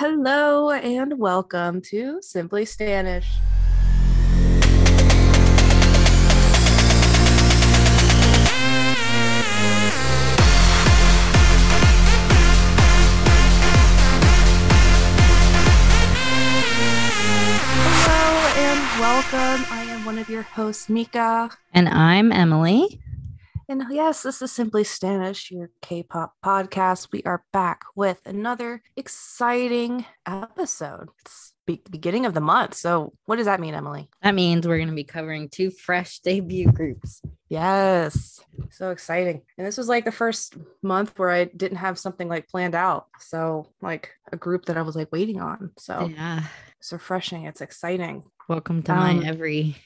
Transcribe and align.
Hello 0.00 0.70
and 0.70 1.18
welcome 1.18 1.80
to 1.80 2.22
Simply 2.22 2.64
Stanish. 2.64 3.26
Hello 17.82 18.46
and 18.54 19.00
welcome. 19.00 19.66
I 19.68 19.84
am 19.90 20.04
one 20.04 20.18
of 20.18 20.28
your 20.28 20.42
hosts, 20.42 20.88
Mika. 20.88 21.50
And 21.74 21.88
I'm 21.88 22.30
Emily. 22.30 23.00
And 23.70 23.84
yes, 23.90 24.22
this 24.22 24.40
is 24.40 24.50
Simply 24.50 24.82
Stanish, 24.82 25.50
your 25.50 25.68
K 25.82 26.02
pop 26.02 26.32
podcast. 26.42 27.08
We 27.12 27.22
are 27.24 27.44
back 27.52 27.82
with 27.94 28.18
another 28.24 28.80
exciting 28.96 30.06
episode. 30.24 31.10
It's 31.20 31.52
be- 31.66 31.82
beginning 31.90 32.24
of 32.24 32.32
the 32.32 32.40
month. 32.40 32.72
So, 32.72 33.12
what 33.26 33.36
does 33.36 33.44
that 33.44 33.60
mean, 33.60 33.74
Emily? 33.74 34.08
That 34.22 34.34
means 34.34 34.66
we're 34.66 34.78
going 34.78 34.88
to 34.88 34.94
be 34.94 35.04
covering 35.04 35.50
two 35.50 35.70
fresh 35.70 36.20
debut 36.20 36.72
groups. 36.72 37.20
Yes, 37.50 38.40
so 38.70 38.90
exciting. 38.90 39.42
And 39.58 39.66
this 39.66 39.76
was 39.76 39.88
like 39.88 40.06
the 40.06 40.12
first 40.12 40.56
month 40.82 41.18
where 41.18 41.30
I 41.30 41.44
didn't 41.44 41.76
have 41.78 41.98
something 41.98 42.26
like 42.26 42.48
planned 42.48 42.74
out. 42.74 43.08
So, 43.20 43.68
like 43.82 44.12
a 44.32 44.36
group 44.38 44.64
that 44.66 44.78
I 44.78 44.82
was 44.82 44.96
like 44.96 45.12
waiting 45.12 45.42
on. 45.42 45.72
So, 45.76 46.06
Yeah. 46.14 46.44
it's 46.80 46.90
refreshing. 46.90 47.44
It's 47.44 47.60
exciting. 47.60 48.22
Welcome 48.48 48.82
to 48.84 48.92
Um, 48.92 49.18
my 49.20 49.26
every 49.28 49.76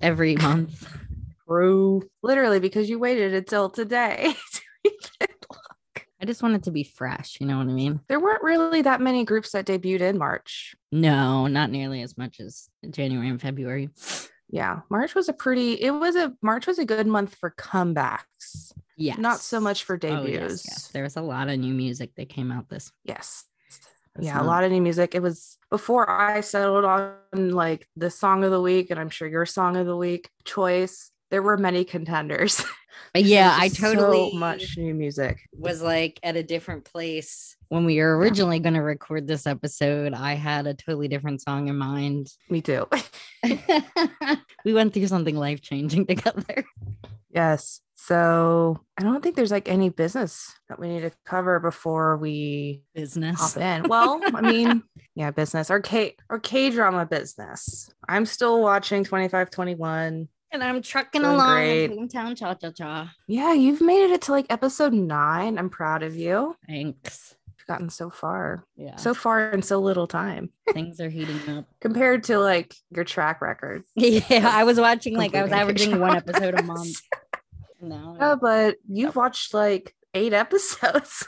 every 0.00 0.34
month. 0.36 0.88
True. 1.52 2.02
Literally, 2.22 2.60
because 2.60 2.88
you 2.88 2.98
waited 2.98 3.34
until 3.34 3.68
today. 3.68 4.34
I 6.20 6.24
just 6.24 6.42
want 6.42 6.54
it 6.54 6.62
to 6.64 6.70
be 6.70 6.84
fresh. 6.84 7.38
You 7.40 7.46
know 7.46 7.58
what 7.58 7.66
I 7.66 7.72
mean? 7.72 8.00
there 8.08 8.20
weren't 8.20 8.42
really 8.44 8.82
that 8.82 9.00
many 9.00 9.24
groups 9.24 9.50
that 9.52 9.66
debuted 9.66 10.00
in 10.00 10.18
March. 10.18 10.74
No, 10.92 11.46
not 11.48 11.70
nearly 11.70 12.00
as 12.02 12.16
much 12.16 12.38
as 12.40 12.68
January 12.88 13.28
and 13.28 13.40
February. 13.40 13.90
yeah 14.50 14.80
march 14.90 15.14
was 15.14 15.28
a 15.30 15.32
pretty 15.32 15.72
it 15.80 15.90
was 15.92 16.14
a 16.14 16.32
march 16.42 16.66
was 16.66 16.78
a 16.78 16.84
good 16.84 17.06
month 17.06 17.34
for 17.36 17.50
comebacks 17.58 18.72
Yes. 18.98 19.16
not 19.18 19.38
so 19.40 19.58
much 19.60 19.84
for 19.84 19.94
Oh, 19.94 19.98
debuts 19.98 20.30
yes, 20.30 20.64
yes. 20.68 20.88
There 20.88 21.02
was 21.04 21.16
a 21.16 21.22
lot 21.22 21.48
of 21.48 21.58
new 21.58 21.72
music 21.72 22.14
that 22.16 22.28
came 22.28 22.52
out 22.52 22.68
this. 22.68 22.92
yes 23.04 23.44
this 24.14 24.26
yeah 24.26 24.40
a 24.40 24.44
lot 24.44 24.62
of 24.62 24.70
new 24.70 24.82
music 24.82 25.14
it 25.14 25.22
was 25.22 25.56
before 25.70 26.08
i 26.10 26.42
settled 26.42 26.84
on 26.84 27.14
like 27.50 27.88
the 27.96 28.10
song 28.10 28.44
of 28.44 28.50
the 28.50 28.60
week 28.60 28.90
and 28.90 29.00
i'm 29.00 29.08
sure 29.08 29.26
your 29.26 29.46
song 29.46 29.76
of 29.78 29.86
the 29.86 29.96
week 29.96 30.28
choice 30.44 31.10
there 31.32 31.42
were 31.42 31.56
many 31.56 31.82
contenders 31.84 32.62
But 33.14 33.22
uh, 33.24 33.26
yeah, 33.26 33.56
I 33.58 33.68
totally 33.68 34.30
so 34.30 34.38
much 34.38 34.76
new 34.76 34.94
music 34.94 35.40
was 35.52 35.82
like 35.82 36.20
at 36.22 36.36
a 36.36 36.42
different 36.42 36.84
place 36.84 37.56
when 37.68 37.84
we 37.86 37.98
were 37.98 38.16
originally 38.18 38.60
going 38.60 38.74
to 38.74 38.80
record 38.82 39.26
this 39.26 39.46
episode. 39.46 40.12
I 40.14 40.34
had 40.34 40.66
a 40.66 40.74
totally 40.74 41.08
different 41.08 41.40
song 41.42 41.68
in 41.68 41.76
mind. 41.76 42.28
me 42.50 42.60
too 42.60 42.86
we 44.64 44.72
went 44.74 44.92
through 44.94 45.08
something 45.08 45.36
life 45.36 45.60
changing 45.60 46.06
together. 46.12 46.64
yes 47.34 47.80
so 47.94 48.78
i 48.98 49.02
don't 49.02 49.22
think 49.22 49.36
there's 49.36 49.50
like 49.50 49.68
any 49.68 49.88
business 49.88 50.52
that 50.68 50.78
we 50.78 50.88
need 50.88 51.00
to 51.00 51.12
cover 51.24 51.58
before 51.60 52.16
we 52.16 52.82
Business. 52.94 53.40
hop 53.40 53.56
in. 53.56 53.88
Well, 53.88 54.20
I 54.34 54.40
mean, 54.40 54.82
yeah, 55.14 55.30
business 55.30 55.70
or 55.70 55.80
K 55.80 56.16
or 56.30 56.38
K 56.38 56.70
drama 56.70 57.04
business. 57.06 57.90
I'm 58.08 58.26
still 58.26 58.60
watching 58.62 59.04
2521. 59.04 60.28
And 60.52 60.62
I'm 60.62 60.82
trucking 60.82 61.22
Doing 61.22 61.34
along 61.34 61.54
great. 61.56 61.84
in 61.90 61.96
Hometown 62.08 62.36
Cha 62.36 62.54
Cha 62.54 62.70
Cha. 62.70 63.12
Yeah, 63.26 63.54
you've 63.54 63.80
made 63.80 64.10
it 64.12 64.22
to 64.22 64.32
like 64.32 64.46
episode 64.50 64.92
nine. 64.92 65.58
I'm 65.58 65.70
proud 65.70 66.02
of 66.02 66.14
you. 66.14 66.56
Thanks. 66.66 67.34
You've 67.58 67.66
gotten 67.66 67.88
so 67.88 68.10
far, 68.10 68.64
Yeah. 68.76 68.96
so 68.96 69.14
far 69.14 69.50
in 69.50 69.62
so 69.62 69.78
little 69.80 70.06
time 70.06 70.50
things 70.74 71.00
are 71.00 71.08
heating 71.08 71.38
up. 71.48 71.64
compared 71.80 72.24
to 72.24 72.38
like 72.38 72.74
your 72.90 73.04
track 73.04 73.40
record. 73.40 73.84
Yeah. 73.94 74.50
I 74.52 74.64
was 74.64 74.78
watching 74.78 75.16
like 75.16 75.34
I 75.34 75.42
was 75.42 75.52
averaging 75.52 75.98
one 75.98 76.16
episode 76.22 76.58
a 76.58 76.62
month. 76.62 77.00
No. 77.80 78.16
Yeah, 78.20 78.34
but 78.34 78.76
you've 78.88 79.16
watched 79.16 79.54
like 79.54 79.94
eight 80.14 80.32
episodes 80.34 81.26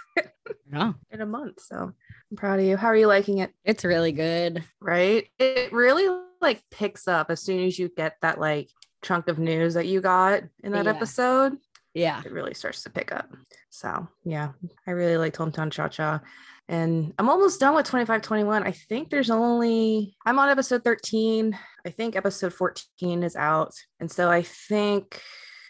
in 0.70 1.20
a 1.20 1.24
month. 1.26 1.60
So 1.62 1.92
I'm 2.30 2.36
proud 2.36 2.58
of 2.58 2.66
you. 2.66 2.76
How 2.76 2.88
are 2.88 2.96
you 2.96 3.06
liking 3.06 3.38
it? 3.38 3.52
It's 3.64 3.84
really 3.84 4.12
good. 4.12 4.62
Right? 4.80 5.28
It 5.38 5.72
really 5.72 6.08
like 6.42 6.62
picks 6.70 7.08
up 7.08 7.30
as 7.30 7.40
soon 7.40 7.64
as 7.64 7.78
you 7.78 7.88
get 7.96 8.16
that 8.22 8.38
like 8.38 8.68
chunk 9.04 9.28
of 9.28 9.38
news 9.38 9.74
that 9.74 9.86
you 9.86 10.00
got 10.00 10.42
in 10.64 10.72
that 10.72 10.86
Yeah. 10.86 10.90
episode. 10.90 11.56
Yeah. 11.94 12.20
it 12.24 12.32
really 12.32 12.54
starts 12.54 12.82
to 12.82 12.90
pick 12.90 13.12
up. 13.12 13.28
So 13.70 14.08
yeah, 14.24 14.50
I 14.86 14.90
really 14.90 15.16
liked 15.16 15.36
Hometown 15.38 15.70
Cha 15.70 15.86
Cha. 15.88 16.20
And 16.68 17.12
I'm 17.18 17.28
almost 17.28 17.60
done 17.60 17.74
with 17.74 17.84
2521. 17.86 18.64
I 18.64 18.72
think 18.72 19.10
there's 19.10 19.30
only, 19.30 20.16
I'm 20.26 20.38
on 20.38 20.48
episode 20.48 20.82
13. 20.82 21.56
I 21.86 21.90
think 21.90 22.16
episode 22.16 22.54
14 22.54 23.22
is 23.22 23.36
out. 23.36 23.74
And 24.00 24.10
so 24.10 24.30
I 24.30 24.42
think 24.42 25.20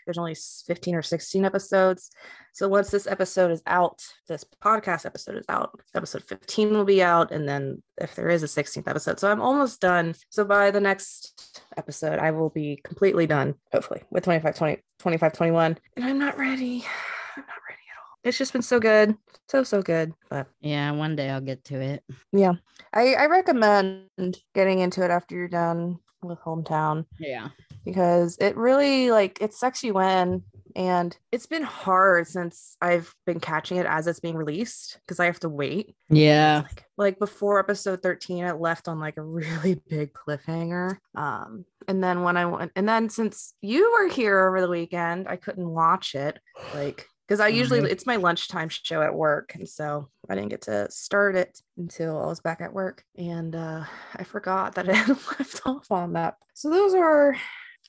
there's 0.05 0.19
only 0.19 0.35
15 0.35 0.95
or 0.95 1.03
16 1.03 1.45
episodes. 1.45 2.11
So 2.53 2.69
once 2.69 2.91
this 2.91 3.07
episode 3.07 3.51
is 3.51 3.63
out, 3.67 4.03
this 4.29 4.45
podcast 4.63 5.07
episode 5.07 5.37
is 5.37 5.45
out, 5.49 5.81
episode 5.95 6.23
15 6.25 6.73
will 6.73 6.85
be 6.85 7.03
out. 7.03 7.33
And 7.33 7.49
then 7.49 7.83
if 7.99 8.15
there 8.15 8.29
is 8.29 8.43
a 8.43 8.47
16th 8.47 8.89
episode, 8.89 9.19
so 9.19 9.31
I'm 9.31 9.41
almost 9.41 9.81
done. 9.81 10.15
So 10.31 10.45
by 10.45 10.71
the 10.71 10.81
next 10.81 11.63
episode, 11.77 12.19
I 12.19 12.31
will 12.31 12.51
be 12.51 12.81
completely 12.85 13.27
done, 13.27 13.55
hopefully, 13.73 14.03
with 14.11 14.25
25, 14.25 14.55
20, 14.57 14.83
25, 14.99 15.33
21. 15.33 15.79
And 15.97 16.05
I'm 16.05 16.19
not 16.19 16.39
ready. 16.39 16.85
I'm 17.37 17.43
not 17.43 17.59
ready 17.69 17.81
at 17.91 17.99
all. 17.99 18.19
It's 18.23 18.39
just 18.39 18.53
been 18.53 18.63
so 18.63 18.79
good. 18.79 19.17
So, 19.49 19.63
so 19.65 19.83
good. 19.83 20.13
But 20.31 20.47
Yeah. 20.61 20.91
One 20.93 21.17
day 21.17 21.31
I'll 21.31 21.41
get 21.41 21.65
to 21.65 21.81
it. 21.81 22.03
yeah, 22.33 22.53
I, 22.93 23.15
I 23.15 23.27
recommend 23.27 24.09
getting 24.55 24.79
into 24.79 25.05
it 25.05 25.11
after 25.11 25.35
you're 25.35 25.49
done 25.49 25.99
with 26.29 26.39
Hometown 26.41 27.05
Yeah. 27.19 27.49
because 27.85 28.37
it 28.41 28.57
really 28.57 29.11
like 29.11 29.39
it 29.41 29.55
sucks 29.55 29.83
you 29.83 30.01
in 30.01 30.43
and 30.77 31.17
it's 31.31 31.47
been 31.47 31.63
hard 31.63 32.27
since 32.27 32.77
I've 32.81 33.15
been 33.27 33.39
catching 33.39 33.77
it 33.77 33.87
as 33.87 34.07
it's 34.09 34.19
being 34.19 34.37
released 34.37 34.99
because 35.07 35.21
I 35.21 35.27
have 35.27 35.39
to 35.41 35.49
wait. 35.49 35.95
Yeah. 36.11 36.63
Like, 36.65 36.85
like 36.97 37.19
before 37.21 37.61
episode 37.61 38.03
13 38.03 38.45
it 38.45 38.61
left 38.61 38.89
on 38.89 38.99
like 38.99 39.17
a 39.17 39.23
really 39.23 39.75
big 39.89 40.13
cliffhanger. 40.13 40.99
Um 41.15 41.65
and 41.87 42.03
then 42.03 42.23
when 42.23 42.37
I 42.37 42.47
went 42.47 42.73
and 42.75 42.89
then 42.89 43.09
since 43.09 43.55
you 43.61 43.93
were 43.93 44.09
here 44.09 44.47
over 44.49 44.61
the 44.61 44.69
weekend, 44.69 45.29
I 45.29 45.37
couldn't 45.37 45.69
watch 45.69 46.15
it 46.15 46.39
like 46.75 47.07
because 47.27 47.41
I 47.41 47.49
usually 47.49 47.81
Right. 47.81 47.91
it's 47.91 48.07
my 48.07 48.17
lunchtime 48.17 48.69
show 48.69 49.03
at 49.03 49.15
work 49.15 49.55
and 49.55 49.69
so 49.69 50.09
I 50.29 50.35
didn't 50.35 50.51
get 50.51 50.63
to 50.63 50.91
start 50.91 51.37
it 51.37 51.61
until 51.77 52.21
I 52.23 52.27
was 52.27 52.41
back 52.41 52.61
at 52.61 52.73
work 52.73 53.05
and 53.17 53.55
uh 53.55 53.85
I 54.17 54.25
forgot 54.25 54.75
that 54.75 54.89
it 54.89 54.95
had 54.95 55.09
left 55.09 55.61
off 55.67 55.91
on 55.91 56.13
that. 56.15 56.37
So 56.55 56.71
those 56.71 56.95
are 56.95 57.37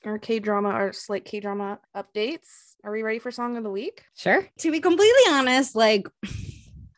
our 0.04 0.18
K 0.18 0.38
drama, 0.38 0.68
our 0.68 0.92
slate 0.92 1.24
K 1.24 1.40
drama 1.40 1.78
updates. 1.96 2.74
Are 2.84 2.92
we 2.92 3.02
ready 3.02 3.18
for 3.18 3.30
song 3.30 3.56
of 3.56 3.64
the 3.64 3.70
week? 3.70 4.04
Sure. 4.16 4.46
To 4.58 4.70
be 4.70 4.80
completely 4.80 5.22
honest, 5.30 5.74
like 5.74 6.06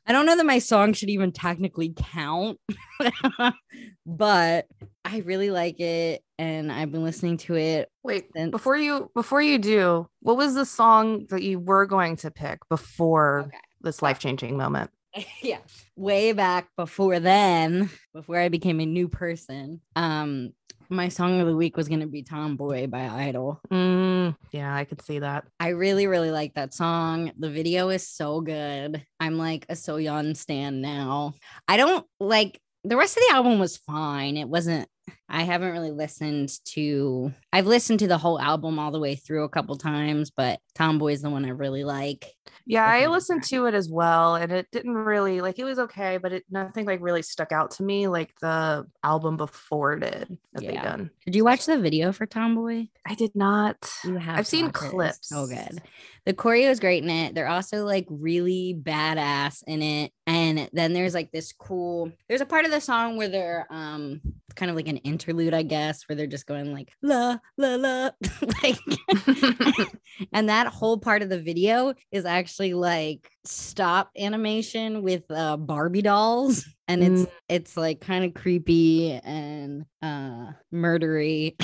I 0.06 0.12
don't 0.12 0.26
know 0.26 0.36
that 0.36 0.46
my 0.46 0.58
song 0.58 0.94
should 0.94 1.10
even 1.10 1.32
technically 1.32 1.92
count, 1.94 2.58
but 4.06 4.66
I 5.10 5.18
really 5.24 5.50
like 5.50 5.80
it 5.80 6.22
and 6.38 6.70
I've 6.70 6.92
been 6.92 7.02
listening 7.02 7.38
to 7.38 7.56
it. 7.56 7.88
Wait, 8.02 8.26
Since- 8.36 8.50
before 8.50 8.76
you 8.76 9.10
before 9.14 9.40
you 9.40 9.58
do, 9.58 10.08
what 10.20 10.36
was 10.36 10.54
the 10.54 10.66
song 10.66 11.26
that 11.30 11.42
you 11.42 11.58
were 11.58 11.86
going 11.86 12.16
to 12.16 12.30
pick 12.30 12.58
before 12.68 13.44
Okay. 13.46 13.56
this 13.80 14.02
life 14.02 14.18
changing 14.18 14.56
moment? 14.56 14.90
yeah. 15.42 15.58
Way 15.96 16.32
back 16.32 16.68
before 16.76 17.20
then, 17.20 17.88
before 18.12 18.38
I 18.38 18.48
became 18.50 18.80
a 18.80 18.86
new 18.86 19.08
person, 19.08 19.80
um 19.96 20.50
my 20.90 21.08
song 21.08 21.38
of 21.40 21.46
the 21.46 21.54
week 21.56 21.76
was 21.76 21.86
going 21.86 22.00
to 22.00 22.06
be 22.06 22.22
Tomboy 22.22 22.86
by 22.86 23.08
(G)I-DLE. 23.08 23.60
Mm, 23.70 24.34
yeah, 24.52 24.74
I 24.74 24.84
could 24.84 25.02
see 25.02 25.18
that. 25.18 25.44
I 25.60 25.68
really, 25.68 26.06
really 26.06 26.30
like 26.30 26.54
that 26.54 26.72
song. 26.72 27.30
The 27.38 27.50
video 27.50 27.90
is 27.90 28.08
so 28.08 28.40
good. 28.40 29.04
I'm 29.20 29.36
like 29.36 29.66
a 29.68 29.74
Soyeon 29.74 30.34
stan 30.34 30.80
now. 30.80 31.34
I 31.66 31.76
don't 31.76 32.06
like 32.20 32.58
the 32.84 32.96
rest 32.96 33.18
of 33.18 33.22
the 33.28 33.34
album 33.34 33.58
was 33.58 33.76
fine. 33.76 34.38
It 34.38 34.48
wasn't. 34.48 34.88
I 35.28 35.42
haven't 35.42 35.72
really 35.72 35.90
listened 35.90 36.50
to. 36.66 37.32
I've 37.52 37.66
listened 37.66 38.00
to 38.00 38.06
the 38.08 38.18
whole 38.18 38.40
album 38.40 38.78
all 38.78 38.90
the 38.90 39.00
way 39.00 39.14
through 39.14 39.44
a 39.44 39.48
couple 39.48 39.76
times, 39.76 40.30
but 40.30 40.60
Tomboy 40.74 41.12
is 41.12 41.22
the 41.22 41.30
one 41.30 41.44
I 41.44 41.50
really 41.50 41.84
like. 41.84 42.34
Yeah, 42.66 42.84
I 42.84 43.06
listened 43.06 43.44
to 43.44 43.64
it 43.66 43.74
as 43.74 43.88
well, 43.88 44.34
and 44.34 44.52
it 44.52 44.66
didn't 44.70 44.94
really 44.94 45.40
like 45.40 45.58
it 45.58 45.64
was 45.64 45.78
okay, 45.78 46.18
but 46.18 46.32
it 46.32 46.44
nothing 46.50 46.84
like 46.86 47.00
really 47.00 47.22
stuck 47.22 47.50
out 47.52 47.70
to 47.72 47.82
me 47.82 48.08
like 48.08 48.32
the 48.40 48.86
album 49.02 49.36
before 49.36 49.96
did 49.96 50.38
that 50.52 50.60
they 50.60 50.74
Yeah. 50.74 50.82
done. 50.82 51.10
Did 51.24 51.34
you 51.34 51.44
watch 51.44 51.64
the 51.66 51.78
video 51.78 52.12
for 52.12 52.26
Tomboy? 52.26 52.88
I 53.06 53.14
did 53.14 53.34
not. 53.34 53.90
You 54.04 54.16
have. 54.16 54.38
I've 54.38 54.46
seen 54.46 54.66
watch 54.66 54.74
it. 54.74 54.82
It's 54.82 54.90
clips. 54.90 55.28
So 55.28 55.46
good. 55.46 55.82
The 56.26 56.34
choreo 56.34 56.68
is 56.68 56.78
great 56.80 57.02
in 57.02 57.08
it. 57.08 57.34
They're 57.34 57.48
also 57.48 57.84
like 57.86 58.06
really 58.10 58.78
badass 58.78 59.62
in 59.66 59.80
it. 59.80 60.12
And 60.26 60.68
then 60.74 60.92
there's 60.92 61.14
like 61.14 61.32
this 61.32 61.52
cool. 61.52 62.12
There's 62.28 62.42
a 62.42 62.46
part 62.46 62.66
of 62.66 62.70
the 62.70 62.80
song 62.80 63.16
where 63.16 63.28
they're 63.28 63.66
um 63.70 64.20
kind 64.58 64.68
of 64.70 64.76
like 64.76 64.88
an 64.88 64.98
interlude, 64.98 65.54
I 65.54 65.62
guess, 65.62 66.02
where 66.08 66.16
they're 66.16 66.26
just 66.26 66.46
going 66.46 66.72
like 66.74 66.90
la 67.00 67.38
la 67.56 67.76
la, 67.76 68.10
like, 68.62 68.78
and 70.32 70.48
that 70.50 70.66
whole 70.66 70.98
part 70.98 71.22
of 71.22 71.28
the 71.30 71.38
video 71.40 71.94
is 72.12 72.24
actually 72.26 72.74
like 72.74 73.30
stop 73.44 74.10
animation 74.18 75.02
with 75.02 75.22
uh, 75.30 75.56
Barbie 75.56 76.02
dolls, 76.02 76.66
and 76.88 77.02
it's 77.02 77.22
Mm. 77.22 77.30
it's 77.48 77.76
like 77.76 78.00
kind 78.00 78.24
of 78.24 78.34
creepy 78.34 79.12
and 79.12 79.86
uh 80.02 80.52
murdery. 80.74 81.54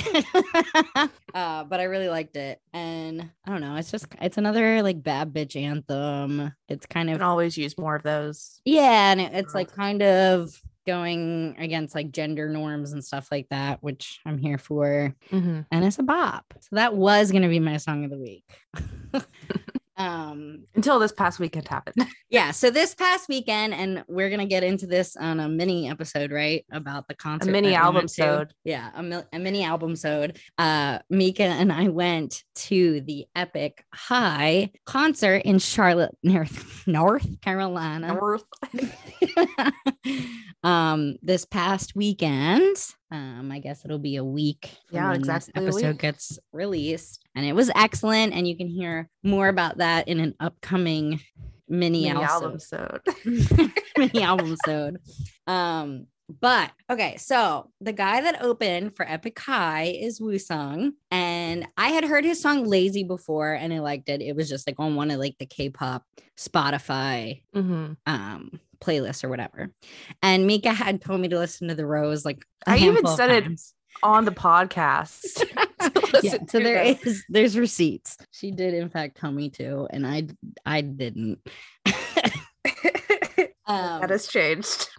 uh, 1.33 1.63
but 1.65 1.79
I 1.79 1.83
really 1.83 2.09
liked 2.09 2.35
it, 2.37 2.59
and 2.73 3.29
I 3.45 3.51
don't 3.51 3.61
know, 3.61 3.75
it's 3.75 3.91
just 3.91 4.07
it's 4.21 4.37
another 4.37 4.81
like 4.81 5.03
bad 5.03 5.33
bitch 5.33 5.55
anthem. 5.61 6.53
It's 6.69 6.85
kind 6.85 7.09
can 7.09 7.15
of 7.17 7.21
always 7.21 7.57
use 7.57 7.77
more 7.77 7.95
of 7.95 8.03
those. 8.03 8.61
yeah, 8.65 9.11
and 9.11 9.21
it- 9.21 9.33
it's 9.33 9.53
like 9.53 9.71
kind 9.71 10.01
of 10.01 10.59
going 10.85 11.55
against 11.59 11.95
like 11.95 12.11
gender 12.11 12.49
norms 12.49 12.93
and 12.93 13.03
stuff 13.03 13.29
like 13.31 13.47
that, 13.49 13.83
which 13.83 14.19
I'm 14.25 14.37
here 14.37 14.57
for. 14.57 15.15
Mhm. 15.31 15.65
And 15.71 15.85
it's 15.85 15.99
a 15.99 16.03
bop. 16.03 16.53
So 16.61 16.75
that 16.75 16.95
was 16.95 17.31
gonna 17.31 17.49
be 17.49 17.59
my 17.59 17.77
song 17.77 18.03
of 18.05 18.11
the 18.11 18.17
week. 18.17 18.43
um 19.97 20.65
Until 20.75 20.99
this 20.99 21.11
past 21.11 21.39
weekend 21.39 21.67
happened. 21.67 22.07
yeah, 22.29 22.51
so 22.51 22.69
this 22.69 22.93
past 22.93 23.29
weekend, 23.29 23.73
and 23.73 24.03
we're 24.07 24.29
gonna 24.29 24.45
get 24.45 24.63
into 24.63 24.87
this 24.87 25.15
on 25.15 25.39
a 25.39 25.47
mini 25.47 25.89
episode, 25.89 26.31
right? 26.31 26.65
About 26.71 27.07
the 27.07 27.15
concert. 27.15 27.51
mini 27.51 27.75
album 27.75 28.07
sode. 28.07 28.53
Yeah, 28.63 28.89
a, 28.93 29.03
mil- 29.03 29.27
a 29.31 29.39
mini 29.39 29.63
album 29.63 29.95
sode. 29.95 30.39
Uh 30.57 30.99
Mika 31.09 31.43
and 31.43 31.71
I 31.71 31.87
went 31.87 32.43
to 32.55 33.01
the 33.01 33.25
Epic 33.35 33.83
High 33.93 34.71
concert 34.85 35.43
in 35.43 35.59
Charlotte, 35.59 36.15
North, 36.23 36.87
North 36.87 37.41
Carolina. 37.41 38.13
um 40.63 41.15
this 41.21 41.45
past 41.45 41.95
weekend 41.95 42.75
um 43.11 43.51
i 43.51 43.59
guess 43.59 43.85
it'll 43.85 43.99
be 43.99 44.15
a 44.15 44.23
week 44.23 44.75
Yeah, 44.89 45.13
exactly 45.13 45.53
episode 45.55 45.99
gets 45.99 46.39
released 46.51 47.23
and 47.35 47.45
it 47.45 47.53
was 47.53 47.69
excellent 47.75 48.33
and 48.33 48.47
you 48.47 48.57
can 48.57 48.67
hear 48.67 49.09
more 49.23 49.47
about 49.47 49.77
that 49.77 50.07
in 50.07 50.19
an 50.19 50.33
upcoming 50.39 51.19
mini, 51.67 52.03
Mini 52.03 52.09
album 52.23 52.23
album 52.23 52.59
sode. 52.59 53.01
mini 53.97 54.21
album 54.23 54.53
episode 54.53 54.97
um 55.47 56.07
but 56.41 56.71
okay 56.89 57.17
so 57.17 57.69
the 57.81 57.93
guy 57.93 58.21
that 58.21 58.41
opened 58.41 58.95
for 58.95 59.07
epic 59.07 59.37
high 59.39 59.83
is 59.95 60.19
Woo-sung 60.19 60.93
and 61.11 61.67
i 61.77 61.89
had 61.89 62.03
heard 62.03 62.25
his 62.25 62.41
song 62.41 62.65
lazy 62.65 63.03
before 63.03 63.53
and 63.53 63.71
i 63.71 63.79
liked 63.79 64.09
it. 64.09 64.21
It 64.21 64.35
was 64.35 64.49
just 64.49 64.65
like 64.67 64.79
on 64.79 64.95
one 64.95 65.11
of 65.11 65.19
like 65.19 65.35
the 65.37 65.45
k-pop 65.45 66.03
spotify 66.37 67.43
hmm 67.53 67.93
um 68.07 68.59
playlist 68.85 69.23
or 69.23 69.29
whatever. 69.29 69.71
And 70.21 70.45
Mika 70.45 70.71
had 70.73 71.01
told 71.01 71.21
me 71.21 71.27
to 71.29 71.39
listen 71.39 71.67
to 71.69 71.75
the 71.75 71.85
Rose 71.85 72.25
like 72.25 72.45
I 72.67 72.77
even 72.77 73.05
said 73.07 73.31
it. 73.31 73.61
On 74.03 74.25
the 74.25 74.31
podcast. 74.31 75.21
to 75.79 76.19
Yeah, 76.21 76.31
so 76.31 76.37
to 76.39 76.59
there 76.59 76.83
them. 76.83 76.97
is 77.05 77.23
there's 77.29 77.57
receipts. 77.57 78.17
She 78.31 78.51
did 78.51 78.73
in 78.73 78.89
fact 78.89 79.17
tell 79.17 79.31
me 79.31 79.49
to, 79.51 79.87
and 79.89 80.05
I 80.05 80.27
I 80.65 80.81
didn't. 80.81 81.39
um, 83.67 84.01
that 84.01 84.09
has 84.09 84.27
changed. 84.27 84.89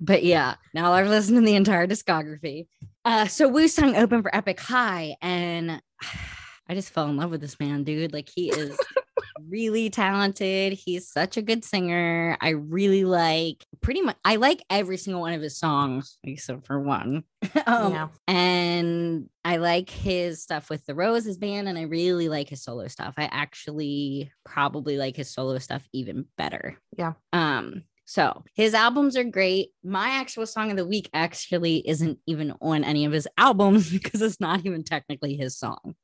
but 0.00 0.24
yeah, 0.24 0.56
now 0.74 0.92
I've 0.92 1.08
listened 1.08 1.38
to 1.38 1.44
the 1.44 1.54
entire 1.54 1.86
discography. 1.86 2.66
Uh, 3.04 3.26
so 3.26 3.48
Woo 3.48 3.68
Sung 3.68 3.96
opened 3.96 4.22
for 4.24 4.34
Epic 4.34 4.60
High, 4.60 5.16
and 5.22 5.80
I 6.68 6.74
just 6.74 6.90
fell 6.90 7.08
in 7.08 7.16
love 7.16 7.30
with 7.30 7.40
this 7.40 7.58
man, 7.60 7.84
dude. 7.84 8.12
Like 8.12 8.28
he 8.34 8.50
is 8.50 8.76
really 9.48 9.90
talented. 9.90 10.72
He's 10.72 11.08
such 11.08 11.36
a 11.36 11.42
good 11.42 11.64
singer. 11.64 12.36
I 12.40 12.50
really 12.50 13.04
like 13.04 13.64
pretty 13.80 14.02
much. 14.02 14.16
I 14.24 14.36
like 14.36 14.64
every 14.70 14.96
single 14.96 15.22
one 15.22 15.32
of 15.32 15.42
his 15.42 15.58
songs 15.58 16.18
except 16.24 16.66
for 16.66 16.80
one. 16.80 17.24
um, 17.66 17.92
yeah. 17.92 18.08
and 18.28 19.28
I 19.44 19.56
like 19.56 19.90
his 19.90 20.42
stuff 20.42 20.70
with 20.70 20.84
the 20.86 20.94
Rose's 20.94 21.38
band, 21.38 21.68
and 21.68 21.78
I 21.78 21.82
really 21.82 22.28
like 22.28 22.48
his 22.48 22.62
solo 22.62 22.86
stuff. 22.88 23.14
I 23.16 23.24
actually 23.24 24.30
probably 24.44 24.96
like 24.96 25.16
his 25.16 25.32
solo 25.32 25.58
stuff 25.58 25.86
even 25.92 26.26
better. 26.36 26.78
Yeah. 26.96 27.14
Um, 27.32 27.84
so 28.04 28.44
his 28.54 28.74
albums 28.74 29.16
are 29.16 29.24
great. 29.24 29.70
My 29.82 30.10
actual 30.10 30.46
song 30.46 30.70
of 30.70 30.76
the 30.76 30.86
week 30.86 31.08
actually 31.14 31.88
isn't 31.88 32.18
even 32.26 32.52
on 32.60 32.84
any 32.84 33.04
of 33.04 33.12
his 33.12 33.26
albums 33.38 33.90
because 33.90 34.20
it's 34.20 34.40
not 34.40 34.66
even 34.66 34.84
technically 34.84 35.36
his 35.36 35.56
song. 35.56 35.94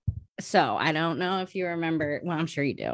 So 0.41 0.77
I 0.77 0.93
don't 0.93 1.19
know 1.19 1.41
if 1.41 1.55
you 1.55 1.67
remember. 1.67 2.21
Well, 2.23 2.39
I'm 2.39 2.47
sure 2.47 2.65
you 2.65 2.75
do. 2.75 2.93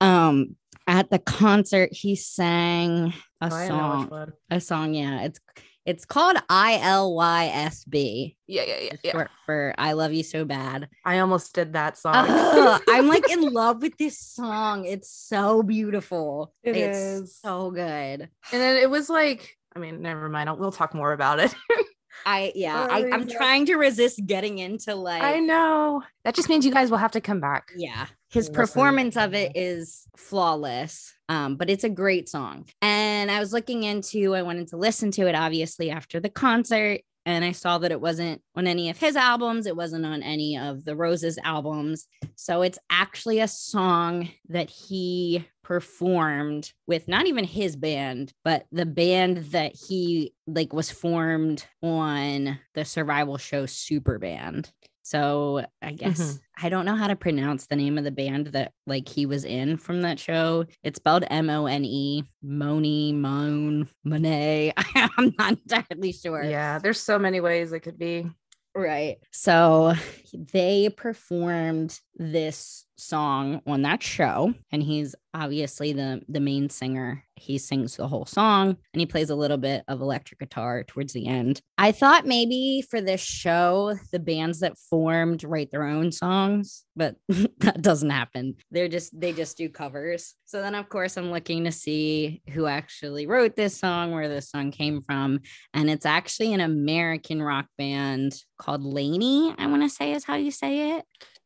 Um, 0.00 0.56
at 0.86 1.10
the 1.10 1.18
concert, 1.18 1.90
he 1.92 2.14
sang 2.16 3.14
a 3.40 3.48
Oh, 3.50 3.54
I 3.54 3.68
know 3.68 3.98
which 3.98 4.08
song. 4.08 4.32
A 4.50 4.60
song, 4.60 4.94
yeah. 4.94 5.22
It's 5.22 5.40
it's 5.86 6.06
called 6.06 6.36
I 6.48 6.78
L 6.80 7.14
Y 7.14 7.46
S 7.52 7.84
B. 7.84 8.36
Yeah, 8.46 8.62
yeah, 8.66 8.78
yeah, 8.80 8.96
yeah. 9.02 9.12
Short 9.12 9.30
for 9.44 9.74
I 9.76 9.92
love 9.92 10.12
you 10.12 10.22
so 10.22 10.44
bad. 10.44 10.88
I 11.04 11.18
almost 11.18 11.54
did 11.54 11.74
that 11.74 11.98
song. 11.98 12.14
Ugh, 12.16 12.82
I'm 12.88 13.08
like 13.08 13.30
in 13.30 13.42
love 13.42 13.82
with 13.82 13.96
this 13.98 14.18
song. 14.18 14.86
It's 14.86 15.10
so 15.10 15.62
beautiful. 15.62 16.54
It 16.62 16.76
it's 16.76 16.98
is. 16.98 17.36
so 17.36 17.70
good. 17.70 17.82
and 17.82 18.30
then 18.50 18.76
it 18.78 18.88
was 18.88 19.10
like, 19.10 19.56
I 19.76 19.78
mean, 19.78 20.00
never 20.00 20.28
mind. 20.28 20.48
I'll, 20.48 20.56
we'll 20.56 20.72
talk 20.72 20.94
more 20.94 21.12
about 21.12 21.40
it. 21.40 21.54
I 22.26 22.52
yeah, 22.54 22.86
I, 22.90 23.10
I'm 23.12 23.26
trying 23.28 23.66
to 23.66 23.76
resist 23.76 24.20
getting 24.26 24.58
into 24.58 24.94
like 24.94 25.22
I 25.22 25.40
know. 25.40 26.02
That 26.24 26.34
just 26.34 26.48
means 26.48 26.64
you 26.64 26.72
guys 26.72 26.90
will 26.90 26.98
have 26.98 27.12
to 27.12 27.20
come 27.20 27.40
back. 27.40 27.68
yeah 27.76 28.06
his 28.30 28.48
Listen. 28.48 28.54
performance 28.54 29.16
of 29.16 29.32
it 29.32 29.52
is 29.54 30.08
flawless 30.16 31.12
um 31.28 31.54
but 31.56 31.70
it's 31.70 31.84
a 31.84 31.88
great 31.88 32.28
song 32.28 32.66
and 32.82 33.30
i 33.30 33.38
was 33.38 33.52
looking 33.52 33.84
into 33.84 34.34
i 34.34 34.42
wanted 34.42 34.66
to 34.68 34.76
listen 34.76 35.12
to 35.12 35.28
it 35.28 35.36
obviously 35.36 35.88
after 35.90 36.18
the 36.18 36.28
concert 36.28 37.00
and 37.24 37.44
i 37.44 37.52
saw 37.52 37.78
that 37.78 37.92
it 37.92 38.00
wasn't 38.00 38.42
on 38.56 38.66
any 38.66 38.90
of 38.90 38.98
his 38.98 39.14
albums 39.14 39.66
it 39.66 39.76
wasn't 39.76 40.04
on 40.04 40.20
any 40.22 40.58
of 40.58 40.84
the 40.84 40.96
roses 40.96 41.38
albums 41.44 42.06
so 42.34 42.62
it's 42.62 42.78
actually 42.90 43.38
a 43.38 43.46
song 43.48 44.28
that 44.48 44.68
he 44.68 45.46
performed 45.64 46.72
with 46.86 47.08
not 47.08 47.26
even 47.26 47.44
his 47.44 47.74
band 47.74 48.32
but 48.44 48.66
the 48.70 48.86
band 48.86 49.38
that 49.38 49.72
he 49.74 50.32
like 50.46 50.72
was 50.72 50.90
formed 50.90 51.66
on 51.82 52.58
the 52.74 52.84
survival 52.84 53.36
show 53.38 53.66
super 53.66 54.18
band 54.18 54.70
so 55.06 55.62
I 55.82 55.92
guess 55.92 56.18
Mhm. 56.18 56.40
I 56.62 56.68
don't 56.70 56.86
know 56.86 56.94
how 56.96 57.08
to 57.08 57.16
pronounce 57.16 57.66
the 57.66 57.76
name 57.76 57.98
of 57.98 58.04
the 58.04 58.10
band 58.10 58.46
that 58.48 58.72
like 58.86 59.06
he 59.06 59.26
was 59.26 59.44
in 59.44 59.76
from 59.76 60.00
that 60.00 60.18
show. 60.18 60.64
It's 60.82 60.96
spelled 60.96 61.24
M 61.28 61.50
O 61.50 61.66
N 61.66 61.84
E, 61.84 62.24
Moni, 62.42 63.12
Moan, 63.12 63.86
Monet. 64.02 64.72
I'm 64.94 65.34
not 65.38 65.58
entirely 65.68 66.12
sure. 66.12 66.42
Yeah, 66.42 66.78
there's 66.78 67.00
so 67.00 67.18
many 67.18 67.40
ways 67.40 67.72
it 67.74 67.80
could 67.80 67.98
be. 67.98 68.30
Right. 68.74 69.18
So 69.30 69.92
they 70.52 70.88
performed 70.88 72.00
this 72.16 72.83
song 72.96 73.60
on 73.66 73.82
that 73.82 74.02
show 74.02 74.54
and 74.70 74.82
he's 74.82 75.14
obviously 75.34 75.92
the 75.92 76.22
the 76.28 76.40
main 76.40 76.70
singer. 76.70 77.24
He 77.36 77.58
sings 77.58 77.96
the 77.96 78.06
whole 78.06 78.24
song 78.24 78.76
and 78.92 79.00
he 79.00 79.06
plays 79.06 79.28
a 79.28 79.34
little 79.34 79.56
bit 79.56 79.82
of 79.88 80.00
electric 80.00 80.38
guitar 80.38 80.84
towards 80.84 81.12
the 81.12 81.26
end. 81.26 81.60
I 81.76 81.90
thought 81.90 82.26
maybe 82.26 82.84
for 82.88 83.00
this 83.00 83.20
show 83.20 83.96
the 84.12 84.20
bands 84.20 84.60
that 84.60 84.78
formed 84.78 85.42
write 85.42 85.72
their 85.72 85.82
own 85.82 86.12
songs, 86.12 86.84
but 86.94 87.16
that 87.58 87.82
doesn't 87.82 88.10
happen. 88.10 88.54
They're 88.70 88.88
just 88.88 89.18
they 89.18 89.32
just 89.32 89.56
do 89.56 89.68
covers. 89.68 90.34
So 90.44 90.60
then 90.60 90.76
of 90.76 90.88
course 90.88 91.16
I'm 91.16 91.32
looking 91.32 91.64
to 91.64 91.72
see 91.72 92.42
who 92.50 92.66
actually 92.66 93.26
wrote 93.26 93.56
this 93.56 93.76
song, 93.76 94.12
where 94.12 94.28
this 94.28 94.50
song 94.50 94.70
came 94.70 95.00
from, 95.00 95.40
and 95.72 95.90
it's 95.90 96.06
actually 96.06 96.52
an 96.54 96.60
American 96.60 97.42
rock 97.42 97.66
band 97.76 98.40
called 98.58 98.84
LANY. 98.84 99.54
I 99.58 99.66
want 99.66 99.82
to 99.82 99.88
say 99.88 100.12
is 100.12 100.24
how 100.24 100.36
you 100.36 100.52
say 100.52 100.96
it. 100.96 101.04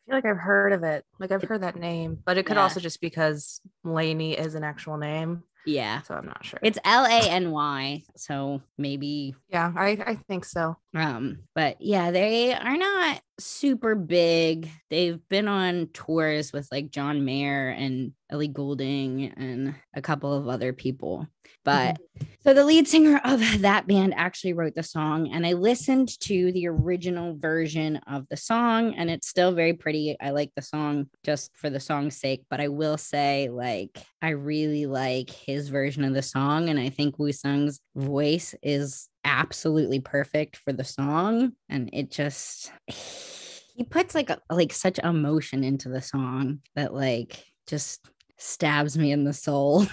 Feel 0.08 0.16
like 0.16 0.24
I've 0.24 0.38
heard 0.38 0.72
of 0.72 0.84
it. 0.84 1.04
Like 1.18 1.32
I've 1.32 1.42
heard 1.42 1.62
that 1.62 1.76
name, 1.76 2.18
but 2.24 2.38
it 2.38 2.46
could 2.46 2.56
Yeah. 2.56 2.62
also 2.62 2.80
just 2.80 3.00
because 3.02 3.60
Laney 3.84 4.32
is 4.38 4.54
an 4.54 4.64
actual 4.64 4.96
name. 4.96 5.42
Yeah, 5.66 6.00
So 6.00 6.14
I'm 6.14 6.24
not 6.24 6.46
sure. 6.46 6.58
it's 6.62 6.78
L 6.82 7.04
A 7.04 7.28
N 7.28 7.50
Y. 7.50 8.02
So 8.16 8.62
maybe 8.78 9.34
yeah, 9.50 9.70
I, 9.76 9.98
I 10.06 10.14
think 10.14 10.46
so. 10.46 10.78
Um, 10.94 11.40
but 11.54 11.82
yeah, 11.82 12.10
they 12.10 12.54
are 12.54 12.76
not 12.78 13.20
super 13.38 13.94
big. 13.94 14.70
They've 14.90 15.20
been 15.28 15.48
on 15.48 15.88
tours 15.92 16.52
with 16.52 16.68
like 16.72 16.90
John 16.90 17.24
Mayer 17.24 17.68
and 17.68 18.12
Ellie 18.30 18.48
Goulding 18.48 19.32
and 19.36 19.74
a 19.94 20.02
couple 20.02 20.32
of 20.34 20.48
other 20.48 20.72
people. 20.72 21.26
But 21.64 21.96
mm-hmm. 21.96 22.26
so 22.40 22.54
the 22.54 22.64
lead 22.64 22.88
singer 22.88 23.20
of 23.24 23.40
that 23.60 23.86
band 23.86 24.14
actually 24.16 24.52
wrote 24.52 24.74
the 24.74 24.82
song, 24.82 25.30
and 25.32 25.46
I 25.46 25.52
listened 25.52 26.08
to 26.20 26.52
the 26.52 26.66
original 26.68 27.36
version 27.36 27.96
of 28.06 28.26
the 28.30 28.36
song, 28.36 28.94
and 28.94 29.10
it's 29.10 29.28
still 29.28 29.52
very 29.52 29.74
pretty. 29.74 30.16
I 30.20 30.30
like 30.30 30.52
the 30.54 30.62
song 30.62 31.08
just 31.24 31.50
for 31.54 31.68
the 31.68 31.80
song's 31.80 32.16
sake, 32.16 32.44
but 32.50 32.60
I 32.60 32.68
will 32.68 32.96
say, 32.96 33.48
like, 33.50 34.02
I 34.22 34.30
really 34.30 34.86
like 34.86 35.30
his 35.30 35.68
version 35.68 36.04
of 36.04 36.14
the 36.14 36.22
song, 36.22 36.68
and 36.68 36.78
I 36.78 36.90
think 36.90 37.18
Wu 37.18 37.32
Sung's 37.32 37.80
voice 37.94 38.54
is 38.62 39.08
absolutely 39.28 40.00
perfect 40.00 40.56
for 40.56 40.72
the 40.72 40.84
song, 40.84 41.52
and 41.68 41.90
it 41.92 42.10
just 42.10 42.72
he 42.86 43.84
puts 43.84 44.14
like 44.14 44.30
a, 44.30 44.40
like 44.50 44.72
such 44.72 44.98
emotion 44.98 45.62
into 45.62 45.88
the 45.88 46.02
song 46.02 46.60
that 46.74 46.92
like 46.92 47.44
just 47.66 48.08
stabs 48.36 48.98
me 48.98 49.12
in 49.12 49.24
the 49.24 49.32
soul. 49.32 49.86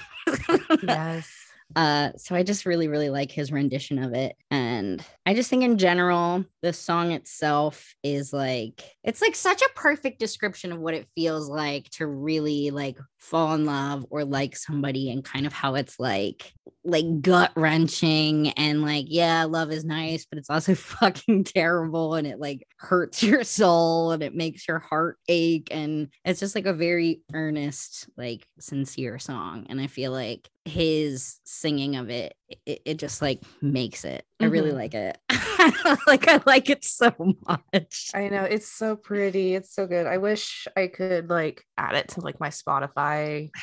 Yes. 0.83 1.31
Uh, 1.75 2.11
so 2.15 2.35
I 2.35 2.43
just 2.43 2.65
really, 2.65 2.87
really 2.87 3.09
like 3.09 3.31
his 3.31 3.51
rendition 3.51 4.01
of 4.01 4.13
it. 4.13 4.35
And 4.51 5.03
I 5.25 5.33
just 5.33 5.49
think 5.49 5.63
in 5.63 5.77
general, 5.77 6.45
the 6.61 6.71
song 6.71 7.11
itself 7.11 7.95
is 8.03 8.31
like, 8.31 8.83
it's 9.03 9.19
like 9.19 9.35
such 9.35 9.61
a 9.61 9.73
perfect 9.75 10.19
description 10.19 10.71
of 10.71 10.79
what 10.79 10.93
it 10.93 11.07
feels 11.15 11.49
like 11.49 11.89
to 11.91 12.05
really 12.05 12.69
like 12.69 12.99
fall 13.25 13.53
in 13.55 13.65
love 13.65 14.05
or 14.09 14.23
like 14.25 14.55
somebody 14.55 15.09
and 15.11 15.23
kind 15.23 15.45
of 15.45 15.53
how 15.53 15.75
it's 15.75 15.99
like, 15.99 16.53
like 16.83 17.21
gut 17.21 17.51
wrenching 17.55 18.49
and 18.51 18.83
like, 18.83 19.05
yeah, 19.09 19.43
love 19.45 19.71
is 19.71 19.83
nice, 19.83 20.25
but 20.25 20.37
it's 20.37 20.49
also 20.49 20.75
fucking 20.75 21.43
terrible 21.43 22.13
and 22.15 22.27
it 22.27 22.39
like 22.39 22.67
hurts 22.77 23.23
your 23.23 23.43
soul 23.43 24.11
and 24.11 24.21
it 24.23 24.35
makes 24.35 24.67
your 24.67 24.79
heart 24.79 25.17
ache. 25.27 25.67
And 25.71 26.09
it's 26.23 26.39
just 26.39 26.55
like 26.55 26.65
a 26.67 26.73
very 26.73 27.21
earnest, 27.33 28.07
like 28.17 28.47
sincere 28.59 29.17
song. 29.19 29.65
And 29.69 29.81
I 29.81 29.87
feel 29.87 30.11
like 30.11 30.49
his 30.65 31.39
singing 31.43 31.95
of 31.95 32.09
it, 32.09 32.35
it, 32.65 32.81
it 32.85 32.97
just 32.97 33.21
like 33.21 33.41
makes 33.61 34.05
it. 34.05 34.25
I 34.39 34.45
really 34.45 34.71
Mhm. 34.71 34.75
like 34.75 34.93
it. 34.93 35.17
like 36.07 36.27
I 36.27 36.41
like 36.45 36.69
it 36.69 36.83
so 36.83 37.13
much. 37.47 38.11
I 38.13 38.29
know 38.29 38.43
it's 38.43 38.67
so 38.67 38.95
pretty. 38.95 39.55
It's 39.55 39.73
so 39.73 39.87
good. 39.87 40.05
I 40.07 40.17
wish 40.17 40.67
I 40.75 40.87
could 40.87 41.29
like 41.29 41.63
add 41.77 41.95
it 41.95 42.09
to 42.09 42.21
like 42.21 42.39
my 42.39 42.49
Spotify. 42.49 43.49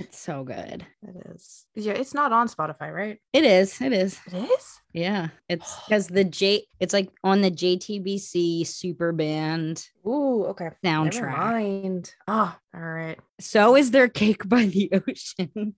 It's 0.00 0.18
so 0.18 0.42
good. 0.42 0.84
It 1.02 1.32
is. 1.36 1.64
Yeah, 1.76 1.92
it's 1.92 2.12
not 2.12 2.32
on 2.32 2.48
Spotify, 2.48 2.92
right? 2.92 3.18
It 3.32 3.44
is. 3.44 3.80
It 3.80 3.92
is. 3.92 4.18
It 4.26 4.34
is. 4.34 4.80
Yeah. 4.92 5.28
It's 5.48 5.72
because 5.86 6.08
the 6.08 6.24
J 6.24 6.66
it's 6.80 6.92
like 6.92 7.10
on 7.22 7.42
the 7.42 7.50
JTBC 7.52 8.66
super 8.66 9.12
band 9.12 9.86
Ooh, 10.04 10.46
okay. 10.46 10.70
Never 10.82 11.08
soundtrack. 11.10 11.30
mind. 11.36 12.12
Ah, 12.26 12.58
all 12.74 12.80
right. 12.80 13.20
So 13.38 13.76
is 13.76 13.92
there 13.92 14.08
cake 14.08 14.48
by 14.48 14.64
the 14.64 14.90
ocean. 15.08 15.76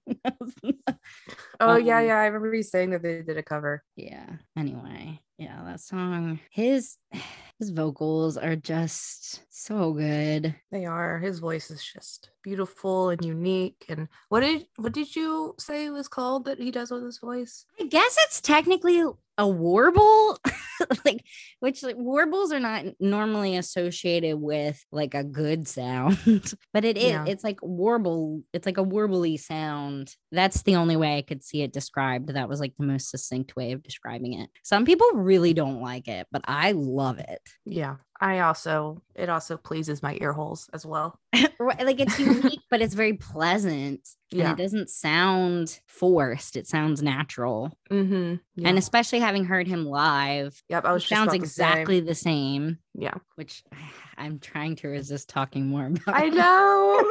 Oh 1.61 1.77
yeah, 1.77 1.99
Um, 1.99 2.07
yeah. 2.07 2.19
I 2.21 2.27
remember 2.27 2.55
you 2.55 2.63
saying 2.63 2.91
that 2.91 3.03
they 3.03 3.21
did 3.21 3.37
a 3.37 3.43
cover. 3.43 3.83
yeah. 3.97 4.25
Anyway, 4.57 5.21
yeah, 5.41 5.63
that 5.65 5.81
song, 5.81 6.39
his 6.51 6.99
his 7.59 7.71
vocals 7.71 8.37
are 8.37 8.57
just 8.57 9.43
so 9.49 9.93
good. 9.93 10.55
They 10.71 10.85
are. 10.85 11.19
His 11.19 11.39
voice 11.39 11.71
is 11.71 11.83
just 11.83 12.31
beautiful 12.43 13.09
and 13.09 13.25
unique. 13.25 13.87
And 13.89 14.09
what 14.29 14.41
did 14.41 14.67
what 14.77 14.93
did 14.93 15.17
you 15.17 15.55
say 15.59 15.87
it 15.87 15.91
was 15.91 16.09
called 16.09 16.45
that 16.45 16.59
he 16.59 16.71
does 16.71 16.91
with 16.91 17.05
his 17.05 17.19
voice? 17.19 17.65
I 17.81 17.85
guess 17.85 18.17
it's 18.27 18.43
technically 18.43 19.03
a 19.41 19.49
warble, 19.49 20.39
like 21.05 21.25
which 21.61 21.83
like, 21.83 21.97
warbles 21.97 22.53
are 22.53 22.61
not 22.61 22.85
normally 23.01 23.57
associated 23.57 24.37
with 24.37 24.85
like 24.93 25.15
a 25.15 25.25
good 25.25 25.67
sound, 25.67 26.19
but 26.75 26.85
it 26.85 26.99
is. 26.99 27.05
Yeah. 27.05 27.25
It's 27.27 27.43
like 27.43 27.59
warble. 27.63 28.43
It's 28.53 28.67
like 28.67 28.77
a 28.77 28.85
warbly 28.85 29.41
sound. 29.41 30.15
That's 30.31 30.63
the 30.63 30.77
only 30.77 30.97
way 30.97 31.17
I 31.17 31.23
could 31.23 31.43
see 31.43 31.63
it 31.63 31.73
described. 31.73 32.35
That 32.35 32.51
was 32.51 32.61
like 32.61 32.75
the 32.79 32.85
most 32.85 33.11
succinct 33.11 33.57
way 33.57 33.73
of 33.73 33.83
describing 33.83 34.35
it. 34.35 34.51
Some 34.63 34.85
people 34.85 35.09
really 35.15 35.55
don't 35.55 35.81
like 35.81 36.07
it, 36.07 36.27
but 36.31 36.43
I 36.45 36.73
love 36.73 37.19
it. 37.19 37.41
Yeah. 37.65 37.97
I 38.23 38.41
also 38.41 39.03
it 39.15 39.29
also 39.31 39.57
pleases 39.57 40.03
my 40.03 40.17
ear 40.21 40.33
holes 40.33 40.69
as 40.73 40.85
well. 40.87 41.19
Like 41.61 42.01
it's 42.01 42.19
unique, 42.19 42.61
but 42.71 42.81
it's 42.81 42.95
very 42.95 43.13
pleasant. 43.15 44.01
Yeah. 44.31 44.51
And 44.51 44.59
it 44.59 44.63
doesn't 44.63 44.89
sound 44.89 45.79
forced. 45.87 46.57
It 46.57 46.67
sounds 46.67 47.03
natural. 47.03 47.77
Mm-hmm. 47.91 48.37
Yeah. 48.57 48.69
And 48.69 48.79
especially 48.79 49.21
having 49.21 49.45
heard 49.45 49.67
him 49.69 49.85
live, 49.85 50.63
yep, 50.71 50.87
I 50.87 50.93
was 50.93 51.05
it 51.05 51.09
sounds 51.09 51.35
about 51.35 51.43
to 51.45 51.49
say. 51.51 51.65
exactly 51.65 52.01
the 52.01 52.15
same. 52.15 52.79
Yeah. 52.95 53.13
which 53.35 53.63
I'm 54.17 54.39
trying 54.39 54.77
to 54.77 54.89
resist 54.89 55.29
talking 55.29 55.67
more 55.69 55.87
about. 55.87 56.01
I 56.09 56.29
know. 56.31 57.05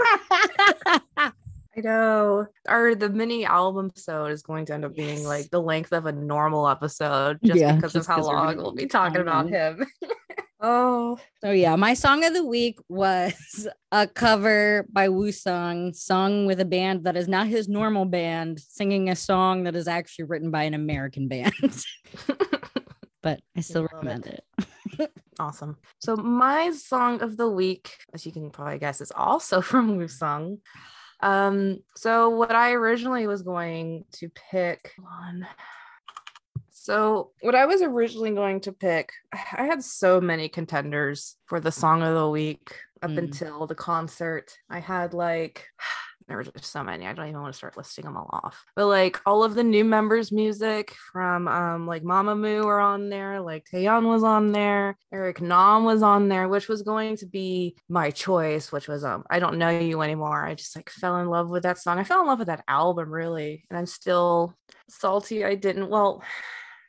I 1.78 1.82
know. 1.82 2.48
Or 2.68 2.96
the 2.96 3.10
mini 3.10 3.46
album 3.46 3.88
episode 3.92 4.32
is 4.32 4.42
going 4.42 4.66
to 4.66 4.74
end 4.74 4.86
up 4.86 4.96
being 4.96 5.18
Yes. 5.20 5.25
like 5.25 5.50
the 5.51 5.62
length 5.62 5.94
of 5.94 6.08
a 6.08 6.12
normal 6.12 6.68
episode 6.68 7.38
just 7.44 7.60
Yeah, 7.60 7.75
because 7.75 7.94
of 7.96 8.00
just 8.01 8.10
how 8.10 8.16
'cause 8.18 8.28
we're 8.28 8.34
long 8.36 8.58
we'll 8.58 8.74
be 8.74 8.88
talking 8.88 9.22
about 9.22 9.48
him. 9.50 9.86
Oh, 10.60 11.18
so 11.42 11.51
yeah, 11.51 11.75
my 11.75 11.94
song 11.94 12.24
of 12.24 12.34
the 12.34 12.44
week 12.44 12.80
was 12.89 13.68
a 13.92 14.08
cover 14.08 14.86
by 14.92 15.10
Wu 15.10 15.32
Sung, 15.32 15.94
sung 15.94 16.46
with 16.46 16.60
a 16.60 16.66
band 16.66 17.04
that 17.06 17.16
is 17.16 17.28
not 17.28 17.48
his 17.48 17.68
normal 17.68 18.06
band, 18.06 18.60
singing 18.60 19.10
a 19.10 19.16
song 19.16 19.63
that 19.63 19.75
is 19.75 19.88
actually 19.88 20.25
written 20.25 20.51
by 20.51 20.63
an 20.63 20.74
American 20.74 21.28
band. 21.28 21.54
but 23.22 23.42
I 23.56 23.62
still 23.62 23.84
Love 23.84 23.92
recommend 23.94 24.28
it. 24.28 24.44
it. 25.00 25.12
awesome. 25.39 25.78
So 26.00 26.16
my 26.16 26.72
song 26.72 27.22
of 27.22 27.38
the 27.38 27.50
week, 27.50 27.96
as 28.13 28.25
you 28.25 28.32
can 28.32 28.50
probably 28.50 28.80
guess, 28.80 29.01
is 29.01 29.12
also 29.12 29.62
from 29.62 29.98
Wu 29.98 30.06
Wusung. 30.06 30.60
Um, 31.22 31.80
so 31.96 32.30
what 32.30 32.56
I 32.56 32.72
originally 32.72 33.28
was 33.28 33.42
going 33.42 34.06
to 34.13 34.30
pick 34.30 34.94
on. 35.00 35.46
So 36.89 37.29
what 37.41 37.53
I 37.53 37.67
was 37.67 37.84
originally 37.84 38.31
going 38.31 38.62
to 38.62 38.72
pick, 38.72 39.12
I 39.31 39.65
had 39.65 39.84
so 39.84 40.19
many 40.19 40.50
contenders 40.50 41.36
for 41.46 41.60
the 41.60 41.72
song 41.72 42.01
of 42.01 42.15
the 42.15 42.27
week 42.27 42.74
up 43.03 43.12
Mm. 43.12 43.17
until 43.19 43.67
the 43.67 43.75
concert. 43.75 44.58
I 44.72 44.79
had 44.79 45.13
like 45.13 45.67
there 46.27 46.36
were 46.38 46.43
just 46.43 46.65
so 46.65 46.84
many. 46.84 47.05
I 47.05 47.13
don't 47.13 47.27
even 47.27 47.41
want 47.41 47.53
to 47.53 47.58
start 47.58 47.77
listing 47.77 48.05
them 48.05 48.17
all 48.17 48.27
off. 48.31 48.65
But 48.75 48.88
like 48.88 49.22
all 49.27 49.43
of 49.43 49.53
the 49.53 49.63
new 49.63 49.86
members' 49.86 50.31
music 50.31 50.96
from 51.12 51.48
um 51.48 51.86
like 51.86 52.01
Mamamoo 52.01 52.65
were 52.65 52.79
on 52.79 53.10
there, 53.10 53.39
like 53.39 53.65
Taeyeon 53.72 54.08
was 54.08 54.24
on 54.24 54.51
there, 54.51 54.98
Eric 55.13 55.41
Nam 55.41 55.84
was 55.84 56.01
on 56.01 56.27
there, 56.27 56.48
which 56.48 56.67
was 56.67 56.81
going 56.81 57.17
to 57.17 57.27
be 57.27 57.75
my 57.88 58.10
choice, 58.10 58.72
which 58.72 58.88
was 58.88 59.03
um 59.03 59.25
I 59.29 59.38
don't 59.38 59.60
know 59.60 59.69
you 59.69 60.01
anymore. 60.01 60.43
I 60.43 60.55
just 60.55 60.75
like 60.75 60.89
fell 60.89 61.17
in 61.17 61.27
love 61.29 61.50
with 61.50 61.62
that 61.63 61.77
song. 61.77 62.00
I 62.00 62.03
fell 62.03 62.22
in 62.22 62.27
love 62.27 62.39
with 62.39 62.48
that 62.48 62.63
album 62.67 63.12
really, 63.12 63.63
and 63.69 63.77
I'm 63.77 63.86
still 63.86 64.55
salty 64.89 65.46
I 65.46 65.53
didn't 65.53 65.88
well 65.88 66.24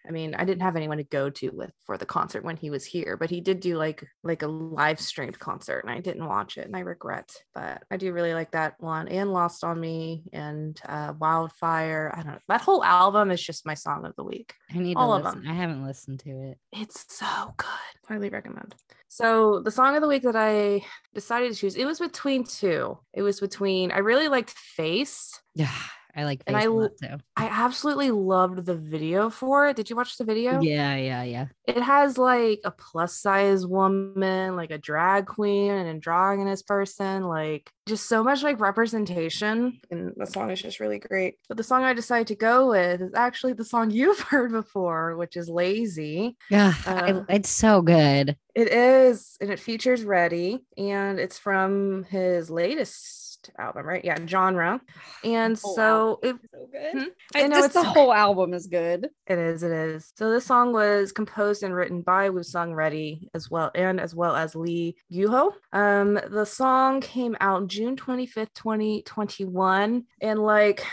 I 0.06 0.10
mean, 0.12 0.34
I 0.34 0.44
didn't 0.44 0.62
have 0.62 0.76
anyone 0.76 0.96
to 0.98 1.04
go 1.04 1.28
to 1.30 1.50
with 1.50 1.72
for 1.84 1.96
the 1.98 2.06
concert 2.06 2.42
when 2.42 2.56
he 2.56 2.70
was 2.70 2.84
here, 2.84 3.16
but 3.16 3.30
he 3.30 3.40
did 3.40 3.60
do 3.60 3.76
like 3.76 4.04
like 4.22 4.42
a 4.42 4.46
live 4.46 4.98
streamed 5.00 5.38
concert 5.38 5.80
and 5.80 5.90
I 5.90 6.00
didn't 6.00 6.26
watch 6.26 6.56
it 6.58 6.66
and 6.66 6.74
I 6.76 6.80
regret. 6.80 7.30
But 7.54 7.82
I 7.90 7.96
do 7.96 8.12
really 8.12 8.32
like 8.34 8.52
that 8.52 8.74
one 8.80 9.08
and 9.08 9.32
Lost 9.32 9.62
on 9.62 9.80
Me 9.80 10.22
and 10.32 10.80
uh 10.88 11.12
Wildfire. 11.18 12.12
I 12.14 12.22
don't 12.22 12.32
know. 12.32 12.38
That 12.48 12.62
whole 12.62 12.82
album 12.84 13.30
is 13.30 13.42
just 13.42 13.66
my 13.66 13.74
song 13.74 14.04
of 14.06 14.16
the 14.16 14.24
week. 14.24 14.54
I 14.74 14.78
need 14.78 14.96
All 14.96 15.10
to 15.10 15.18
of 15.18 15.24
listen. 15.24 15.42
them. 15.44 15.52
I 15.52 15.54
haven't 15.54 15.84
listened 15.86 16.20
to 16.20 16.30
it. 16.30 16.58
It's 16.72 17.04
so 17.08 17.54
good. 17.56 17.68
Highly 18.08 18.30
recommend. 18.30 18.74
So 19.08 19.60
the 19.60 19.70
song 19.72 19.96
of 19.96 20.02
the 20.02 20.08
week 20.08 20.22
that 20.22 20.36
I 20.36 20.84
decided 21.14 21.52
to 21.52 21.58
choose, 21.58 21.76
it 21.76 21.84
was 21.84 21.98
between 21.98 22.44
two. 22.44 22.98
It 23.12 23.22
was 23.22 23.40
between 23.40 23.90
I 23.90 23.98
really 23.98 24.28
liked 24.28 24.50
Face. 24.50 25.38
Yeah, 25.56 25.68
I 26.14 26.24
like 26.24 26.42
And 26.46 26.56
I 26.56 26.62
a 26.62 26.66
too. 26.66 27.18
I 27.36 27.46
absolutely 27.46 28.10
loved 28.10 28.66
the 28.66 28.74
video 28.76 29.30
for 29.30 29.68
it. 29.68 29.76
Did 29.76 29.90
you 29.90 29.96
watch 29.96 30.16
the 30.16 30.24
video? 30.24 30.60
Yeah, 30.60 30.96
yeah, 30.96 31.22
yeah. 31.22 31.46
it 31.66 31.80
has 31.80 32.18
like 32.18 32.60
a 32.64 32.70
plus 32.70 33.16
size 33.16 33.66
woman, 33.66 34.56
like 34.56 34.70
a 34.70 34.78
drag 34.78 35.26
queen, 35.26 35.70
and 35.70 35.80
an 35.82 35.86
androgynous 35.88 36.62
person, 36.62 37.24
like 37.24 37.70
just 37.86 38.08
so 38.08 38.22
much 38.22 38.42
like 38.42 38.60
representation. 38.60 39.80
And 39.90 40.12
the 40.16 40.26
song 40.26 40.50
is 40.50 40.62
just 40.62 40.80
really 40.80 40.98
great. 40.98 41.36
But 41.48 41.56
the 41.56 41.64
song 41.64 41.82
I 41.84 41.94
decided 41.94 42.28
to 42.28 42.36
go 42.36 42.70
with 42.70 43.00
is 43.00 43.14
actually 43.14 43.54
the 43.54 43.64
song 43.64 43.90
you've 43.92 44.20
heard 44.20 44.52
before, 44.52 45.16
which 45.16 45.36
is 45.36 45.48
Lazy. 45.48 46.36
Yeah, 46.50 46.74
Uh, 46.86 47.22
I, 47.28 47.34
it's 47.34 47.50
so 47.50 47.82
good. 47.82 48.36
It 48.54 48.68
is, 48.72 49.36
and 49.40 49.50
it 49.50 49.60
features 49.60 50.02
Reddy, 50.02 50.64
and 50.76 51.18
it's 51.20 51.38
from 51.38 52.04
his 52.04 52.50
latest 52.50 53.19
album, 53.58 53.86
right? 53.86 54.04
Yeah, 54.04 54.16
genre. 54.26 54.80
And 55.24 55.58
so 55.58 56.18
it 56.22 56.36
So 56.52 56.68
good. 56.72 56.92
Hmm? 56.92 57.08
I 57.34 57.44
I 57.44 57.46
know 57.46 57.64
it's 57.64 57.74
the 57.74 57.82
whole 57.82 58.12
album 58.12 58.54
is 58.54 58.66
good. 58.66 59.08
It 59.26 59.38
is, 59.38 59.62
it 59.62 59.72
is. 59.72 60.12
So 60.16 60.30
this 60.30 60.46
song 60.46 60.72
was 60.72 61.12
composed 61.12 61.62
and 61.62 61.74
written 61.74 62.00
by 62.02 62.30
Woo-sung 62.30 62.74
Reddy 62.74 63.28
as 63.34 63.50
well, 63.50 63.70
and 63.74 64.00
as 64.00 64.14
well 64.14 64.34
as 64.34 64.54
Lee 64.54 64.96
Yuho. 65.12 65.52
Um, 65.72 66.18
the 66.30 66.46
song 66.46 67.00
came 67.00 67.36
out 67.40 67.68
June 67.68 67.96
25th, 67.96 68.54
2021. 68.54 70.04
And 70.22 70.38
like 70.38 70.86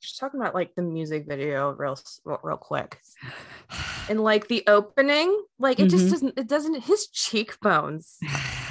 just 0.00 0.18
talking 0.18 0.40
about 0.40 0.54
like 0.54 0.74
the 0.74 0.82
music 0.82 1.26
video 1.28 1.70
real 1.72 1.98
real, 2.24 2.40
real 2.42 2.56
quick. 2.56 2.98
And 4.08 4.20
like 4.24 4.48
the 4.48 4.64
opening, 4.66 5.40
like 5.60 5.78
it 5.78 5.86
just 5.88 6.06
Mhm. 6.06 6.10
doesn't 6.10 6.38
it 6.38 6.48
doesn't 6.48 6.80
his 6.82 7.06
cheekbones. 7.06 8.18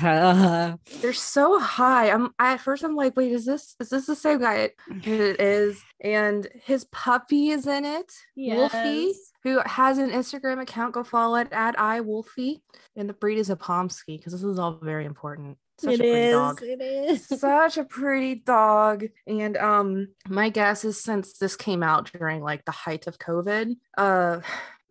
Uh, 0.03 0.75
They're 1.01 1.13
so 1.13 1.57
high. 1.59 2.09
I'm 2.11 2.31
I, 2.37 2.53
at 2.55 2.59
first 2.59 2.83
I'm 2.83 2.93
like, 2.97 3.15
wait, 3.15 3.31
is 3.31 3.45
this 3.45 3.73
is 3.79 3.87
this 3.89 4.05
the 4.07 4.17
same 4.17 4.39
guy? 4.41 4.71
And 4.89 5.05
it 5.07 5.39
is. 5.39 5.81
And 6.01 6.45
his 6.65 6.83
puppy 6.91 7.49
is 7.51 7.67
in 7.67 7.85
it. 7.85 8.11
Wolfie, 8.35 9.13
who 9.43 9.61
has 9.65 9.97
an 9.97 10.09
Instagram 10.11 10.61
account. 10.61 10.93
Go 10.93 11.03
follow 11.05 11.37
it 11.37 11.47
at 11.53 11.79
I 11.79 12.01
Wolfie. 12.01 12.61
And 12.97 13.07
the 13.07 13.13
breed 13.13 13.37
is 13.37 13.49
a 13.49 13.55
Pomsky 13.55 14.17
because 14.17 14.33
this 14.33 14.43
is 14.43 14.59
all 14.59 14.73
very 14.81 15.05
important. 15.05 15.57
Such 15.79 15.93
it 15.99 16.01
is. 16.01 16.33
dog. 16.33 16.61
It 16.63 16.81
is. 16.81 17.25
Such 17.27 17.77
a 17.77 17.83
pretty 17.83 18.35
dog. 18.35 19.05
And 19.27 19.57
um, 19.57 20.09
my 20.27 20.49
guess 20.49 20.83
is 20.85 21.01
since 21.01 21.37
this 21.37 21.55
came 21.55 21.83
out 21.83 22.11
during 22.11 22.41
like 22.41 22.65
the 22.65 22.71
height 22.71 23.07
of 23.07 23.17
COVID, 23.17 23.75
uh 23.97 24.39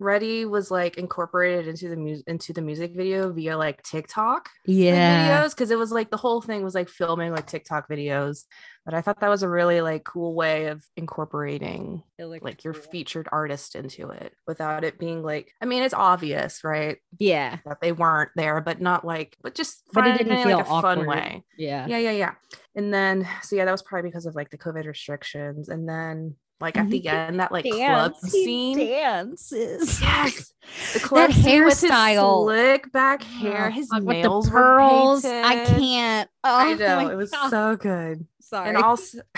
Reddy 0.00 0.44
was 0.44 0.70
like 0.70 0.96
incorporated 0.96 1.66
into 1.66 1.88
the 1.88 1.96
music 1.96 2.24
into 2.28 2.52
the 2.52 2.62
music 2.62 2.94
video 2.94 3.32
via 3.32 3.58
like 3.58 3.82
TikTok 3.82 4.48
Yeah. 4.64 5.42
videos 5.42 5.50
because 5.50 5.72
it 5.72 5.78
was 5.78 5.90
like 5.90 6.10
the 6.10 6.16
whole 6.16 6.40
thing 6.40 6.62
was 6.62 6.74
like 6.76 6.88
filming 6.88 7.32
like 7.32 7.46
TikTok 7.48 7.88
videos. 7.88 8.44
But 8.88 8.94
I 8.94 9.02
thought 9.02 9.20
that 9.20 9.28
was 9.28 9.42
a 9.42 9.50
really 9.50 9.82
like 9.82 10.02
cool 10.04 10.34
way 10.34 10.68
of 10.68 10.82
incorporating 10.96 12.02
like 12.18 12.64
your 12.64 12.72
featured 12.72 13.28
artist 13.30 13.76
into 13.76 14.08
it 14.08 14.32
without 14.46 14.82
it 14.82 14.98
being 14.98 15.22
like 15.22 15.52
I 15.60 15.66
mean 15.66 15.82
it's 15.82 15.92
obvious, 15.92 16.64
right? 16.64 16.96
Yeah. 17.18 17.58
That 17.66 17.82
they 17.82 17.92
weren't 17.92 18.30
there, 18.34 18.62
but 18.62 18.80
not 18.80 19.04
like 19.04 19.36
but 19.42 19.54
just 19.54 19.82
But 19.92 20.06
it 20.06 20.16
didn't 20.16 20.42
feel 20.42 20.56
like 20.56 20.66
a 20.66 20.80
fun 20.80 21.06
way. 21.06 21.44
Yeah. 21.58 21.86
Yeah, 21.86 21.98
yeah, 21.98 22.12
yeah. 22.12 22.32
And 22.74 22.94
then 22.94 23.28
so 23.42 23.56
yeah, 23.56 23.66
that 23.66 23.72
was 23.72 23.82
probably 23.82 24.08
because 24.08 24.24
of 24.24 24.34
like 24.34 24.48
the 24.48 24.56
COVID 24.56 24.86
restrictions. 24.86 25.68
And 25.68 25.86
then 25.86 26.36
like 26.60 26.76
at 26.76 26.88
the 26.88 27.06
end, 27.08 27.40
that 27.40 27.52
like 27.52 27.64
club 27.64 28.16
scene. 28.16 28.78
dances. 28.78 30.00
Yes, 30.00 30.52
the 30.92 31.00
club 31.02 31.32
scene 31.32 31.64
with 31.64 31.80
his 31.80 31.90
hairstyle. 31.90 32.44
slick 32.44 32.90
back 32.92 33.22
hair, 33.22 33.66
Oh, 33.68 33.70
his 33.70 33.88
with 33.92 34.04
nails 34.04 34.46
the 34.46 34.50
pearls. 34.52 35.24
were 35.24 35.30
I 35.44 35.64
can't. 35.66 36.30
Oh, 36.42 36.56
I 36.56 36.74
know 36.74 37.08
it 37.10 37.16
was 37.16 37.30
God. 37.32 37.50
so 37.50 37.76
good. 37.76 38.26
Sorry. 38.48 38.68
And 38.68 38.78
also, 38.78 39.18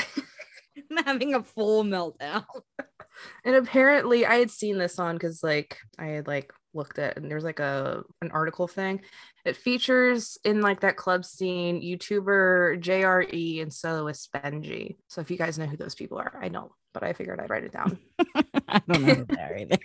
I'm 0.90 1.04
having 1.04 1.34
a 1.34 1.42
full 1.42 1.84
meltdown. 1.84 2.44
and 3.44 3.56
apparently, 3.56 4.26
I 4.26 4.36
had 4.36 4.50
seen 4.50 4.78
this 4.78 4.98
on 4.98 5.16
because 5.16 5.42
like 5.42 5.78
I 5.98 6.06
had 6.06 6.26
like 6.26 6.52
looked 6.72 7.00
at 7.00 7.16
and 7.16 7.28
there's 7.28 7.44
like 7.44 7.60
a 7.60 8.02
an 8.22 8.30
article 8.30 8.68
thing. 8.68 9.02
It 9.44 9.56
features 9.56 10.38
in 10.44 10.60
like 10.60 10.80
that 10.80 10.96
club 10.96 11.24
scene 11.24 11.82
YouTuber 11.82 12.80
JRE 12.80 13.62
and 13.62 13.72
soloist 13.72 14.30
Benji. 14.32 14.96
So 15.08 15.20
if 15.20 15.30
you 15.30 15.36
guys 15.36 15.58
know 15.58 15.66
who 15.66 15.76
those 15.76 15.94
people 15.94 16.18
are, 16.18 16.38
I 16.40 16.48
don't, 16.48 16.70
but 16.92 17.02
I 17.02 17.12
figured 17.12 17.40
I'd 17.40 17.50
write 17.50 17.64
it 17.64 17.72
down. 17.72 17.98
I 18.68 18.80
don't 18.86 19.02
know 19.02 19.14
who 19.14 19.24
they 19.24 19.42
are 19.42 19.56
either. 19.56 19.78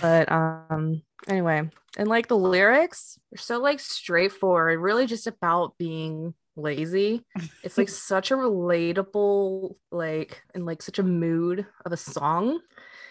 but 0.00 0.30
um 0.32 1.02
anyway 1.28 1.68
and 1.96 2.08
like 2.08 2.26
the 2.26 2.36
lyrics 2.36 3.18
are 3.34 3.38
so 3.38 3.58
like 3.58 3.78
straightforward 3.78 4.80
really 4.80 5.06
just 5.06 5.26
about 5.26 5.76
being 5.78 6.34
lazy. 6.56 7.24
It's 7.62 7.78
like 7.78 7.88
such 7.88 8.30
a 8.30 8.34
relatable 8.34 9.76
like 9.90 10.42
and 10.54 10.66
like 10.66 10.82
such 10.82 10.98
a 10.98 11.02
mood 11.02 11.66
of 11.84 11.92
a 11.92 11.96
song. 11.96 12.60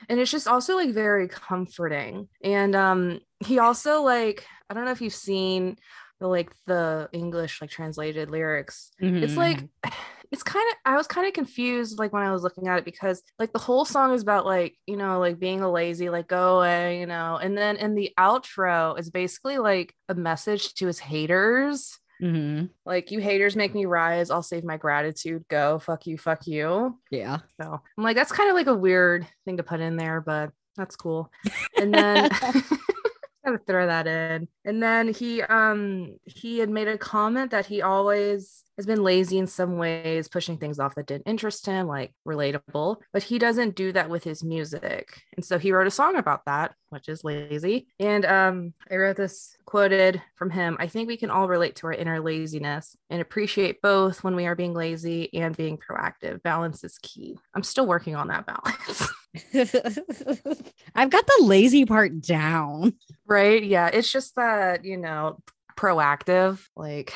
And 0.10 0.20
it's 0.20 0.32
just 0.32 0.48
also 0.48 0.76
like 0.76 0.94
very 0.94 1.28
comforting. 1.28 2.28
And 2.44 2.76
um 2.76 3.20
he 3.40 3.60
also 3.60 4.02
like 4.04 4.46
i 4.70 4.74
don't 4.74 4.86
know 4.86 4.92
if 4.92 5.02
you've 5.02 5.14
seen 5.14 5.78
the 6.20 6.28
like 6.28 6.52
the 6.68 7.10
english 7.14 7.62
like 7.62 7.70
translated 7.72 8.30
lyrics. 8.30 8.92
It's 9.00 9.34
Mhm. 9.34 9.38
like 9.38 9.64
it's 10.32 10.44
kind 10.44 10.66
of 10.72 10.78
i 10.86 10.96
was 10.96 11.08
kind 11.08 11.28
of 11.28 11.34
confused 11.34 12.00
like 12.00 12.14
when 12.14 12.24
i 12.24 12.32
was 12.32 12.42
looking 12.42 12.70
at 12.70 12.78
it 12.78 12.86
because 12.86 13.22
like 13.38 13.52
the 13.52 13.60
whole 13.60 13.84
song 13.84 14.14
is 14.14 14.22
about 14.22 14.46
like 14.46 14.78
you 14.88 14.96
know 14.96 15.20
like 15.20 15.40
being 15.40 15.60
a 15.60 15.70
lazy 15.70 16.10
like 16.10 16.28
go 16.30 16.60
away 16.60 17.00
you 17.02 17.06
know. 17.06 17.38
And 17.38 17.58
then 17.58 17.76
in 17.78 17.96
the 17.96 18.12
outro 18.20 18.98
is 19.00 19.10
basically 19.10 19.58
like 19.58 19.94
a 20.10 20.16
message 20.16 20.74
to 20.76 20.88
his 20.88 21.00
haters 21.00 22.00
Mhm. 22.22 22.70
like 22.86 23.10
you 23.12 23.20
haters 23.20 23.56
make 23.56 23.74
me 23.74 23.86
rise 23.86 24.30
i'll 24.30 24.44
save 24.44 24.64
my 24.64 24.78
gratitude 24.78 25.44
go 25.50 25.80
fuck 25.80 26.06
you 26.06 26.18
fuck 26.18 26.46
you 26.46 26.98
yeah. 27.10 27.40
so 27.60 27.82
i'm 27.98 28.04
like 28.04 28.16
that's 28.16 28.32
kind 28.32 28.50
of 28.50 28.56
like 28.56 28.68
a 28.68 28.76
weird 28.76 29.26
thing 29.46 29.58
to 29.58 29.64
put 29.64 29.80
in 29.80 29.98
there 29.98 30.22
but 30.22 30.52
that's 30.78 30.96
cool 30.96 31.32
and 31.78 31.94
then 31.94 32.30
gotta 33.44 33.60
throw 33.60 33.88
that 33.88 34.08
in. 34.08 34.48
And 34.66 34.82
then 34.82 35.14
he 35.14 35.42
um 35.42 36.16
he 36.26 36.60
had 36.60 36.70
made 36.70 36.88
a 36.88 36.98
comment 36.98 37.52
that 37.52 37.66
he 37.66 37.82
always 37.82 38.64
has 38.78 38.86
been 38.86 39.04
lazy 39.04 39.38
in 39.38 39.48
some 39.48 39.78
ways 39.78 40.28
pushing 40.28 40.58
things 40.58 40.80
off 40.80 40.96
that 40.96 41.06
didn't 41.06 41.28
interest 41.28 41.66
him 41.66 41.88
like 41.88 42.14
relatable 42.28 42.98
but 43.14 43.22
he 43.22 43.38
doesn't 43.38 43.76
do 43.76 43.92
that 43.92 44.10
with 44.10 44.24
his 44.24 44.44
music. 44.44 45.22
And 45.36 45.46
so 45.46 45.60
he 45.60 45.72
wrote 45.72 45.88
a 45.88 45.92
song 45.92 46.16
about 46.16 46.46
that 46.46 46.74
which 46.90 47.08
is 47.10 47.24
lazy. 47.24 47.88
And 48.00 48.26
um 48.26 48.74
i 48.90 48.96
wrote 48.96 49.18
this 49.18 49.56
quoted 49.66 50.22
from 50.36 50.50
him 50.50 50.78
i 50.80 50.88
think 50.88 51.08
we 51.08 51.18
can 51.18 51.30
all 51.30 51.48
relate 51.48 51.78
to 51.78 51.88
our 51.88 51.94
inner 51.94 52.20
laziness 52.20 52.96
and 53.10 53.22
appreciate 53.22 53.82
both 53.82 54.24
when 54.24 54.36
we 54.36 54.46
are 54.46 54.56
being 54.56 54.74
lazy 54.74 55.34
and 55.34 55.56
being 55.56 55.78
proactive. 55.78 56.42
Balance 56.44 56.84
is 56.84 56.98
key. 57.02 57.38
I'm 57.54 57.64
still 57.64 57.88
working 57.88 58.16
on 58.16 58.28
that 58.28 58.46
balance 58.46 59.08
I've 59.54 61.10
got 61.10 61.26
the 61.26 61.40
lazy 61.42 61.86
part 61.86 62.22
down. 62.22 62.94
Right. 63.26 63.64
Yeah. 63.64 63.88
It's 63.88 64.12
just 64.12 64.36
that, 64.36 64.84
you 64.84 64.98
know, 64.98 65.40
proactive, 65.78 66.66
like, 66.76 67.14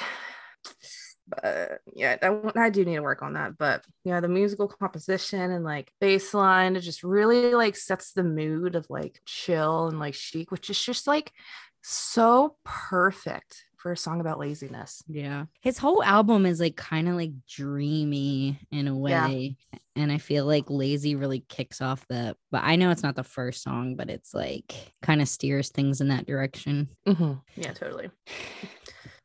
but 1.28 1.82
yeah, 1.94 2.18
I, 2.22 2.52
I 2.56 2.70
do 2.70 2.86
need 2.86 2.96
to 2.96 3.02
work 3.02 3.22
on 3.22 3.34
that. 3.34 3.58
But 3.58 3.84
yeah, 4.04 4.20
the 4.20 4.28
musical 4.28 4.68
composition 4.68 5.52
and 5.52 5.66
like 5.66 5.92
bass 6.00 6.34
line, 6.34 6.76
it 6.76 6.82
just 6.82 7.04
really 7.04 7.54
like 7.54 7.76
sets 7.76 8.14
the 8.14 8.24
mood 8.24 8.76
of 8.76 8.86
like 8.90 9.20
chill 9.26 9.88
and 9.88 10.00
like 10.00 10.14
chic, 10.14 10.52
which 10.52 10.70
is 10.70 10.82
just 10.82 11.08
like 11.08 11.32
so 11.82 12.56
perfect 12.64 13.65
for 13.86 13.92
a 13.92 13.98
song 13.98 14.20
about 14.20 14.40
laziness. 14.40 15.04
Yeah. 15.08 15.46
His 15.62 15.78
whole 15.78 16.04
album 16.04 16.48
is 16.48 16.60
like 16.60 16.76
kind 16.76 17.08
of 17.08 17.14
like 17.14 17.34
dreamy 17.48 18.60
in 18.72 18.88
a 18.88 19.00
Yeah. 19.08 19.28
way. 19.28 19.58
And 19.96 20.12
I 20.12 20.18
feel 20.18 20.48
like 20.48 20.72
Lazy 20.72 21.14
really 21.14 21.46
kicks 21.50 21.82
off 21.82 22.04
the, 22.08 22.36
but 22.50 22.64
I 22.64 22.78
know 22.78 22.90
it's 22.90 23.04
not 23.04 23.16
the 23.16 23.24
first 23.24 23.62
song, 23.62 23.96
but 23.96 24.10
it's 24.10 24.34
like 24.34 24.74
kind 25.04 25.22
of 25.22 25.28
steers 25.28 25.70
things 25.70 26.02
in 26.02 26.08
that 26.08 26.26
direction. 26.26 26.90
Mhm. 27.06 27.44
Yeah, 27.56 27.74
totally. 27.74 28.10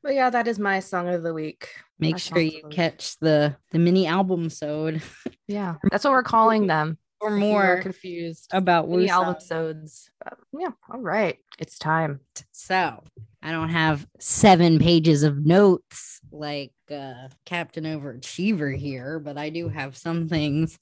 But 0.03 0.13
yeah, 0.13 0.29
that 0.29 0.47
is 0.47 0.59
my 0.59 0.81
song 0.81 1.09
of 1.09 1.23
the 1.23 1.33
week. 1.33 1.69
Make 1.99 2.13
My 2.17 2.19
sure 2.19 2.39
you 2.41 2.63
catch 2.71 3.19
the 3.21 3.57
the 3.71 3.79
mini 3.79 4.07
album 4.07 4.51
sode 4.51 5.01
Yeah, 5.49 5.77
that's 5.91 6.05
what 6.05 6.13
we're 6.13 6.23
calling 6.23 6.67
them. 6.67 6.99
or 7.23 7.29
if 7.37 7.43
you 7.43 7.49
were 7.49 7.53
more 7.53 7.81
confused. 7.83 8.49
about 8.53 8.89
Mini 8.91 9.09
album 9.09 9.37
sods. 9.41 10.11
But 10.23 10.39
yeah, 10.59 10.71
all 10.93 11.01
right. 11.01 11.39
It's 11.59 11.79
time. 11.79 12.21
So 12.53 13.03
I 13.43 13.53
don't 13.53 13.71
have 13.71 14.07
seven 14.19 14.79
pages 14.79 15.23
of 15.23 15.45
notes 15.45 16.21
like 16.33 16.73
uh, 16.91 17.29
Captain 17.45 17.85
Overachiever 17.85 18.77
here, 18.77 19.19
but 19.19 19.37
I 19.37 19.51
do 19.51 19.69
have 19.69 19.97
some 19.97 20.29
things 20.29 20.79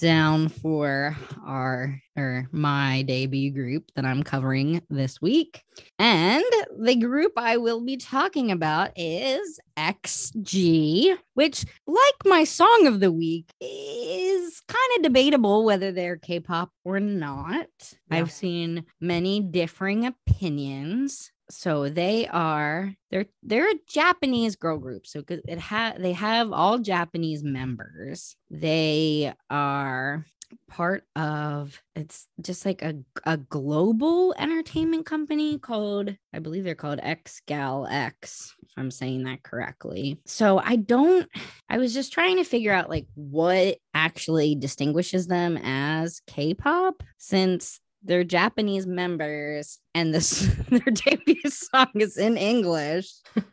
down 0.00 0.48
for 0.48 1.16
our 1.46 2.00
or 2.16 2.48
my 2.52 3.02
debut 3.02 3.50
group 3.50 3.90
that 3.94 4.04
I'm 4.04 4.22
covering 4.22 4.82
this 4.90 5.20
week. 5.20 5.62
And 5.98 6.44
the 6.78 6.96
group 6.96 7.32
I 7.36 7.58
will 7.58 7.80
be 7.82 7.96
talking 7.96 8.50
about 8.50 8.92
is 8.96 9.60
XG, 9.76 11.16
which, 11.34 11.64
like 11.86 11.98
my 12.24 12.44
song 12.44 12.86
of 12.86 13.00
the 13.00 13.12
week, 13.12 13.50
is 13.60 14.60
kind 14.66 14.96
of 14.96 15.02
debatable 15.02 15.64
whether 15.64 15.92
they're 15.92 16.16
K 16.16 16.40
pop 16.40 16.70
or 16.84 17.00
not. 17.00 17.68
Yeah. 17.80 17.94
I've 18.10 18.32
seen 18.32 18.84
many 19.00 19.40
differing 19.70 20.04
opinions. 20.04 21.30
So 21.48 21.88
they 21.88 22.26
are 22.28 22.92
they're 23.10 23.26
they're 23.42 23.70
a 23.70 23.78
Japanese 23.88 24.56
girl 24.56 24.78
group. 24.78 25.06
So 25.06 25.22
it 25.28 25.58
ha- 25.58 25.94
they 25.98 26.12
have 26.12 26.52
all 26.52 26.78
Japanese 26.78 27.42
members. 27.42 28.36
They 28.50 29.32
are 29.48 30.24
part 30.68 31.04
of 31.14 31.80
it's 31.94 32.26
just 32.40 32.66
like 32.66 32.82
a, 32.82 32.94
a 33.24 33.36
global 33.36 34.34
entertainment 34.36 35.06
company 35.06 35.58
called 35.58 36.16
I 36.34 36.40
believe 36.40 36.64
they're 36.64 36.74
called 36.74 36.98
XGAL 36.98 37.86
X 37.88 38.52
if 38.62 38.70
I'm 38.76 38.90
saying 38.90 39.22
that 39.24 39.44
correctly. 39.44 40.18
So 40.26 40.58
I 40.58 40.76
don't 40.76 41.28
I 41.68 41.78
was 41.78 41.94
just 41.94 42.12
trying 42.12 42.36
to 42.38 42.44
figure 42.44 42.72
out 42.72 42.90
like 42.90 43.06
what 43.14 43.78
actually 43.94 44.56
distinguishes 44.56 45.28
them 45.28 45.56
as 45.62 46.20
K-pop 46.26 47.04
since 47.18 47.80
they're 48.02 48.24
Japanese 48.24 48.86
members 48.86 49.78
and 49.94 50.14
this 50.14 50.40
their 50.70 50.80
debut 50.80 51.36
song 51.48 51.88
is 51.96 52.16
in 52.16 52.36
English. 52.36 53.10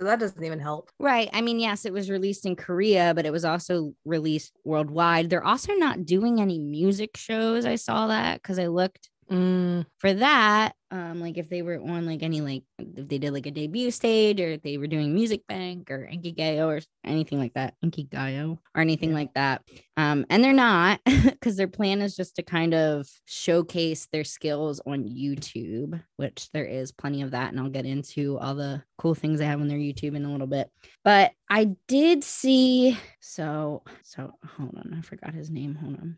So 0.00 0.06
that 0.06 0.18
doesn't 0.18 0.42
even 0.42 0.58
help. 0.58 0.90
Right. 0.98 1.30
I 1.32 1.40
mean, 1.40 1.60
yes, 1.60 1.86
it 1.86 1.92
was 1.92 2.10
released 2.10 2.44
in 2.46 2.56
Korea, 2.56 3.12
but 3.14 3.26
it 3.26 3.30
was 3.30 3.44
also 3.44 3.94
released 4.04 4.52
worldwide. 4.64 5.30
They're 5.30 5.44
also 5.44 5.72
not 5.74 6.04
doing 6.04 6.40
any 6.40 6.58
music 6.58 7.16
shows. 7.16 7.64
I 7.64 7.76
saw 7.76 8.08
that 8.08 8.42
because 8.42 8.58
I 8.58 8.66
looked 8.66 9.08
Mm, 9.30 9.86
for 9.98 10.12
that. 10.12 10.74
Um, 10.94 11.20
like 11.20 11.36
if 11.38 11.48
they 11.48 11.62
were 11.62 11.80
on 11.80 12.06
like 12.06 12.22
any 12.22 12.40
like 12.40 12.62
if 12.78 13.08
they 13.08 13.18
did 13.18 13.32
like 13.32 13.46
a 13.46 13.50
debut 13.50 13.90
stage 13.90 14.40
or 14.40 14.46
if 14.50 14.62
they 14.62 14.78
were 14.78 14.86
doing 14.86 15.12
Music 15.12 15.44
Bank 15.48 15.90
or 15.90 16.08
Inkigayo 16.12 16.68
or 16.68 16.80
anything 17.04 17.40
like 17.40 17.54
that, 17.54 17.74
Inkigayo 17.84 18.58
or 18.76 18.80
anything 18.80 19.08
Yeah. 19.08 19.14
like 19.16 19.34
that. 19.34 19.62
Um, 19.96 20.24
and 20.30 20.44
they're 20.44 20.52
not 20.52 21.00
because 21.06 21.56
their 21.56 21.66
plan 21.68 22.00
is 22.00 22.14
just 22.14 22.36
to 22.36 22.42
kind 22.44 22.74
of 22.74 23.08
showcase 23.24 24.06
their 24.12 24.22
skills 24.24 24.80
on 24.86 25.04
YouTube, 25.04 26.00
which 26.16 26.48
there 26.52 26.64
is 26.64 26.92
plenty 26.92 27.22
of 27.22 27.32
that, 27.32 27.50
and 27.50 27.58
I'll 27.58 27.68
get 27.70 27.86
into 27.86 28.38
all 28.38 28.54
the 28.54 28.82
cool 28.98 29.14
things 29.16 29.40
they 29.40 29.46
have 29.46 29.60
on 29.60 29.66
their 29.68 29.78
YouTube 29.78 30.14
in 30.14 30.24
a 30.24 30.30
little 30.30 30.46
bit. 30.46 30.70
But 31.02 31.32
I 31.50 31.70
did 31.88 32.22
see 32.22 32.96
so 33.20 33.82
so 34.04 34.32
hold 34.56 34.76
on, 34.76 34.94
I 34.96 35.00
forgot 35.02 35.34
his 35.34 35.50
name. 35.50 35.74
Hold 35.74 35.96
on. 36.00 36.16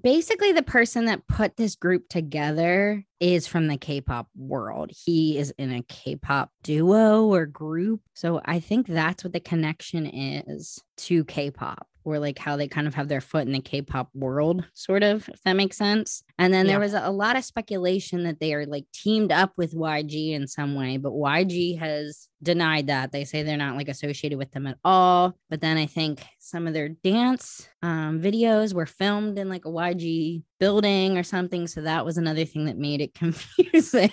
Basically, 0.00 0.50
the 0.52 0.62
person 0.62 1.04
that 1.06 1.26
put 1.28 1.56
this 1.56 1.76
group 1.76 2.08
together 2.08 3.04
is 3.18 3.46
from 3.46 3.66
the 3.66 3.78
K-pop 3.78 4.15
world. 4.36 4.90
He 5.04 5.38
is 5.38 5.52
in 5.58 5.72
a 5.72 5.82
K-pop 5.82 6.50
duo 6.62 7.26
or 7.26 7.46
group. 7.46 8.00
So 8.14 8.40
I 8.44 8.60
think 8.60 8.86
that's 8.86 9.24
what 9.24 9.32
the 9.32 9.40
connection 9.40 10.06
is 10.06 10.82
to 10.98 11.24
K-pop 11.24 11.86
or 12.06 12.20
like 12.20 12.38
how 12.38 12.56
they 12.56 12.68
kind 12.68 12.86
of 12.86 12.94
have 12.94 13.08
their 13.08 13.20
foot 13.20 13.46
in 13.46 13.52
the 13.52 13.60
K-pop 13.60 14.08
world, 14.14 14.64
sort 14.74 15.02
of, 15.02 15.28
if 15.28 15.42
that 15.42 15.56
makes 15.56 15.76
sense. 15.76 16.22
And 16.38 16.54
then 16.54 16.68
there 16.68 16.78
was 16.78 16.94
a, 16.94 17.00
a 17.02 17.10
lot 17.10 17.36
of 17.36 17.44
speculation 17.44 18.22
that 18.22 18.38
they 18.38 18.54
are 18.54 18.64
like 18.64 18.86
teamed 18.94 19.32
up 19.32 19.52
with 19.56 19.74
YG 19.74 20.30
in 20.30 20.46
some 20.46 20.76
way, 20.76 20.98
but 20.98 21.12
YG 21.12 21.80
has 21.80 22.28
denied 22.42 22.88
that. 22.88 23.12
They 23.12 23.24
say 23.24 23.42
they're 23.42 23.56
not 23.56 23.76
like 23.76 23.88
associated 23.88 24.38
with 24.38 24.50
them 24.52 24.66
at 24.66 24.78
all. 24.84 25.36
But 25.48 25.60
then 25.60 25.76
I 25.76 25.86
think 25.86 26.24
some 26.38 26.66
of 26.66 26.74
their 26.74 26.88
dance 26.88 27.68
um, 27.82 28.20
videos 28.20 28.74
were 28.74 28.86
filmed 28.86 29.38
in 29.38 29.48
like 29.48 29.64
a 29.64 29.70
YG 29.70 30.42
building 30.58 31.18
or 31.18 31.22
something. 31.22 31.66
So 31.66 31.82
that 31.82 32.04
was 32.04 32.18
another 32.18 32.44
thing 32.44 32.66
that 32.66 32.78
made 32.78 33.00
it 33.00 33.14
confusing. 33.14 34.10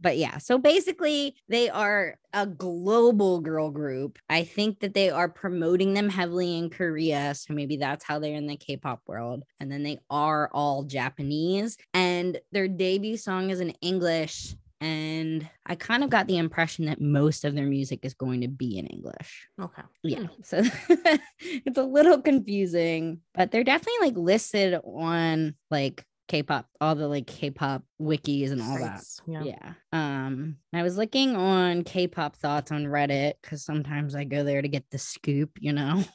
but 0.00 0.16
yeah, 0.16 0.38
so 0.38 0.58
basically, 0.58 1.36
they 1.48 1.68
are 1.70 2.18
a 2.32 2.46
global 2.46 3.40
girl 3.40 3.70
group. 3.70 4.18
I 4.28 4.44
think 4.44 4.80
that 4.80 4.94
they 4.94 5.10
are 5.10 5.28
promoting 5.28 5.94
them 5.94 6.08
heavily 6.08 6.58
in 6.58 6.70
Korea. 6.70 7.34
So 7.34 7.54
maybe 7.54 7.76
that's 7.76 8.04
how 8.04 8.18
they're 8.18 8.34
in 8.34 8.46
the 8.46 8.56
K 8.56 8.76
pop 8.76 9.02
world. 9.06 9.44
And 9.60 9.70
then 9.70 9.82
they 9.82 9.98
are 10.10 10.50
all 10.52 10.82
Japanese. 10.82 11.76
And 11.92 12.38
their 12.52 12.68
debut 12.68 13.16
song 13.16 13.50
is 13.50 13.60
in 13.60 13.70
English. 13.80 14.54
And 14.80 15.48
I 15.64 15.76
kind 15.76 16.04
of 16.04 16.10
got 16.10 16.26
the 16.26 16.36
impression 16.36 16.86
that 16.86 17.00
most 17.00 17.44
of 17.44 17.54
their 17.54 17.66
music 17.66 18.00
is 18.02 18.14
going 18.14 18.42
to 18.42 18.48
be 18.48 18.78
in 18.78 18.86
English. 18.86 19.48
Okay. 19.60 19.82
Yeah. 20.02 20.26
So 20.42 20.62
it's 21.38 21.78
a 21.78 21.82
little 21.82 22.20
confusing, 22.20 23.20
but 23.34 23.50
they're 23.50 23.64
definitely 23.64 24.08
like 24.08 24.16
listed 24.16 24.78
on 24.84 25.54
like 25.70 26.04
K-pop, 26.28 26.66
all 26.80 26.94
the 26.94 27.06
like 27.06 27.26
K-pop 27.26 27.82
wikis 28.00 28.50
and 28.50 28.62
all 28.62 28.78
that. 28.78 29.02
Yeah. 29.26 29.42
Yeah. 29.42 29.72
Um, 29.92 30.56
I 30.72 30.82
was 30.82 30.96
looking 30.96 31.36
on 31.36 31.84
K-pop 31.84 32.36
thoughts 32.36 32.72
on 32.72 32.84
Reddit 32.84 33.34
because 33.40 33.64
sometimes 33.64 34.14
I 34.14 34.24
go 34.24 34.42
there 34.42 34.62
to 34.62 34.68
get 34.68 34.84
the 34.90 34.98
scoop, 34.98 35.50
you 35.58 35.72
know. 35.72 36.04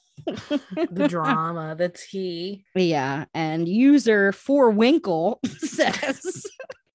The 0.91 1.07
drama, 1.07 1.75
the 1.77 1.89
tea. 2.11 2.65
Yeah, 2.75 3.25
and 3.33 3.69
user 3.69 4.33
for 4.33 4.69
Winkle 4.69 5.39
says 5.45 6.45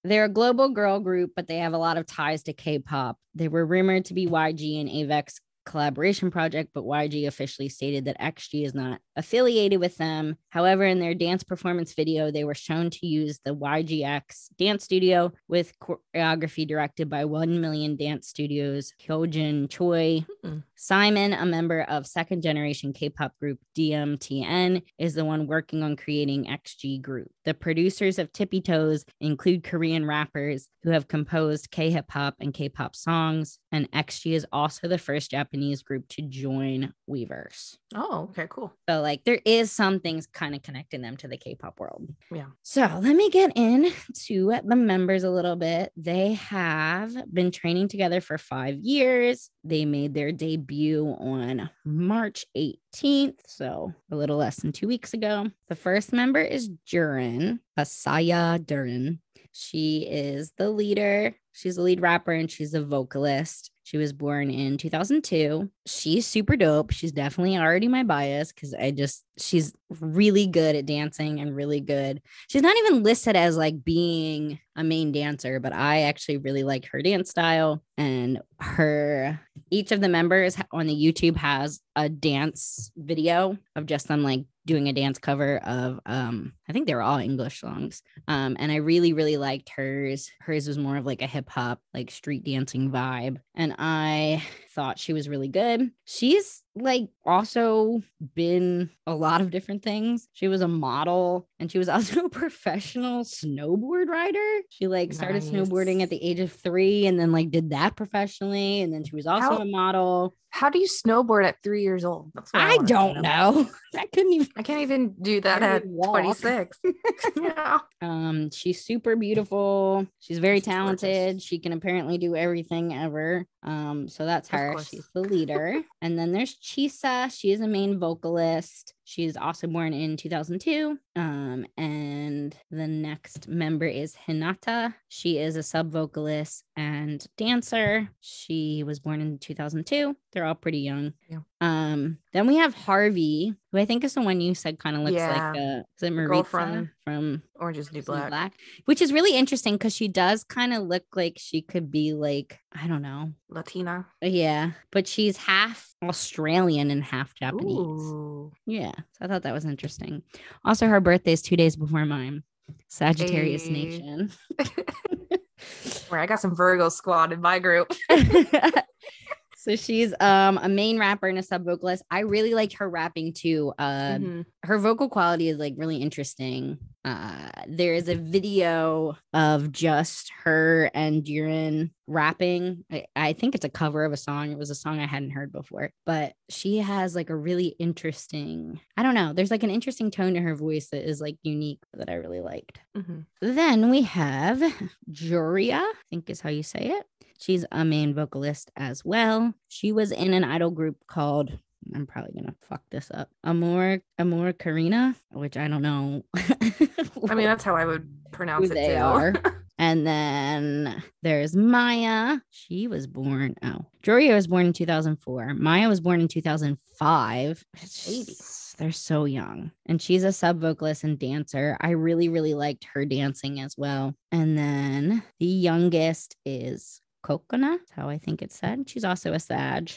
they're 0.05 0.25
a 0.25 0.29
global 0.29 0.69
girl 0.69 1.01
group, 1.01 1.33
but 1.35 1.49
they 1.49 1.57
have 1.57 1.73
a 1.73 1.79
lot 1.79 1.97
of 1.97 2.07
ties 2.07 2.43
to 2.45 2.53
K-pop. 2.53 3.19
They 3.35 3.49
were 3.49 3.65
rumored 3.65 4.05
to 4.07 4.15
be 4.15 4.27
YG 4.27 4.81
and 4.81 4.89
Avex 4.89 5.41
collaboration 5.65 6.31
project, 6.31 6.71
but 6.75 6.85
YG 6.85 7.27
officially 7.27 7.69
stated 7.69 8.05
that 8.05 8.21
XG 8.21 8.65
is 8.65 8.75
not 8.75 9.01
affiliated 9.17 9.81
with 9.81 9.97
them. 9.97 10.37
However, 10.51 10.85
in 10.85 11.01
their 11.01 11.15
dance 11.15 11.43
performance 11.43 11.95
video, 11.95 12.31
they 12.31 12.45
were 12.45 12.55
shown 12.55 12.91
to 12.91 13.07
use 13.07 13.41
the 13.45 13.55
YGX 13.55 14.49
dance 14.59 14.85
studio 14.85 15.33
with 15.49 15.73
choreography 15.79 16.67
directed 16.67 17.09
by 17.09 17.25
1 17.25 17.61
Million 17.61 17.97
Dance 17.97 18.29
Studios 18.29 18.93
Hyojin 19.03 19.69
Choi. 19.71 20.25
Hmm. 20.43 20.59
Simon, 20.77 21.33
a 21.33 21.47
member 21.47 21.83
of 21.83 22.07
second 22.07 22.43
generation 22.43 22.93
K 22.93 23.09
pop 23.09 23.33
group 23.39 23.59
DMTN, 23.77 24.83
is 24.99 25.15
the 25.15 25.25
one 25.25 25.47
working 25.47 25.83
on 25.83 25.97
creating 25.97 26.45
XG 26.45 27.01
Group. 27.01 27.31
The 27.45 27.55
producers 27.55 28.19
of 28.19 28.33
Tippy 28.33 28.61
Toes 28.61 29.05
include 29.21 29.65
Korean 29.65 30.05
rappers 30.05 30.69
who 30.83 30.91
have 30.91 31.09
composed 31.09 31.71
K 31.71 31.91
hip 31.91 32.11
hop 32.11 32.35
and 32.41 32.53
K 32.53 32.69
pop 32.69 32.95
songs, 32.95 33.59
and 33.73 33.91
XG 33.93 34.35
is 34.35 34.47
also 34.53 34.89
the 34.89 34.99
first 34.99 35.31
Japanese 35.31 35.54
group 35.83 36.09
to 36.09 36.23
join 36.23 36.93
Weverse. 37.09 37.77
Oh, 37.95 38.29
okay, 38.31 38.47
cool. 38.49 38.73
So, 38.89 39.01
like, 39.01 39.25
there 39.25 39.41
is 39.45 39.71
some 39.71 40.01
things 40.01 40.27
kind 40.27 40.55
of 40.55 40.63
connecting 40.63 41.03
them 41.03 41.17
to 41.19 41.29
the 41.29 41.37
K 41.37 41.55
pop 41.55 41.81
world. 41.81 42.09
Yeah. 42.31 42.47
So, 42.63 42.81
let 43.03 43.17
me 43.17 43.31
get 43.31 43.57
into 43.57 44.53
the 44.65 44.77
members 44.77 45.25
a 45.25 45.31
little 45.31 45.57
bit. 45.57 45.93
They 45.97 46.35
have 46.35 47.15
been 47.33 47.51
training 47.51 47.89
together 47.89 48.21
for 48.21 48.39
five 48.39 48.77
years. 48.77 49.51
They 49.63 49.85
made 49.85 50.15
their 50.15 50.33
debut 50.33 51.07
on 51.19 51.71
March 51.85 52.47
18th, 52.57 53.41
so 53.47 53.93
a 54.11 54.17
little 54.17 54.37
less 54.37 54.57
than 54.57 54.73
two 54.73 54.89
weeks 54.89 55.15
ago. 55.15 55.51
The 55.69 55.77
first 55.77 56.13
member 56.13 56.41
is 56.41 56.71
Jurin, 56.87 57.61
Asaya 57.79 58.59
Jurin. 58.65 59.19
She 59.53 60.09
is 60.11 60.53
the 60.59 60.69
leader. 60.69 61.37
She's 61.53 61.77
the 61.77 61.83
lead 61.83 62.01
rapper 62.01 62.33
and 62.33 62.51
she's 62.51 62.75
a 62.75 62.85
vocalist. 62.85 63.71
She 63.85 63.99
was 63.99 64.15
born 64.15 64.51
in 64.51 64.79
2002. 64.79 65.71
She's 65.87 66.27
super 66.27 66.57
dope. 66.57 66.91
She's 66.91 67.13
definitely 67.13 67.59
already 67.59 67.87
my 67.87 68.03
bias 68.03 68.51
because 68.51 68.73
I 68.73 68.91
just, 68.91 69.25
she's 69.37 69.75
really 70.01 70.47
good 70.47 70.75
at 70.75 70.87
dancing 70.87 71.39
and 71.39 71.55
really 71.55 71.81
good. 71.81 72.23
She's 72.49 72.63
not 72.63 72.77
even 72.79 73.03
listed 73.03 73.37
as 73.37 73.59
like 73.59 73.85
being 73.85 74.59
a 74.75 74.83
main 74.83 75.13
dancer, 75.13 75.61
but 75.61 75.75
I 75.75 76.03
actually 76.03 76.39
really 76.39 76.65
like 76.65 76.87
her 76.87 77.03
dance 77.03 77.29
style 77.29 77.83
and 77.99 78.41
her. 78.59 79.39
Each 79.71 79.93
of 79.93 80.01
the 80.01 80.09
members 80.09 80.57
on 80.73 80.87
the 80.87 80.97
YouTube 80.97 81.37
has 81.37 81.81
a 81.95 82.09
dance 82.09 82.91
video 82.97 83.59
of 83.77 83.85
just 83.85 84.09
them 84.09 84.23
like 84.23 84.47
doing 84.67 84.89
a 84.89 84.93
dance 84.93 85.19
cover 85.19 85.59
of 85.59 86.01
um 86.07 86.53
I 86.69 86.73
think 86.73 86.87
they 86.87 86.95
were 86.95 87.03
all 87.03 87.19
English 87.19 87.61
songs. 87.61 88.03
Um 88.27 88.57
and 88.59 88.73
I 88.73 88.77
really 88.77 89.13
really 89.13 89.37
liked 89.37 89.69
hers. 89.71 90.31
Hers 90.41 90.67
was 90.67 90.79
more 90.79 90.97
of 90.97 91.07
like 91.07 91.23
a 91.23 91.27
hip 91.27 91.49
hop 91.49 91.81
like 91.93 92.11
street 92.11 92.45
dancing 92.45 92.91
vibe 92.91 93.39
and 93.55 93.75
I 93.79 94.43
thought 94.75 94.99
she 94.99 95.13
was 95.13 95.29
really 95.29 95.49
good. 95.49 95.91
She's 96.05 96.64
like 96.77 97.09
also 97.25 98.03
been 98.35 98.91
a 99.07 99.15
lot 99.15 99.41
of 99.41 99.51
different 99.51 99.83
things. 99.83 100.29
She 100.33 100.49
was 100.49 100.61
a 100.61 100.69
model 100.69 101.49
and 101.61 101.71
she 101.71 101.79
was 101.79 101.89
also 101.95 102.25
a 102.25 102.29
professional 102.31 103.25
snowboard 103.25 104.09
rider. 104.09 104.61
She 104.71 104.87
like 104.89 105.13
started 105.13 105.43
Nice. 105.45 105.51
snowboarding 105.53 106.03
at 106.03 106.11
the 106.11 106.23
age 106.23 106.41
of 106.41 106.53
3 106.53 107.07
and 107.07 107.19
then 107.19 107.33
like 107.33 107.51
did 107.51 107.71
that 107.71 107.97
professionally 107.97 108.81
and 108.83 108.93
then 108.93 109.05
she 109.05 109.15
was 109.17 109.27
also 109.27 109.51
How- 109.51 109.59
a 109.59 109.65
model. 109.65 110.35
How 110.51 110.71
do 110.71 110.79
you 110.79 110.87
snowboard 110.87 111.45
at 111.45 111.57
three 111.65 111.83
years 111.83 112.05
old? 112.05 112.31
I 112.55 112.77
wanna 112.77 112.87
don't 112.87 113.23
know. 113.23 113.69
I 113.99 114.07
couldn't 114.07 114.35
even 114.35 114.49
I 114.57 114.63
can't 114.63 114.83
even 114.83 115.13
do 115.21 115.41
that 115.41 115.65
at 115.65 115.85
walk. 115.85 116.11
26. 116.11 116.79
yeah. 117.43 117.79
Um, 118.01 118.51
she's 118.53 118.85
super 118.85 119.17
beautiful. 119.17 120.07
She's 120.21 120.39
very 120.39 120.59
She's 120.59 120.67
gorgeous. 120.67 121.01
talented. 121.01 121.43
She 121.43 121.59
can 121.59 121.73
apparently 121.73 122.19
do 122.19 122.37
everything 122.37 122.95
ever. 122.95 123.47
Um, 123.65 124.09
so 124.09 124.27
that's 124.27 124.49
her. 124.51 124.77
She's 124.85 125.09
the 125.13 125.23
leader. 125.23 125.83
and 126.01 126.17
then 126.17 126.31
there's 126.31 126.55
Chisa. 126.65 127.31
She 127.31 127.53
is 127.53 127.61
a 127.61 127.69
main 127.69 127.99
vocalist. 127.99 128.95
She's 129.07 129.37
also 129.37 129.67
born 129.67 129.93
in 129.93 130.17
2002. 130.17 130.99
Um, 131.17 131.67
and 131.77 132.57
the 132.71 132.87
next 132.89 133.47
member 133.49 133.85
is 133.87 134.17
Hinata. 134.27 134.95
She 135.09 135.39
is 135.39 135.57
a 135.57 135.63
sub 135.63 135.93
vocalist 135.93 136.65
and 136.75 137.25
dancer. 137.37 138.09
She 138.21 138.83
was 138.85 138.99
born 139.01 139.21
in 139.21 139.39
2002. 139.39 140.17
They're 140.33 140.47
all 140.47 140.55
pretty 140.55 140.79
young. 140.81 141.13
Yeah. 141.29 141.39
Um, 141.61 142.19
then 142.33 142.47
we 142.49 142.57
have 142.57 142.75
Harvey, 142.75 143.55
who 143.71 143.79
I 143.79 143.85
think 143.85 144.03
is 144.05 144.15
the 144.15 144.23
one 144.23 144.41
you 144.41 144.55
said 144.55 144.79
kind 144.79 144.97
of 144.97 145.03
looks 145.03 145.13
like 145.23 145.55
Yeah. 145.55 145.79
uh 145.79 145.83
is 145.97 146.03
it 146.03 146.11
Maritza 146.13 146.45
from 146.51 146.91
from 147.05 147.43
Orange 147.55 147.79
is 147.79 147.93
New 147.93 148.01
is 148.01 148.07
Black. 148.07 148.53
which 148.87 149.01
is 149.01 149.13
really 149.13 149.37
interesting 149.37 149.75
because 149.75 149.95
she 149.95 150.09
does 150.09 150.43
kind 150.45 150.75
of 150.75 150.83
look 150.83 151.05
like 151.15 151.35
she 151.39 151.63
could 151.63 151.91
be 151.91 152.13
like 152.15 152.59
I 152.73 152.89
don't 152.89 153.03
know, 153.03 153.33
Latina. 153.49 154.07
yeah, 154.21 154.73
but 154.91 155.07
she's 155.07 155.37
half 155.37 155.95
Australian 156.03 156.91
and 156.91 157.05
half 157.05 157.35
Japanese. 157.35 157.77
Ooh. 157.79 158.53
Yeah, 158.67 158.93
so 158.97 159.25
I 159.25 159.27
thought 159.29 159.43
that 159.43 159.53
was 159.55 159.65
interesting. 159.65 160.23
Also, 160.65 160.87
her 160.87 161.01
birthday 161.01 161.33
is 161.33 161.43
two 161.43 161.57
days 161.57 161.77
before 161.77 162.05
mine. 162.05 162.43
Sagittarius 162.89 163.69
Hey. 163.69 163.75
Nation. 163.75 164.33
Where 166.09 166.21
I 166.21 166.27
got 166.27 166.41
some 166.41 166.55
Virgo 166.55 166.89
squad 166.89 167.33
in 167.33 167.41
my 167.41 167.59
group. 167.59 167.93
so 169.57 169.77
she's 169.77 170.13
um 170.21 170.59
a 170.63 170.69
main 170.69 170.99
rapper 170.99 171.27
and 171.29 171.39
a 171.39 171.43
sub 171.43 171.65
vocalist. 171.65 172.03
I 172.11 172.21
really 172.21 172.55
like 172.55 172.73
her 172.75 172.89
rapping 172.89 173.33
too. 173.33 173.73
Uh, 173.79 174.19
Mhm. 174.19 174.45
Her 174.65 174.79
vocal 174.79 175.09
quality 175.11 175.49
is 175.49 175.59
like 175.59 175.75
really 175.77 175.99
interesting. 175.99 176.79
Uh, 177.05 177.51
there 177.69 177.95
is 177.95 178.09
a 178.09 178.15
video 178.15 179.17
of 179.35 179.71
just 179.73 180.33
her 180.45 180.91
and 180.95 181.23
Jurin 181.23 181.91
rapping. 182.07 182.83
I, 182.91 183.05
I 183.15 183.33
think 183.35 183.55
it's 183.55 183.65
a 183.65 183.69
cover 183.71 184.05
of 184.07 184.13
a 184.13 184.17
song. 184.17 184.51
It 184.51 184.57
was 184.59 184.71
a 184.71 184.75
song 184.75 185.01
I 185.01 185.07
hadn't 185.07 185.31
heard 185.33 185.53
before, 185.53 185.91
but 186.07 186.33
she 186.49 186.79
has 186.79 187.15
like 187.15 187.29
a 187.29 187.37
really 187.37 187.77
interesting, 187.79 188.81
I 188.97 189.03
don't 189.03 189.15
know, 189.15 189.35
there's 189.35 189.51
like 189.51 189.63
an 189.65 189.71
interesting 189.71 190.11
tone 190.11 190.33
to 190.35 190.41
her 190.41 190.55
voice 190.55 190.89
that 190.93 191.07
is 191.07 191.21
like 191.21 191.37
unique 191.43 191.83
that 191.93 192.09
I 192.09 192.15
really 192.15 192.41
liked. 192.41 192.81
Mhm. 192.97 193.27
Then 193.43 193.91
we 193.91 194.03
have 194.03 194.63
Juria, 195.11 195.81
I 195.81 195.93
think 196.09 196.31
is 196.31 196.41
how 196.41 196.51
you 196.51 196.63
say 196.63 196.81
it. 196.99 197.07
She's 197.39 197.67
a 197.71 197.85
main 197.85 198.15
vocalist 198.15 198.71
as 198.77 199.05
well. 199.05 199.53
She 199.69 199.93
was 199.93 200.11
in 200.11 200.33
an 200.33 200.45
idol 200.45 200.71
group 200.71 200.97
called 201.07 201.59
I'm 201.95 202.07
probably 202.07 202.33
gonna 202.33 202.55
fuck 202.61 202.83
this 202.91 203.11
up. 203.13 203.31
Amor 203.45 204.01
Amor 204.19 204.53
Karina, 204.53 205.15
which 205.33 205.57
I 205.57 205.69
don't 205.69 205.83
know. 205.83 206.25
I 206.37 207.35
mean, 207.35 207.45
that's 207.47 207.65
how 207.65 207.77
I 207.77 207.85
would 207.85 208.09
pronounce 208.33 208.71
it 208.71 208.75
they 208.75 208.95
too. 208.95 209.01
are. 209.01 209.35
and 209.79 210.07
then 210.07 211.03
there's 211.23 211.55
Maya. 211.57 212.39
She 212.51 212.87
was 212.89 213.07
born. 213.07 213.55
Oh, 213.63 213.87
Juria 214.03 214.35
was 214.35 214.47
born 214.47 214.67
in 214.67 214.73
2004. 214.73 215.55
Maya 215.55 215.89
was 215.89 216.01
born 216.01 216.21
in 216.21 216.29
2005. 216.29 217.65
Babies. 217.75 218.75
They're 218.77 218.93
so 218.93 219.25
young. 219.25 219.71
And 219.87 220.03
she's 220.03 220.25
a 220.25 220.33
sub 220.33 220.61
vocalist 220.61 221.05
and 221.05 221.19
dancer. 221.19 221.77
I 221.81 221.91
really, 221.91 222.29
really 222.29 222.55
liked 222.55 222.87
her 222.95 223.05
dancing 223.05 223.61
as 223.61 223.77
well. 223.79 224.15
And 224.33 224.59
then 224.59 225.23
the 225.39 225.47
youngest 225.47 226.37
is 226.45 227.01
Coconut, 227.25 227.81
that's 227.81 227.93
how 227.93 228.09
I 228.11 228.19
think 228.19 228.43
it's 228.43 228.59
said. 228.59 228.89
She's 228.89 229.05
also 229.05 229.33
a 229.33 229.41
Sag. 229.41 229.91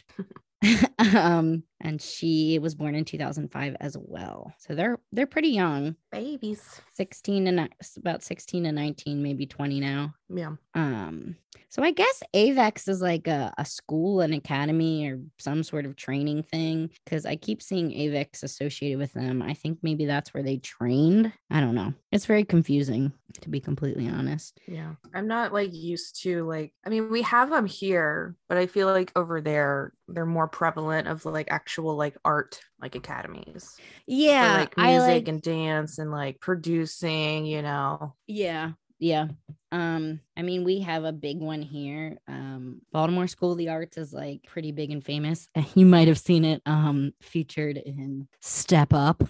um, 1.14 1.64
and 1.82 2.02
she 2.02 2.60
was 2.60 2.76
born 2.76 2.96
in 2.96 3.06
2005 3.06 3.78
as 3.80 3.98
well. 4.00 4.54
So 4.58 4.76
they're 4.76 5.00
they're 5.12 5.28
pretty 5.28 5.50
young, 5.50 5.96
Babies. 6.12 6.82
16 6.94 7.48
and 7.48 7.70
about 7.98 8.24
16 8.24 8.66
and 8.66 8.76
19, 8.76 9.22
maybe 9.22 9.46
20 9.46 9.80
now. 9.80 10.14
Yeah. 10.30 10.54
Um, 10.74 11.36
so 11.70 11.84
I 11.84 11.92
guess 11.92 12.24
AVEX 12.34 12.88
is 12.88 13.02
like 13.02 13.28
a, 13.28 13.54
a 13.58 13.66
school, 13.66 14.22
an 14.22 14.34
academy, 14.34 15.08
or 15.08 15.20
some 15.38 15.64
sort 15.64 15.86
of 15.86 15.96
training 15.96 16.44
thing. 16.44 16.90
Cause 17.06 17.26
I 17.26 17.36
keep 17.36 17.62
seeing 17.62 17.92
AVEX 17.92 18.44
associated 18.44 18.98
with 18.98 19.14
them. 19.14 19.42
I 19.42 19.54
think 19.54 19.80
maybe 19.82 20.06
that's 20.06 20.34
where 20.34 20.44
they 20.44 20.58
trained. 20.58 21.32
I 21.52 21.60
don't 21.60 21.76
know. 21.76 21.94
It's 22.12 22.26
very 22.26 22.46
confusing, 22.46 23.12
to 23.42 23.50
be 23.50 23.60
completely 23.60 24.08
honest. 24.08 24.60
Yeah. 24.66 24.94
I'm 25.14 25.28
not 25.28 25.54
like 25.54 25.74
used 25.74 26.22
to 26.24 26.46
like 26.46 26.74
I 26.86 26.90
mean 26.90 27.12
we 27.12 27.22
have 27.24 27.50
them 27.50 27.66
here, 27.66 28.36
but 28.48 28.58
I 28.58 28.66
feel 28.68 28.88
like 28.88 29.12
over 29.16 29.42
there 29.42 29.94
they're 30.08 30.26
more 30.26 30.48
prevalent 30.48 31.08
of 31.08 31.26
like 31.26 31.52
actual 31.68 31.98
like 31.98 32.16
art 32.24 32.62
like 32.82 32.96
academies. 32.96 33.74
for, 33.76 33.82
Yeah. 34.08 34.54
like 34.60 34.74
I 34.78 34.92
music 34.92 35.08
like 35.10 35.28
and 35.28 35.42
dance 35.42 36.00
and 36.00 36.12
like 36.12 36.40
producing, 36.40 37.46
you 37.46 37.62
know. 37.62 38.14
Yeah, 38.26 38.72
yeah. 39.00 39.28
Um, 39.74 40.22
I 40.38 40.44
mean, 40.44 40.64
we 40.64 40.80
have 40.80 41.04
a 41.04 41.12
big 41.12 41.40
one 41.42 41.62
here. 41.62 42.20
Um, 42.26 42.82
Baltimore 42.94 43.28
School 43.28 43.52
of 43.52 43.58
the 43.58 43.68
Arts 43.68 43.98
is 43.98 44.14
like 44.14 44.44
pretty 44.48 44.72
big 44.72 44.92
and 44.92 45.04
famous. 45.04 45.50
You 45.76 45.86
might 45.86 46.08
have 46.08 46.18
seen 46.20 46.46
it 46.46 46.62
um 46.66 47.12
featured 47.22 47.76
in 47.76 48.30
Step 48.40 48.94
Up, 48.94 49.22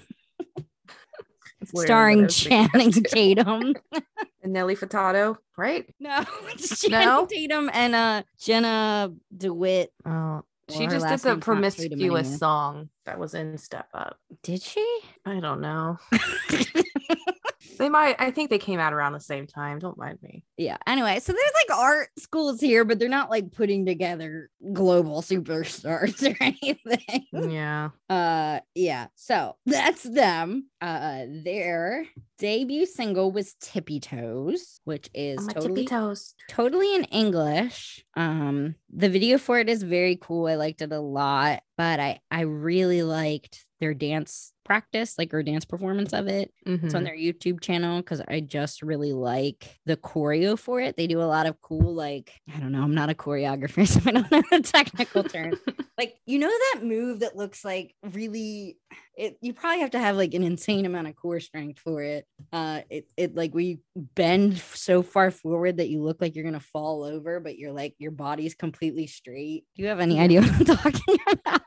starring 1.66 2.18
what 2.20 2.24
I 2.24 2.26
was 2.28 2.44
thinking 2.44 2.64
of, 2.66 2.72
Channing. 2.72 3.04
Tatum. 3.04 3.76
and 4.44 4.54
Nelly 4.54 4.76
Furtado, 4.76 5.38
right? 5.58 5.92
no, 6.00 6.24
it's 6.50 6.82
Channing 6.82 7.08
No? 7.08 7.26
Tatum 7.26 7.72
and 7.74 7.96
uh 7.96 8.22
Jenna 8.40 9.12
Dewan. 9.36 9.88
Oh, 10.06 10.44
Well, 10.70 10.80
her 10.80 11.00
just 11.00 11.08
did 11.08 11.20
the 11.22 11.26
name's 11.26 11.26
not 11.26 11.30
Tatum 11.30 11.40
promiscuous 11.42 12.40
song 12.40 12.90
that 13.06 13.20
was 13.20 13.34
in 13.34 13.58
Step 13.58 13.88
Up. 13.94 14.20
Did 14.44 14.62
she? 14.62 15.00
I 15.26 15.40
don't 15.40 15.62
know. 15.62 15.98
They 17.78 17.90
might. 17.90 18.16
I 18.20 18.32
think 18.32 18.50
they 18.50 18.58
came 18.60 18.80
out 18.80 18.94
around 18.94 19.14
the 19.14 19.20
same 19.20 19.48
time. 19.48 19.80
Don't 19.80 19.98
mind 19.98 20.20
me. 20.22 20.44
yeah. 20.58 20.78
Anyway, 20.88 21.20
so 21.20 21.32
there's 21.34 21.52
like 21.70 21.78
art 21.78 22.10
schools 22.18 22.60
here, 22.60 22.86
but 22.86 23.00
they're 23.00 23.10
not 23.10 23.30
like 23.30 23.52
putting 23.52 23.86
together 23.86 24.50
global 24.74 25.22
superstars 25.22 26.22
or 26.32 26.36
anything. 26.42 27.26
Yeah. 27.52 27.90
Uh 28.10 28.60
yeah, 28.76 29.08
so 29.16 29.56
that's 29.66 30.04
them. 30.04 30.68
Uh 30.82 31.26
their 31.44 32.06
debut 32.40 32.86
single 32.86 33.32
was 33.32 33.56
Tippy 33.62 34.00
Toes, 34.00 34.80
which 34.84 35.10
is 35.14 35.42
my 35.46 35.54
totally 35.54 35.86
tippy 35.86 35.88
toes. 35.88 36.36
totally 36.50 36.94
in 36.96 37.04
English. 37.06 38.04
Um 38.16 38.76
the 38.94 39.10
video 39.10 39.38
for 39.38 39.60
it 39.60 39.70
is 39.70 39.84
very 39.84 40.18
cool. 40.22 40.48
I 40.48 40.56
liked 40.56 40.82
it 40.82 40.92
a 40.92 41.00
lot, 41.00 41.62
but 41.78 42.00
I 42.00 42.20
I 42.32 42.42
really 42.42 43.04
liked 43.04 43.66
their 43.80 43.94
dance 43.94 44.54
practice, 44.68 45.16
like 45.18 45.32
her 45.32 45.44
dance 45.44 45.66
performance 45.66 46.14
of 46.14 46.28
it. 46.28 46.52
It's 46.84 46.94
on 46.94 47.04
Mhm. 47.04 47.06
their 47.06 47.18
YouTube 47.18 47.62
channel 47.62 47.98
because 48.02 48.22
I 48.28 48.40
just 48.42 48.82
really 48.84 49.14
like 49.14 49.80
the 49.86 49.98
choreo 49.98 50.60
for 50.60 50.80
it. 50.80 50.96
They 50.98 51.08
do 51.08 51.22
a 51.22 51.24
lot 51.26 51.48
of 51.48 51.60
cool, 51.62 51.94
like, 51.96 52.34
I 52.54 52.60
don't 52.60 52.72
know, 52.72 52.84
I'm 52.84 52.94
not 52.96 53.10
a 53.10 53.16
choreographer, 53.16 53.88
so 53.88 54.02
I 54.06 54.12
don't 54.12 54.32
know 54.32 54.44
the 54.52 54.62
technical 54.62 55.24
term. 55.24 55.58
like, 55.98 56.16
you 56.28 56.40
know, 56.40 56.50
that 56.50 56.82
move 56.84 57.22
that 57.22 57.36
looks 57.36 57.66
like 57.66 57.96
really, 58.14 58.78
it, 59.16 59.38
you 59.42 59.54
probably 59.54 59.80
have 59.82 59.92
to 59.92 60.00
have 60.00 60.16
like 60.16 60.34
an 60.36 60.44
insane 60.44 60.86
amount 60.86 61.08
of 61.08 61.16
core 61.16 61.40
strength 61.40 61.80
for 61.80 62.04
it. 62.04 62.26
Uh, 62.54 62.82
it, 62.90 63.06
it 63.18 63.36
like 63.36 63.54
we 63.54 63.80
bend 63.96 64.58
so 64.60 65.02
far 65.02 65.32
forward 65.32 65.78
that 65.78 65.90
you 65.90 66.02
look 66.04 66.22
like 66.22 66.36
you're 66.36 66.46
gonna 66.46 66.60
fall 66.60 67.04
over, 67.04 67.40
but 67.40 67.58
you're 67.58 67.72
like, 67.74 67.96
your 67.98 68.12
body's 68.12 68.54
completely 68.56 69.08
straight. 69.08 69.66
Do 69.76 69.82
you 69.84 69.90
have 69.90 70.00
any 70.00 70.20
idea 70.20 70.42
what 70.42 70.52
I'm 70.54 70.78
talking 70.78 71.18
about? 71.32 71.62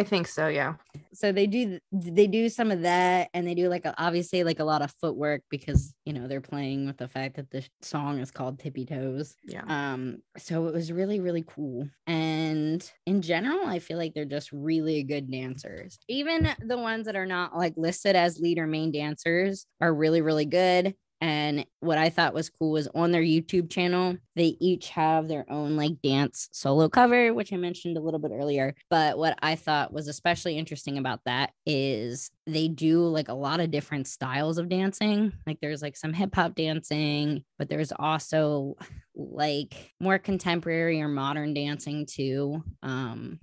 I 0.00 0.04
think 0.04 0.26
so. 0.26 0.48
Yeah. 0.48 0.74
so 1.12 1.32
they 1.32 1.46
do 1.46 1.78
they 1.92 2.26
do 2.26 2.48
some 2.48 2.70
of 2.70 2.82
that 2.82 3.28
and 3.34 3.46
they 3.46 3.54
do 3.54 3.68
like 3.68 3.84
a, 3.84 3.94
obviously 4.02 4.42
like 4.44 4.58
a 4.60 4.64
lot 4.64 4.82
of 4.82 4.90
footwork 5.00 5.42
because 5.50 5.94
you 6.04 6.12
know 6.12 6.26
they're 6.28 6.40
playing 6.40 6.86
with 6.86 6.96
the 6.96 7.08
fact 7.08 7.36
that 7.36 7.50
the 7.50 7.62
song 7.82 8.18
is 8.18 8.30
called 8.30 8.58
tippy 8.58 8.86
toes 8.86 9.34
Yeah. 9.44 9.62
um 9.68 10.22
so 10.38 10.66
it 10.68 10.74
was 10.74 10.90
really 10.92 11.20
really 11.20 11.44
cool 11.46 11.88
and 12.06 12.90
in 13.06 13.22
general 13.22 13.66
i 13.66 13.78
feel 13.78 13.98
like 13.98 14.14
they're 14.14 14.24
just 14.24 14.50
really 14.52 15.02
good 15.02 15.30
dancers 15.30 15.98
even 16.08 16.48
the 16.64 16.78
ones 16.78 17.06
that 17.06 17.16
are 17.16 17.26
not 17.26 17.56
like 17.56 17.74
listed 17.76 18.16
as 18.16 18.38
lead 18.40 18.58
or 18.58 18.66
main 18.66 18.92
dancers 18.92 19.66
are 19.80 19.92
really 19.94 20.20
really 20.22 20.46
good 20.46 20.94
and 21.20 21.66
what 21.80 21.98
I 21.98 22.08
thought 22.08 22.32
was 22.32 22.48
cool 22.48 22.72
was 22.72 22.88
on 22.94 23.10
their 23.10 23.22
YouTube 23.22 23.70
channel, 23.70 24.16
they 24.36 24.56
each 24.58 24.88
have 24.90 25.28
their 25.28 25.44
own 25.50 25.76
like 25.76 26.00
dance 26.02 26.48
solo 26.52 26.88
cover, 26.88 27.34
which 27.34 27.52
I 27.52 27.56
mentioned 27.56 27.98
a 27.98 28.00
little 28.00 28.20
bit 28.20 28.32
earlier. 28.32 28.74
But 28.88 29.18
what 29.18 29.38
I 29.42 29.54
thought 29.56 29.92
was 29.92 30.08
especially 30.08 30.56
interesting 30.56 30.96
about 30.96 31.20
that 31.26 31.52
is 31.66 32.30
they 32.46 32.68
do 32.68 33.06
like 33.06 33.28
a 33.28 33.34
lot 33.34 33.60
of 33.60 33.70
different 33.70 34.06
styles 34.06 34.56
of 34.56 34.70
dancing. 34.70 35.32
Like 35.46 35.58
there's 35.60 35.82
like 35.82 35.96
some 35.96 36.14
hip 36.14 36.34
hop 36.34 36.54
dancing, 36.54 37.44
but 37.58 37.68
there's 37.68 37.92
also 37.92 38.76
like 39.14 39.92
more 40.00 40.18
contemporary 40.18 41.02
or 41.02 41.08
modern 41.08 41.52
dancing 41.52 42.06
too. 42.06 42.64
Um, 42.82 43.38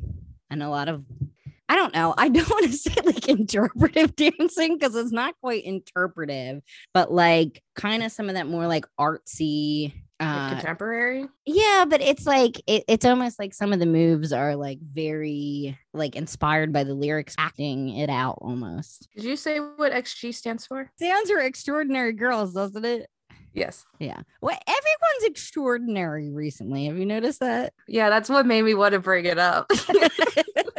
and 0.50 0.64
a 0.64 0.70
lot 0.70 0.90
of 0.90 1.04
I 1.70 1.76
don't 1.76 1.94
know. 1.94 2.14
I 2.18 2.30
don't 2.30 2.50
want 2.50 2.66
to 2.66 2.74
say 2.74 2.94
like 3.04 3.28
interpretive 3.28 4.16
dancing 4.16 4.78
because 4.78 4.96
it's 4.96 5.12
not 5.12 5.36
quite 5.42 5.64
interpretive, 5.66 6.62
but 6.94 7.12
like 7.12 7.62
kind 7.76 8.04
of 8.04 8.12
some 8.12 8.30
of 8.30 8.36
that 8.36 8.48
more 8.48 8.68
like 8.68 8.86
artsy. 9.00 9.94
Like 10.20 10.28
Uh, 10.30 10.50
contemporary. 10.56 11.28
yeah, 11.46 11.86
but 11.88 12.02
it's 12.02 12.26
like 12.26 12.60
it, 12.66 12.84
it's 12.88 13.06
almost 13.06 13.38
like 13.38 13.54
some 13.54 13.72
of 13.72 13.78
the 13.78 13.86
moves 13.86 14.34
are 14.34 14.56
like 14.56 14.80
very 14.82 15.78
like 15.94 16.16
inspired 16.16 16.74
by 16.74 16.84
the 16.86 16.96
lyrics, 16.96 17.36
acting 17.38 17.90
it 17.90 18.10
out 18.10 18.40
almost. 18.42 19.08
Did 19.16 19.26
you 19.26 19.36
say 19.36 19.60
what 19.60 19.92
XG 19.92 20.34
stands 20.34 20.66
for? 20.66 20.90
Stands 20.96 21.30
for 21.30 21.38
extraordinary 21.40 22.14
girls, 22.14 22.54
doesn't 22.56 22.84
it? 22.84 23.08
Yes. 23.54 23.86
Yeah. 24.00 24.22
Well, 24.42 24.58
everyone's 24.68 25.24
extraordinary 25.24 26.32
recently. 26.32 26.86
Have 26.88 26.98
you 26.98 27.06
noticed 27.06 27.40
that? 27.42 27.74
Yeah, 27.88 28.10
that's 28.10 28.30
what 28.30 28.46
made 28.48 28.64
me 28.64 28.74
want 28.74 28.94
to 28.94 29.00
bring 29.00 29.26
it 29.26 29.38
up. 29.38 29.72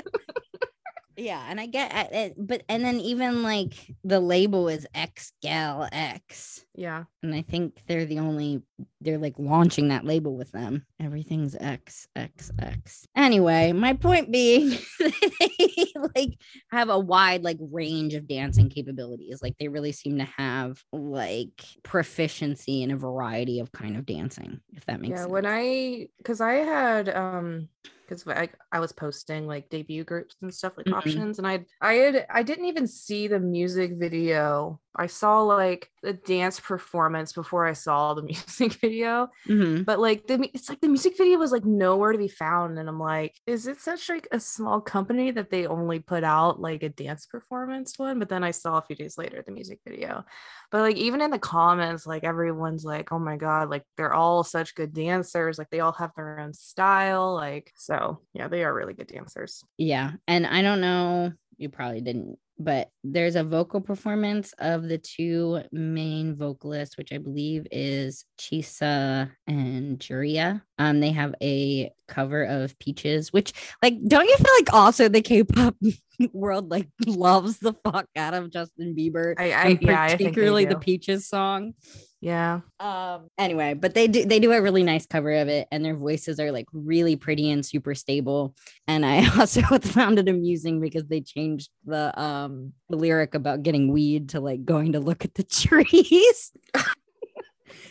Yeah, 1.19 1.45
and 1.49 1.61
I 1.61 1.67
get 1.67 2.13
it, 2.13 2.35
but 2.39 2.63
and 2.69 2.85
then 2.85 3.01
even 3.01 3.43
like 3.43 3.75
the 4.05 4.21
label 4.21 4.69
is 4.69 4.87
X 4.95 5.33
Gal 5.43 5.89
X, 5.91 6.65
yeah. 6.79 7.05
and 7.23 7.35
I 7.35 7.43
think 7.43 7.83
they're 7.89 8.07
the 8.07 8.21
only 8.21 8.63
they're 9.01 9.19
like 9.19 9.35
launching 9.39 9.89
that 9.89 10.05
label 10.05 10.37
with 10.37 10.53
them. 10.53 10.87
Everything's 11.01 11.57
X 11.57 12.07
X 12.15 12.51
X. 12.61 13.07
Anyway, 13.17 13.73
my 13.73 13.93
point 13.95 14.31
being, 14.31 14.79
they 15.01 15.93
like 16.15 16.39
have 16.71 16.89
a 16.89 16.99
wide 16.99 17.43
like 17.43 17.59
range 17.61 18.15
of 18.15 18.29
dancing 18.29 18.69
capabilities. 18.69 19.41
Like 19.43 19.57
they 19.59 19.69
really 19.69 19.93
seem 19.93 20.19
to 20.19 20.25
have 20.37 20.81
like 20.93 21.65
proficiency 21.83 22.83
in 22.83 22.91
a 22.93 22.97
variety 22.97 23.59
of 23.61 23.73
kind 23.73 23.97
of 23.97 24.07
dancing. 24.07 24.61
If 24.73 24.87
that 24.87 25.01
makes 25.01 25.19
sense. 25.19 25.19
yeah 25.19 25.23
sense. 25.23 25.33
when 25.33 25.47
i 25.47 26.09
because 26.19 26.41
i 26.41 26.55
had 26.55 27.09
um 27.09 27.69
because 28.07 28.27
I, 28.27 28.49
I 28.73 28.81
was 28.81 28.93
posting 28.93 29.47
like 29.47 29.69
debut 29.69 30.03
groups 30.05 30.35
and 30.41 30.55
stuff 30.55 30.73
like 30.79 30.87
Mhm. 30.87 30.97
options 30.97 31.39
and 31.39 31.47
i 31.47 31.65
i 31.83 31.93
had 31.95 32.27
i 32.31 32.43
didn't 32.43 32.65
even 32.65 32.87
see 32.87 33.29
the 33.29 33.39
music 33.41 33.93
video 33.99 34.81
i 34.97 35.07
saw 35.07 35.43
like 35.43 35.91
the 36.03 36.15
dance 36.15 36.59
performance 36.69 37.33
before 37.33 37.67
i 37.67 37.73
saw 37.73 38.15
the 38.15 38.23
music 38.33 38.75
video 38.75 39.29
Mhm. 39.49 39.85
but 39.87 39.99
like 39.99 40.27
the 40.27 40.49
it's 40.55 40.69
like 40.69 40.81
the 40.81 40.89
music 40.89 41.17
video 41.19 41.39
was 41.39 41.51
like 41.51 41.65
nowhere 41.65 42.13
to 42.13 42.19
be 42.19 42.29
found 42.29 42.79
and 42.79 42.89
i'm 42.89 43.01
like 43.01 43.35
is 43.47 43.67
it 43.67 43.81
such 43.81 44.09
like 44.09 44.29
a 44.31 44.39
small 44.39 44.81
company 44.81 45.31
that 45.33 45.49
they 45.51 45.67
only 45.67 45.99
put 45.99 46.23
out 46.23 46.61
like 46.61 46.83
a 46.83 46.91
dance 46.91 47.27
performance 47.27 47.99
one 47.99 48.19
but 48.19 48.29
then 48.29 48.45
i 48.45 48.51
saw 48.53 48.77
a 48.79 48.83
few 48.83 48.95
days 48.95 49.17
later 49.19 49.43
the 49.43 49.51
music 49.51 49.81
video 49.89 50.25
but 50.71 50.83
like 50.83 50.97
even 50.97 51.23
in 51.23 51.31
the 51.31 51.39
comments 51.39 52.07
like 52.07 52.23
everyone's 52.23 52.85
like 52.85 53.11
oh 53.13 53.19
my 53.19 53.37
god 53.37 53.71
like 53.71 53.85
they're 53.97 54.13
all 54.13 54.45
such 54.45 54.75
good 54.75 54.93
dancers 54.93 55.59
like 55.59 55.71
they 55.71 55.81
all 55.81 55.93
have 55.93 56.13
their 56.15 56.39
own 56.39 56.53
style 56.53 57.35
like 57.35 57.73
so 57.77 58.21
yeah 58.35 58.47
they 58.49 58.63
are 58.63 58.75
really 58.75 58.95
good 58.95 59.09
dancers 59.09 59.65
Yeah. 59.79 60.13
And 60.27 60.47
I 60.47 60.61
don't 60.63 60.81
know, 60.83 61.33
you 61.57 61.69
probably 61.71 62.03
didn't, 62.03 62.39
but 62.59 62.91
there's 63.05 63.37
a 63.37 63.45
vocal 63.45 63.81
performance 63.81 64.53
of 64.59 64.89
the 64.89 64.99
two 64.99 65.61
main 65.71 66.35
vocalists, 66.37 66.97
which 66.97 67.13
I 67.13 67.19
believe 67.19 67.67
is 67.71 68.25
Chisa 68.39 69.31
and 69.47 69.99
Juria. 69.99 70.63
Um, 70.79 71.01
they 71.01 71.13
have 71.13 71.35
a 71.43 71.93
cover 72.09 72.45
of 72.45 72.79
Peaches, 72.79 73.33
which 73.33 73.53
like 73.83 73.95
don't 74.07 74.27
you 74.27 74.37
feel 74.37 74.55
like 74.59 74.75
also 74.75 75.09
the 75.09 75.23
K-pop 75.23 75.77
world 76.33 76.71
like 76.71 76.89
loves 77.07 77.59
the 77.59 77.75
fuck 77.85 78.07
out 78.17 78.35
of 78.35 78.51
Justin 78.51 78.95
Bieber? 78.97 79.35
i 79.39 79.53
i 79.53 79.79
yeah 79.81 80.03
i 80.03 80.11
particularly 80.13 80.65
the. 80.65 80.79
Peaches 80.79 81.29
song. 81.29 81.75
Yeah 82.21 82.61
Um 82.81 83.29
anyway, 83.39 83.75
but 83.75 83.95
they 83.95 84.09
do 84.09 84.25
they 84.25 84.41
do 84.41 84.53
a 84.53 84.61
really 84.61 84.83
nice 84.83 85.07
cover 85.07 85.33
of 85.35 85.49
it 85.49 85.69
and 85.71 85.85
their 85.85 85.95
voices 85.95 86.41
are 86.41 86.51
like 86.51 86.67
really 86.73 87.15
pretty 87.17 87.51
and 87.51 87.65
super 87.65 87.95
stable. 87.95 88.55
And 88.89 89.07
I 89.07 89.29
also 89.39 89.63
found 89.63 90.19
it 90.19 90.29
amusing 90.29 90.81
because 90.81 91.05
they 91.07 91.21
changed 91.21 91.71
the 91.85 92.19
um 92.21 92.73
the 92.89 92.97
lyric 92.97 93.35
about 93.35 93.63
getting 93.63 93.93
weed 93.93 94.31
to 94.31 94.41
like 94.41 94.65
going 94.65 94.93
to 94.93 95.01
look 95.01 95.25
at 95.25 95.35
the 95.35 95.45
trees. 95.45 96.53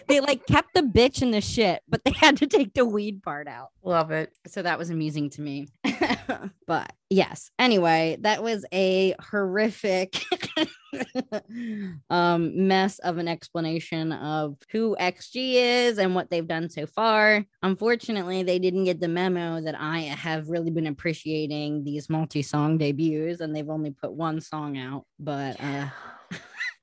They 0.08 0.20
like 0.20 0.46
kept 0.46 0.74
the 0.74 0.82
bitch 0.82 1.22
in 1.22 1.32
the 1.32 1.42
shit, 1.42 1.82
but 1.88 2.04
they 2.04 2.12
had 2.16 2.38
to 2.38 2.48
take 2.48 2.74
the 2.74 2.86
weed 2.86 3.24
part 3.24 3.48
out. 3.48 3.70
Love 3.84 4.12
it. 4.12 4.34
So 4.48 4.62
that 4.62 4.78
was 4.78 4.90
amusing 4.90 5.30
to 5.32 5.42
me. 5.42 5.68
but 6.68 6.94
yes, 7.10 7.52
anyway, 7.58 8.18
that 8.22 8.44
was 8.44 8.66
a 8.74 9.16
horrific 9.20 10.24
um 12.10 12.68
mess 12.68 13.00
of 13.00 13.18
an 13.18 13.28
explanation 13.28 14.12
of 14.12 14.58
who 14.72 14.96
XG 15.00 15.54
is 15.56 15.98
and 15.98 16.16
what 16.16 16.30
they've 16.30 16.48
done 16.48 16.70
so 16.70 16.86
far. 16.86 17.46
Unfortunately, 17.62 18.44
they 18.44 18.60
didn't 18.60 18.86
get 18.86 19.00
the 19.00 19.08
memo 19.08 19.62
that 19.62 19.76
I 19.80 20.00
have 20.00 20.50
really 20.50 20.72
been 20.72 20.88
appreciating 20.88 21.84
these 21.84 22.10
multi-song 22.10 22.78
debuts 22.78 23.42
and 23.42 23.56
they've 23.56 23.70
only 23.70 23.92
put 23.92 24.14
one 24.14 24.42
song 24.42 24.78
out, 24.78 25.06
but 25.20 25.62
uh 25.62 25.88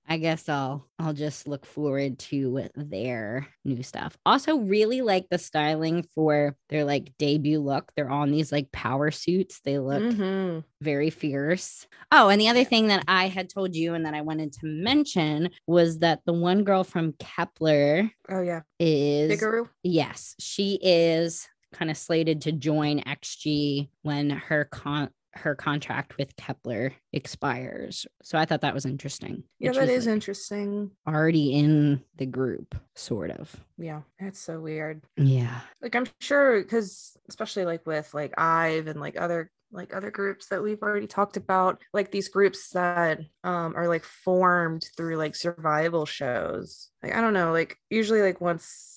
I 0.06 0.18
guess 0.18 0.48
I'll 0.48 0.86
I'll 0.98 1.14
just 1.14 1.48
look 1.48 1.64
forward 1.64 2.18
to 2.30 2.68
their 2.76 3.48
new 3.64 3.82
stuff. 3.82 4.16
Also, 4.26 4.58
really 4.58 5.00
like 5.00 5.28
the 5.30 5.38
styling 5.38 6.02
for 6.14 6.56
their 6.68 6.84
like 6.84 7.12
debut 7.18 7.58
look. 7.58 7.90
They're 7.96 8.10
on 8.10 8.30
these 8.30 8.52
like 8.52 8.70
power 8.70 9.10
suits. 9.10 9.60
They 9.64 9.78
look 9.78 10.02
Mhm. 10.02 10.64
very 10.82 11.08
fierce. 11.10 11.86
Oh, 12.12 12.28
and 12.28 12.38
the 12.40 12.48
other 12.48 12.64
thing 12.64 12.88
that 12.88 13.04
I 13.08 13.28
had 13.28 13.48
told 13.48 13.74
you 13.74 13.94
and 13.94 14.04
that 14.04 14.14
I 14.14 14.20
wanted 14.20 14.52
to 14.54 14.66
mention 14.66 15.50
was 15.66 16.00
that 16.00 16.20
the 16.26 16.34
one 16.34 16.64
girl 16.64 16.84
from 16.84 17.14
Kepler 17.18 18.10
Oh 18.28 18.42
yeah. 18.42 18.60
is 18.78 19.40
Hikaru. 19.40 19.68
yes, 19.82 20.34
she 20.38 20.78
is 20.82 21.48
kind 21.72 21.90
of 21.90 21.96
slated 21.96 22.42
to 22.42 22.52
join 22.52 23.00
XG 23.00 23.88
when 24.02 24.30
her 24.30 24.66
con 24.66 25.10
her 25.37 25.55
contract 25.55 26.16
with 26.16 26.37
Kep1er 26.37 26.92
expires. 27.12 28.07
So 28.23 28.38
I 28.38 28.44
thought 28.44 28.61
that 28.62 28.75
was 28.75 28.87
interesting. 28.87 29.44
Yeah, 29.59 29.73
that 29.73 29.87
that 29.87 29.99
like, 29.99 30.07
interesting. 30.07 30.90
already 31.07 31.55
in 31.55 32.03
the 32.16 32.27
group, 32.27 32.75
sort 32.94 33.31
of. 33.31 33.55
Yeah, 33.79 34.03
that's 34.20 34.38
so 34.38 34.61
weird. 34.61 35.03
Yeah. 35.16 35.61
Like 35.83 35.94
I'm 35.94 36.07
sure 36.20 36.62
because 36.62 37.16
especially 37.29 37.64
like 37.64 37.87
with 37.87 38.12
like 38.14 38.35
Ive 38.38 38.87
and 38.87 39.01
like 39.01 39.20
other 39.20 39.51
like 39.73 39.94
other 39.94 40.11
groups 40.11 40.47
that 40.49 40.62
we've 40.62 40.83
already 40.83 41.09
talked 41.09 41.37
about, 41.37 41.83
like 41.92 42.11
these 42.11 42.29
groups 42.29 42.70
that 42.70 43.20
um 43.42 43.75
are 43.77 43.88
like 43.88 44.05
formed 44.05 44.87
through 44.97 45.16
like 45.16 45.35
survival 45.35 46.07
shows. 46.07 46.90
Like 47.03 47.14
I 47.14 47.20
don't 47.20 47.35
know, 47.35 47.53
like 47.53 47.77
usually 47.90 48.23
like 48.23 48.40
once 48.40 48.94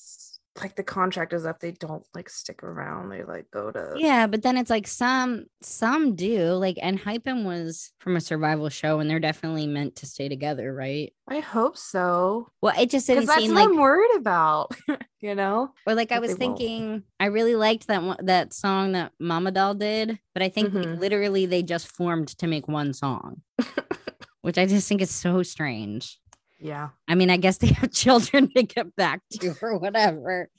like 0.61 0.75
the 0.75 0.83
contract 0.83 1.33
is 1.33 1.45
up, 1.45 1.59
they 1.59 1.71
don't 1.71 2.03
like 2.15 2.29
stick 2.29 2.63
around. 2.63 3.09
They 3.09 3.23
like 3.23 3.49
go 3.51 3.71
to 3.71 3.93
Yeah, 3.97 4.27
but 4.27 4.41
then 4.43 4.57
it's 4.57 4.69
like 4.69 4.87
some 4.87 5.45
some 5.61 6.15
do 6.15 6.51
like 6.53 6.77
Enhypen 6.77 7.45
was 7.45 7.91
from 7.99 8.15
a 8.15 8.21
survival 8.21 8.69
show 8.69 8.99
and 8.99 9.09
they're 9.09 9.19
definitely 9.19 9.67
meant 9.67 9.95
to 9.97 10.05
stay 10.05 10.29
together, 10.29 10.73
right? 10.73 11.13
I 11.27 11.39
hope 11.39 11.77
so. 11.77 12.49
Well, 12.61 12.73
it 12.79 12.89
just 12.89 13.07
didn't 13.07 13.25
that's 13.25 13.39
seem 13.43 13.53
what 13.53 13.61
like 13.61 13.69
I'm 13.69 13.77
worried 13.77 14.15
about. 14.17 14.75
you 15.19 15.35
know? 15.35 15.71
or 15.85 15.95
like 15.95 16.11
I 16.11 16.19
was 16.19 16.35
they 16.35 16.45
won't. 16.47 16.57
thinking 16.59 17.03
I 17.19 17.25
really 17.25 17.55
liked 17.55 17.87
that 17.87 18.03
one, 18.03 18.17
that 18.25 18.53
song 18.53 18.93
that 18.93 19.11
MAMADOL 19.21 19.77
did, 19.79 20.19
but 20.33 20.43
I 20.43 20.49
think 20.49 20.73
Mhm. 20.73 20.99
literally 20.99 21.45
they 21.45 21.63
just 21.63 21.87
formed 21.87 22.29
to 22.37 22.47
make 22.47 22.67
one 22.67 22.93
song. 22.93 23.41
Which 24.41 24.57
I 24.57 24.65
just 24.65 24.87
think 24.87 25.01
is 25.01 25.11
so 25.13 25.43
strange. 25.43 26.19
Yeah. 26.59 26.89
I 27.07 27.15
mean, 27.15 27.29
I 27.29 27.37
guess 27.37 27.57
they 27.57 27.67
have 27.67 27.91
children 27.93 28.49
to 28.55 28.63
get 28.63 28.95
back 28.95 29.21
to 29.33 29.55
or 29.61 29.77
whatever. 29.77 30.49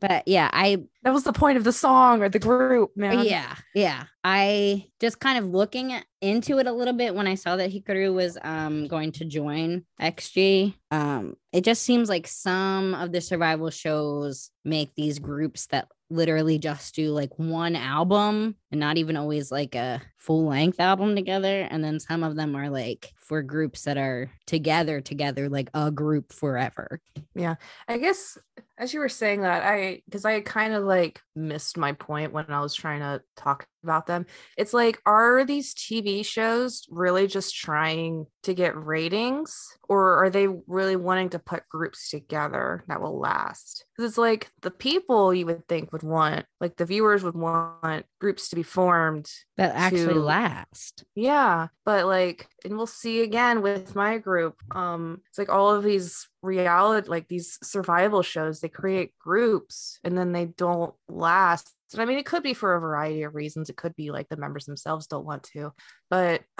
But 0.00 0.26
yeah, 0.26 0.48
I 0.52 0.84
That 1.02 1.12
was 1.12 1.24
the 1.24 1.32
point 1.32 1.58
of 1.58 1.64
the 1.64 1.72
song 1.72 2.22
or 2.22 2.28
the 2.28 2.38
group, 2.38 2.96
man. 2.96 3.24
Yeah, 3.26 3.54
yeah. 3.74 4.04
I 4.24 4.86
just 4.98 5.20
kind 5.20 5.38
of 5.38 5.50
looking 5.50 6.00
into 6.22 6.58
it 6.58 6.66
a 6.66 6.72
little 6.72 6.94
bit 6.94 7.14
when 7.14 7.26
I 7.26 7.34
saw 7.34 7.56
that 7.56 7.70
Hikaru 7.70 8.14
was 8.14 8.38
um 8.42 8.86
going 8.86 9.12
to 9.12 9.24
join 9.24 9.84
XG. 10.00 10.74
Um, 10.90 11.36
it 11.52 11.64
just 11.64 11.82
seems 11.82 12.08
like 12.08 12.26
some 12.26 12.94
of 12.94 13.12
the 13.12 13.20
survival 13.20 13.70
shows 13.70 14.50
make 14.64 14.94
these 14.94 15.18
groups 15.18 15.66
that 15.66 15.88
literally 16.10 16.58
just 16.58 16.94
do 16.94 17.10
like 17.10 17.38
one 17.38 17.76
album 17.76 18.56
and 18.70 18.80
not 18.80 18.98
even 18.98 19.16
always 19.16 19.52
like 19.52 19.74
a 19.74 20.02
full 20.20 20.44
length 20.44 20.78
album 20.78 21.16
together. 21.16 21.66
And 21.70 21.82
then 21.82 21.98
some 21.98 22.22
of 22.22 22.36
them 22.36 22.54
are 22.54 22.68
like 22.68 23.12
for 23.16 23.42
groups 23.42 23.82
that 23.84 23.96
are 23.96 24.30
together, 24.46 25.00
together, 25.00 25.48
like 25.48 25.70
a 25.72 25.90
group 25.90 26.32
forever. 26.32 27.00
Yeah. 27.34 27.54
I 27.88 27.96
guess 27.98 28.38
as 28.80 28.94
you 28.94 29.00
were 29.00 29.08
saying 29.08 29.42
that, 29.42 29.62
I 29.62 30.02
because 30.06 30.24
I 30.24 30.40
kind 30.40 30.72
of 30.72 30.84
like 30.84 31.20
missed 31.36 31.76
my 31.76 31.92
point 31.92 32.32
when 32.32 32.46
I 32.48 32.60
was 32.60 32.74
trying 32.74 33.00
to 33.00 33.22
talk 33.36 33.66
about 33.82 34.06
them. 34.06 34.26
It's 34.56 34.72
like, 34.72 35.00
are 35.04 35.44
these 35.44 35.74
TV 35.74 36.24
shows 36.24 36.86
really 36.90 37.26
just 37.26 37.54
trying 37.54 38.26
to 38.42 38.54
get 38.54 38.76
ratings, 38.76 39.54
or 39.88 40.24
are 40.24 40.30
they 40.30 40.48
really 40.66 40.96
wanting 40.96 41.28
to 41.30 41.38
put 41.38 41.68
groups 41.68 42.10
together 42.10 42.82
that 42.88 43.02
will 43.02 43.18
last? 43.18 43.84
Because 43.96 44.10
it's 44.10 44.18
like 44.18 44.50
the 44.62 44.70
people 44.70 45.34
you 45.34 45.46
would 45.46 45.68
think 45.68 45.92
would 45.92 46.02
want, 46.02 46.46
like 46.58 46.76
the 46.76 46.86
viewers 46.86 47.22
would 47.22 47.36
want 47.36 48.06
groups 48.18 48.48
to 48.48 48.56
be 48.56 48.62
formed 48.62 49.30
That 49.58 49.74
actually 49.74 50.09
To- 50.14 50.20
last. 50.20 51.04
yeah, 51.14 51.68
but 51.84 52.06
like, 52.06 52.48
and 52.64 52.76
we'll 52.76 52.86
see 52.86 53.22
again 53.22 53.62
with 53.62 53.94
my 53.94 54.18
group. 54.18 54.56
Um, 54.74 55.20
it's 55.28 55.38
like 55.38 55.48
all 55.48 55.70
of 55.74 55.82
these 55.82 56.28
reality, 56.42 57.08
like 57.08 57.28
these 57.28 57.58
survival 57.62 58.22
shows, 58.22 58.60
they 58.60 58.68
create 58.68 59.12
groups 59.18 59.98
and 60.04 60.16
then 60.16 60.32
they 60.32 60.46
don't 60.46 60.94
last. 61.08 61.72
And 61.92 62.00
I 62.00 62.04
mean, 62.04 62.18
it 62.18 62.26
could 62.26 62.42
be 62.42 62.54
for 62.54 62.74
a 62.74 62.80
variety 62.80 63.22
of 63.24 63.34
reasons. 63.34 63.68
It 63.68 63.76
could 63.76 63.96
be 63.96 64.10
like 64.10 64.28
the 64.28 64.36
members 64.36 64.64
themselves 64.64 65.06
don't 65.08 65.26
want 65.26 65.42
to, 65.54 65.72
but 66.08 66.42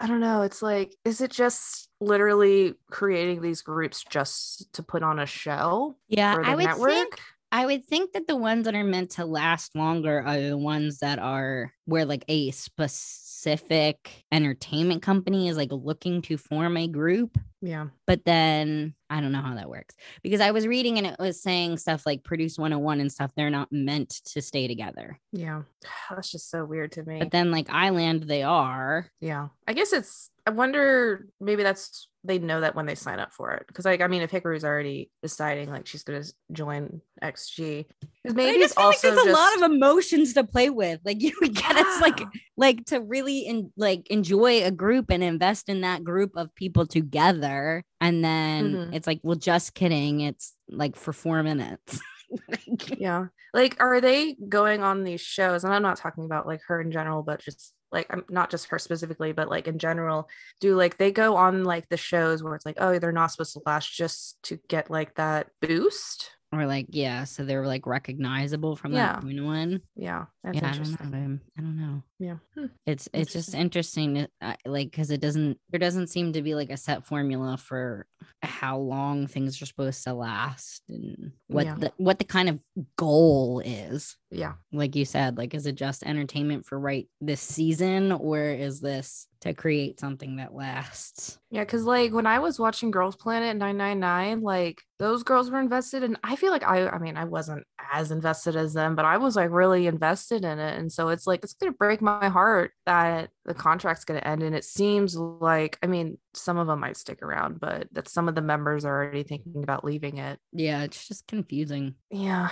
I 0.00 0.06
don't 0.06 0.20
know. 0.20 0.40
It's 0.42 0.62
like, 0.62 0.96
is 1.04 1.20
it 1.20 1.30
just 1.30 1.88
literally 2.00 2.74
creating 2.90 3.42
these 3.42 3.60
groups 3.60 4.04
just 4.08 4.72
to 4.74 4.82
put 4.82 5.02
on 5.02 5.18
a 5.18 5.26
show 5.26 5.96
Yeah, 6.08 6.34
for 6.36 6.44
the 6.44 6.48
I 6.50 6.54
would 6.54 6.64
network? 6.64 6.90
think 6.90 7.20
I 7.52 7.66
would 7.66 7.84
think 7.84 8.12
that 8.12 8.26
the 8.26 8.34
ones 8.34 8.64
that 8.64 8.74
are 8.74 8.82
meant 8.82 9.10
to 9.12 9.26
last 9.26 9.76
longer 9.76 10.22
are 10.26 10.40
the 10.40 10.56
ones 10.56 11.00
that 11.00 11.18
are 11.18 11.70
where 11.84 12.06
like 12.06 12.24
a 12.26 12.50
specific 12.50 14.24
entertainment 14.32 15.02
company 15.02 15.48
is 15.48 15.56
like 15.58 15.70
looking 15.70 16.22
to 16.22 16.38
form 16.38 16.78
a 16.78 16.88
group. 16.88 17.36
yeah. 17.60 17.88
But 18.06 18.24
then 18.24 18.94
I 19.10 19.20
don't 19.20 19.32
know 19.32 19.42
how 19.42 19.54
that 19.56 19.68
works 19.68 19.94
because 20.22 20.40
I 20.40 20.52
was 20.52 20.66
reading 20.66 20.96
and 20.96 21.06
it 21.06 21.16
was 21.18 21.42
saying 21.42 21.76
stuff 21.76 22.06
like 22.06 22.24
Produce 22.24 22.56
101 22.58 23.00
and 23.00 23.12
stuff. 23.12 23.32
They're 23.36 23.50
not 23.50 23.68
meant 23.70 24.08
to 24.32 24.40
stay 24.40 24.66
together. 24.66 25.20
Yeah. 25.32 25.62
That's 26.10 26.30
just 26.30 26.50
so 26.50 26.64
weird 26.64 26.92
to 26.92 27.02
me. 27.02 27.18
But 27.18 27.32
then 27.32 27.50
like 27.50 27.68
I-LAND, 27.68 28.22
they 28.22 28.42
are. 28.44 29.10
Yeah. 29.20 29.48
I 29.68 29.74
guess 29.74 29.92
it's 29.92 30.30
I 30.46 30.50
wonder 30.50 31.26
maybe 31.40 31.62
that's 31.62 32.08
they 32.24 32.38
know 32.38 32.60
that 32.60 32.74
when 32.74 32.86
they 32.86 32.94
sign 32.94 33.18
up 33.18 33.32
for 33.32 33.52
it. 33.52 33.64
Because 33.66 33.84
like 33.84 34.00
I 34.00 34.06
mean 34.06 34.22
if 34.22 34.30
Hikaru's 34.30 34.64
already 34.64 35.10
deciding 35.22 35.70
like 35.70 35.86
she's 35.86 36.04
gonna 36.04 36.22
join 36.52 37.00
XG. 37.22 37.86
Because 38.22 38.36
maybe 38.36 38.58
I 38.58 38.64
it's 38.64 38.74
just 38.74 38.76
feel 38.76 38.84
like 38.86 38.94
also 38.94 39.10
there's 39.14 39.26
a 39.26 39.32
lot 39.32 39.56
of 39.56 39.62
emotions 39.72 40.34
to 40.34 40.44
play 40.44 40.70
with. 40.70 41.00
Like 41.04 41.20
you 41.22 41.32
get 41.40 41.76
us 41.76 42.00
like 42.00 42.20
like 42.56 42.84
to 42.86 43.00
really 43.00 43.40
in, 43.40 43.72
like 43.76 44.08
enjoy 44.10 44.64
a 44.64 44.70
group 44.70 45.06
and 45.10 45.22
invest 45.22 45.68
in 45.68 45.80
that 45.80 46.04
group 46.04 46.32
of 46.36 46.54
people 46.54 46.86
together 46.86 47.84
and 48.00 48.24
then 48.24 48.72
Mhm. 48.74 48.94
it's 48.94 49.06
like 49.06 49.20
well 49.22 49.36
just 49.36 49.74
kidding 49.74 50.20
it's 50.20 50.54
like 50.68 50.94
for 50.96 51.12
four 51.12 51.42
minutes 51.42 52.00
yeah. 52.98 53.26
Like 53.54 53.76
are 53.80 54.00
they 54.00 54.34
going 54.48 54.82
on 54.82 55.04
these 55.04 55.20
shows? 55.20 55.64
And 55.64 55.74
I'm 55.74 55.82
not 55.82 55.98
talking 55.98 56.24
about 56.24 56.46
like 56.46 56.60
her 56.68 56.80
in 56.80 56.90
general, 56.90 57.22
but 57.22 57.40
just 57.40 57.74
like 57.92 58.06
I'm 58.10 58.24
not 58.28 58.50
just 58.50 58.68
her 58.68 58.78
specifically, 58.78 59.32
but 59.32 59.48
like 59.50 59.68
in 59.68 59.78
general, 59.78 60.28
do 60.60 60.74
like 60.76 60.96
they 60.98 61.12
go 61.12 61.36
on 61.36 61.64
like 61.64 61.88
the 61.88 61.96
shows 61.96 62.42
where 62.42 62.54
it's 62.54 62.66
like, 62.66 62.78
oh, 62.80 62.98
they're 62.98 63.12
not 63.12 63.30
supposed 63.30 63.52
to 63.54 63.60
last 63.66 63.92
just 63.92 64.42
to 64.44 64.58
get 64.68 64.90
like 64.90 65.14
that 65.16 65.48
boost? 65.60 66.30
or 66.54 66.66
like 66.66 66.84
yeah 66.90 67.24
so 67.24 67.46
they're 67.46 67.66
like 67.66 67.86
recognizable 67.86 68.76
from 68.76 68.92
Yeah. 68.92 69.14
that 69.14 69.22
point 69.22 69.40
on 69.40 69.80
Yeah. 69.96 70.26
That's 70.44 70.58
yeah 70.60 70.68
I 70.68 70.72
don't 70.72 70.80
interesting. 70.80 71.10
know. 71.10 71.38
I 71.56 71.60
don't 71.62 71.76
know 71.78 72.02
Yeah. 72.18 72.36
Hmm. 72.54 72.66
it's 72.84 73.08
it's 73.14 73.32
just 73.32 73.54
interesting 73.54 74.14
to, 74.16 74.28
uh, 74.42 74.56
like 74.66 74.90
because 74.90 75.10
it 75.10 75.22
doesn't 75.22 75.58
there 75.70 75.80
doesn't 75.80 76.08
seem 76.08 76.34
to 76.34 76.42
be 76.42 76.54
like 76.54 76.68
a 76.68 76.76
set 76.76 77.06
formula 77.06 77.56
for 77.56 78.06
how 78.42 78.76
long 78.76 79.26
things 79.28 79.62
are 79.62 79.66
supposed 79.66 80.04
to 80.04 80.12
last 80.12 80.82
and 80.90 81.32
what 81.46 81.64
Yeah. 81.64 81.74
the 81.76 81.92
what 81.96 82.18
the 82.18 82.26
kind 82.26 82.50
of 82.50 82.60
goal 82.96 83.62
is 83.64 84.18
Yeah. 84.32 84.54
like 84.72 84.96
you 84.96 85.04
said 85.04 85.36
like 85.36 85.52
is 85.54 85.66
it 85.66 85.74
just 85.74 86.02
entertainment 86.04 86.64
for 86.66 86.78
right 86.78 87.06
this 87.20 87.40
season 87.40 88.12
or 88.12 88.40
is 88.40 88.80
this 88.80 89.26
to 89.42 89.52
create 89.52 89.98
something 90.00 90.36
that 90.36 90.54
lasts 90.54 91.38
Yeah, 91.50 91.64
because 91.64 91.84
like 91.84 92.12
when 92.12 92.26
I 92.26 92.38
was 92.38 92.58
watching 92.58 92.90
Girls 92.92 93.16
Planet 93.16 93.56
999, 93.56 94.40
like 94.40 94.80
those 95.00 95.22
girls 95.24 95.50
were 95.50 95.58
invested 95.60 96.04
and 96.04 96.16
I 96.22 96.36
feel 96.36 96.50
like 96.52 96.62
I 96.62 96.86
I 96.88 96.98
mean 96.98 97.16
I 97.16 97.24
wasn't 97.24 97.64
as 97.92 98.10
invested 98.12 98.54
as 98.56 98.72
them, 98.72 98.94
but 98.94 99.04
I 99.04 99.18
was 99.18 99.34
like 99.36 99.50
really 99.50 99.86
invested 99.88 100.44
in 100.44 100.58
it. 100.60 100.78
And 100.78 100.90
so 100.92 101.08
it's 101.08 101.26
like 101.26 101.42
it's 101.42 101.54
gonna 101.54 101.72
break 101.72 102.00
my 102.00 102.28
heart 102.28 102.70
that 102.86 103.30
the 103.44 103.54
contract's 103.54 104.04
gonna 104.04 104.20
end. 104.20 104.42
And 104.44 104.54
it 104.54 104.64
seems 104.64 105.16
like 105.16 105.76
I 105.82 105.88
mean, 105.88 106.18
some 106.34 106.56
of 106.56 106.68
them 106.68 106.80
might 106.80 106.96
stick 106.96 107.20
around, 107.20 107.58
but 107.60 107.88
that 107.92 108.08
some 108.08 108.28
of 108.28 108.34
the 108.36 108.40
members 108.42 108.84
are 108.84 108.94
already 109.04 109.24
thinking 109.24 109.62
about 109.64 109.84
leaving 109.84 110.18
it. 110.18 110.38
yeah 110.52 110.84
it's 110.84 111.06
just 111.08 111.26
confusing 111.26 111.96
Yeah. 112.10 112.48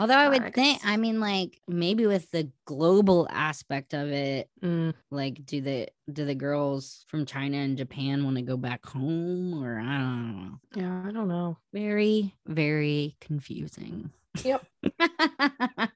Although 0.00 0.16
I 0.16 0.28
would 0.30 0.54
think, 0.54 0.80
I 0.84 0.96
mean, 0.96 1.20
like 1.20 1.60
maybe 1.68 2.06
with 2.06 2.30
the 2.30 2.50
global 2.64 3.28
aspect 3.30 3.92
of 3.94 4.08
it, 4.08 4.48
Mm, 4.62 4.94
like 5.10 5.44
do 5.46 5.60
the 5.60 5.88
do 6.12 6.24
the 6.24 6.34
girls 6.34 7.04
from 7.08 7.26
China 7.26 7.58
and 7.58 7.76
Japan 7.76 8.24
want 8.24 8.36
to 8.36 8.42
go 8.42 8.56
back 8.56 8.84
home 8.86 9.62
or 9.62 9.78
I 9.78 9.98
don't 9.98 10.36
know. 10.42 10.58
yeah, 10.74 11.02
I 11.06 11.12
don't 11.12 11.28
know. 11.28 11.58
Very, 11.72 12.34
very 12.46 13.16
confusing. 13.20 14.10
Yep. 14.42 14.64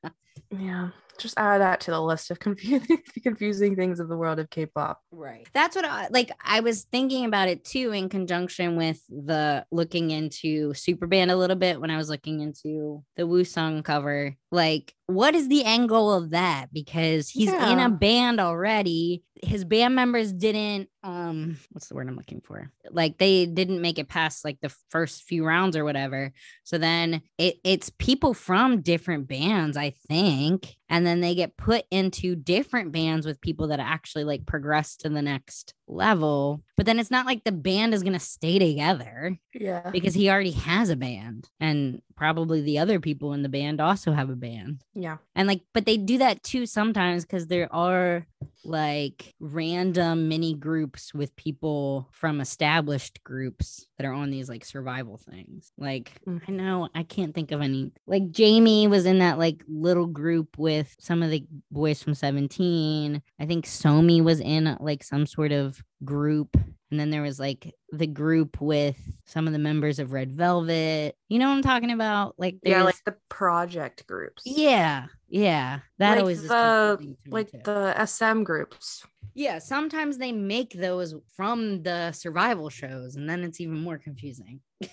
Yeah, 0.57 0.91
just 1.19 1.39
add 1.39 1.61
that 1.61 1.81
to 1.81 1.91
the 1.91 2.01
list 2.01 2.31
of 2.31 2.39
confusing 2.41 2.99
confusing 3.23 3.77
things 3.77 4.01
of 4.01 4.09
the 4.09 4.17
world 4.17 4.39
of 4.39 4.51
K-pop. 4.51 5.01
Right. 5.11 5.47
That's 5.53 5.77
what 5.77 5.85
I 5.85 6.09
like. 6.09 6.31
I 6.43 6.61
was 6.61 6.83
thinking 6.85 7.25
about 7.25 7.49
it 7.49 7.65
too 7.65 7.93
in 7.93 8.09
conjunction 8.09 8.77
with 8.77 9.03
the 9.09 9.65
looking 9.71 10.11
into 10.11 10.73
Superband 10.73 11.31
a 11.31 11.37
little 11.37 11.57
bit 11.57 11.81
when 11.81 11.91
I 11.91 11.97
was 11.97 12.09
looking 12.09 12.41
into 12.41 13.03
the 13.17 13.27
Woo 13.27 13.45
Sung 13.45 13.83
cover. 13.83 14.37
Like, 14.51 14.95
what 15.07 15.35
is 15.35 15.49
the 15.49 15.65
angle 15.65 16.13
of 16.13 16.31
that? 16.31 16.67
Because 16.73 17.29
he's 17.29 17.53
in 17.53 17.79
a 17.79 17.91
band 17.91 18.41
already. 18.41 19.23
His 19.43 19.65
band 19.65 19.95
members 19.95 20.33
didn't 20.33 20.89
um 21.03 21.59
what's 21.71 21.89
the 21.89 21.95
word 21.95 22.09
I'm 22.09 22.17
looking 22.17 22.41
for? 22.41 22.71
Like 22.91 23.19
they 23.19 23.45
didn't 23.45 23.83
make 23.83 23.99
it 23.99 24.09
past 24.09 24.45
like 24.45 24.59
the 24.63 24.75
first 24.89 25.25
few 25.25 25.45
rounds 25.45 25.77
or 25.77 25.85
whatever. 25.85 26.33
So 26.63 26.79
then 26.79 27.21
it 27.37 27.57
it's 27.65 27.91
people 27.91 28.33
from 28.33 28.81
different 28.81 29.29
bands, 29.29 29.77
I 29.77 29.91
think. 30.09 30.77
And 30.89 31.04
then 31.07 31.21
they 31.21 31.35
get 31.35 31.57
put 31.57 31.85
into 31.91 32.35
different 32.37 32.93
bands 32.93 33.27
with 33.27 33.41
people 33.41 33.69
that 33.69 33.81
actually 33.81 34.25
like 34.25 34.47
progress 34.47 34.97
to 34.97 35.09
the 35.09 35.23
next 35.23 35.75
level. 35.87 36.63
But 36.77 36.87
then 36.87 36.99
it's 36.99 37.11
not 37.11 37.27
like 37.27 37.45
the 37.45 37.53
band 37.53 37.95
is 37.95 38.03
going 38.03 38.13
to 38.15 38.19
stay 38.19 38.59
together 38.59 39.39
Yeah. 39.55 39.91
because 39.91 40.15
he 40.15 40.31
already 40.31 40.53
has 40.53 40.91
a 40.91 40.97
band 40.97 41.49
and 41.61 42.01
probably 42.17 42.61
the 42.63 42.79
other 42.79 43.01
people 43.01 43.33
in 43.33 43.43
the 43.43 43.49
band 43.49 43.81
also 43.81 44.13
have 44.13 44.31
a 44.31 44.37
band. 44.37 44.83
Yeah. 44.95 45.19
And 45.35 45.47
like, 45.49 45.63
but 45.73 45.85
they 45.87 45.97
do 45.97 46.19
that 46.19 46.43
too 46.43 46.67
sometimes 46.67 47.25
because 47.25 47.47
there 47.49 47.73
are 47.75 48.27
like 48.65 49.35
random 49.41 50.29
mini 50.29 50.55
groups 50.55 51.13
with 51.15 51.35
people 51.37 52.09
from 52.13 52.41
established 52.41 53.23
groups 53.25 53.87
that 53.99 54.07
are 54.07 54.13
on 54.13 54.31
these 54.31 54.49
like 54.49 54.65
survival 54.65 55.17
things. 55.19 55.73
Like, 55.79 56.13
Mm. 56.27 56.41
I 56.49 56.53
know 56.53 56.89
I 56.95 57.03
can't 57.03 57.35
think 57.35 57.53
of 57.53 57.61
any. 57.61 57.93
Like, 58.07 58.31
Jamie 58.31 58.87
was 58.89 59.05
in 59.07 59.19
that 59.19 59.39
like 59.39 59.63
little 59.69 60.07
group 60.07 60.57
with 60.59 60.95
some 60.99 61.23
of 61.23 61.31
the 61.31 61.45
boys 61.71 62.03
from 62.03 62.15
17. 62.15 63.23
I 63.39 63.47
think 63.47 63.67
Somi 63.67 64.23
was 64.23 64.41
in 64.41 64.77
like 64.81 65.05
some 65.05 65.27
sort 65.27 65.53
of 65.53 65.83
group. 66.05 66.57
And 66.91 67.01
then 67.01 67.11
there 67.11 67.23
was 67.23 67.41
like 67.41 67.75
the 67.91 68.07
group 68.07 68.61
with 68.61 68.97
some 69.27 69.47
of 69.49 69.53
the 69.53 69.59
members 69.59 69.99
of 69.99 70.13
Red 70.13 70.33
Velvet. 70.33 71.17
You 71.29 71.39
know 71.41 71.49
what 71.49 71.57
I'm 71.57 71.63
talking 71.63 71.91
about? 71.91 72.35
Like, 72.39 72.57
Yeah, 72.63 72.85
like 72.85 73.03
the 73.05 73.17
project 73.29 74.07
groups. 74.07 74.43
yeah, 74.47 75.07
yeah. 75.29 75.81
That 75.99 76.11
Like 76.13 76.21
always 76.21 76.43
the- 76.47 77.17
Like 77.27 77.51
too. 77.51 77.59
the 77.65 77.95
SM 78.07 78.45
groups. 78.45 79.05
yeah. 79.35 79.59
Sometimes 79.59 80.19
they 80.19 80.31
make 80.31 80.73
those 80.73 81.17
from 81.37 81.83
the 81.83 82.13
survival 82.13 82.69
shows, 82.69 83.17
and 83.17 83.29
then 83.29 83.43
it's 83.43 83.61
even 83.61 83.81
more 83.81 83.99
confusing. 83.99 84.61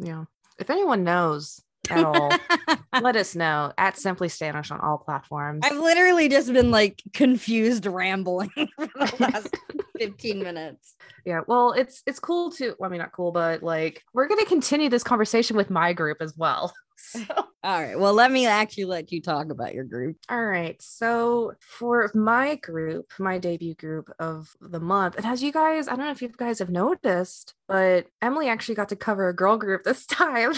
Yeah. 0.00 0.24
If 0.60 0.70
anyone 0.70 1.02
knows 1.02 1.60
at 1.90 2.04
all, 2.04 2.30
let 3.00 3.16
us 3.16 3.34
know 3.34 3.72
at 3.78 3.96
Simply 3.98 4.28
Stanish 4.28 4.70
on 4.70 4.80
all 4.80 4.98
platforms. 4.98 5.60
I've 5.64 5.78
literally 5.78 6.28
just 6.28 6.52
been 6.52 6.70
like 6.70 7.02
confused 7.14 7.86
rambling 7.86 8.50
for 8.56 8.86
the 8.86 9.16
last 9.18 9.56
15 9.98 10.42
minutes. 10.42 10.94
Yeah, 11.24 11.40
well, 11.46 11.72
it's 11.72 12.02
it's 12.06 12.20
cool 12.20 12.50
to. 12.52 12.74
Well, 12.78 12.88
I 12.88 12.90
mean, 12.90 13.00
not 13.00 13.12
cool, 13.12 13.32
but 13.32 13.62
like 13.62 14.02
we're 14.12 14.28
gonna 14.28 14.44
continue 14.44 14.88
this 14.88 15.02
conversation 15.04 15.56
with 15.56 15.70
my 15.70 15.92
group 15.92 16.18
as 16.20 16.34
well. 16.36 16.72
So, 17.00 17.20
All 17.62 17.80
right. 17.80 17.96
Well, 17.98 18.12
let 18.12 18.32
me 18.32 18.46
actually 18.46 18.86
let 18.86 19.12
you 19.12 19.22
talk 19.22 19.50
about 19.50 19.72
your 19.72 19.84
group. 19.84 20.16
all 20.28 20.44
right. 20.44 20.74
So 20.82 21.52
for 21.60 22.10
my 22.12 22.56
group, 22.56 23.12
my 23.20 23.38
debut 23.38 23.74
group 23.76 24.10
of 24.18 24.48
the 24.60 24.80
month, 24.80 25.14
and 25.16 25.24
as 25.24 25.40
you 25.40 25.52
guys, 25.52 25.86
I 25.86 25.92
don't 25.94 26.06
know 26.06 26.10
if 26.10 26.22
you 26.22 26.28
guys 26.36 26.58
have 26.58 26.70
noticed, 26.70 27.54
but 27.68 28.06
Emily 28.20 28.48
actually 28.48 28.74
got 28.74 28.88
to 28.88 28.96
cover 28.96 29.28
a 29.28 29.34
girl 29.34 29.56
group 29.56 29.84
this 29.84 30.06
time. 30.06 30.54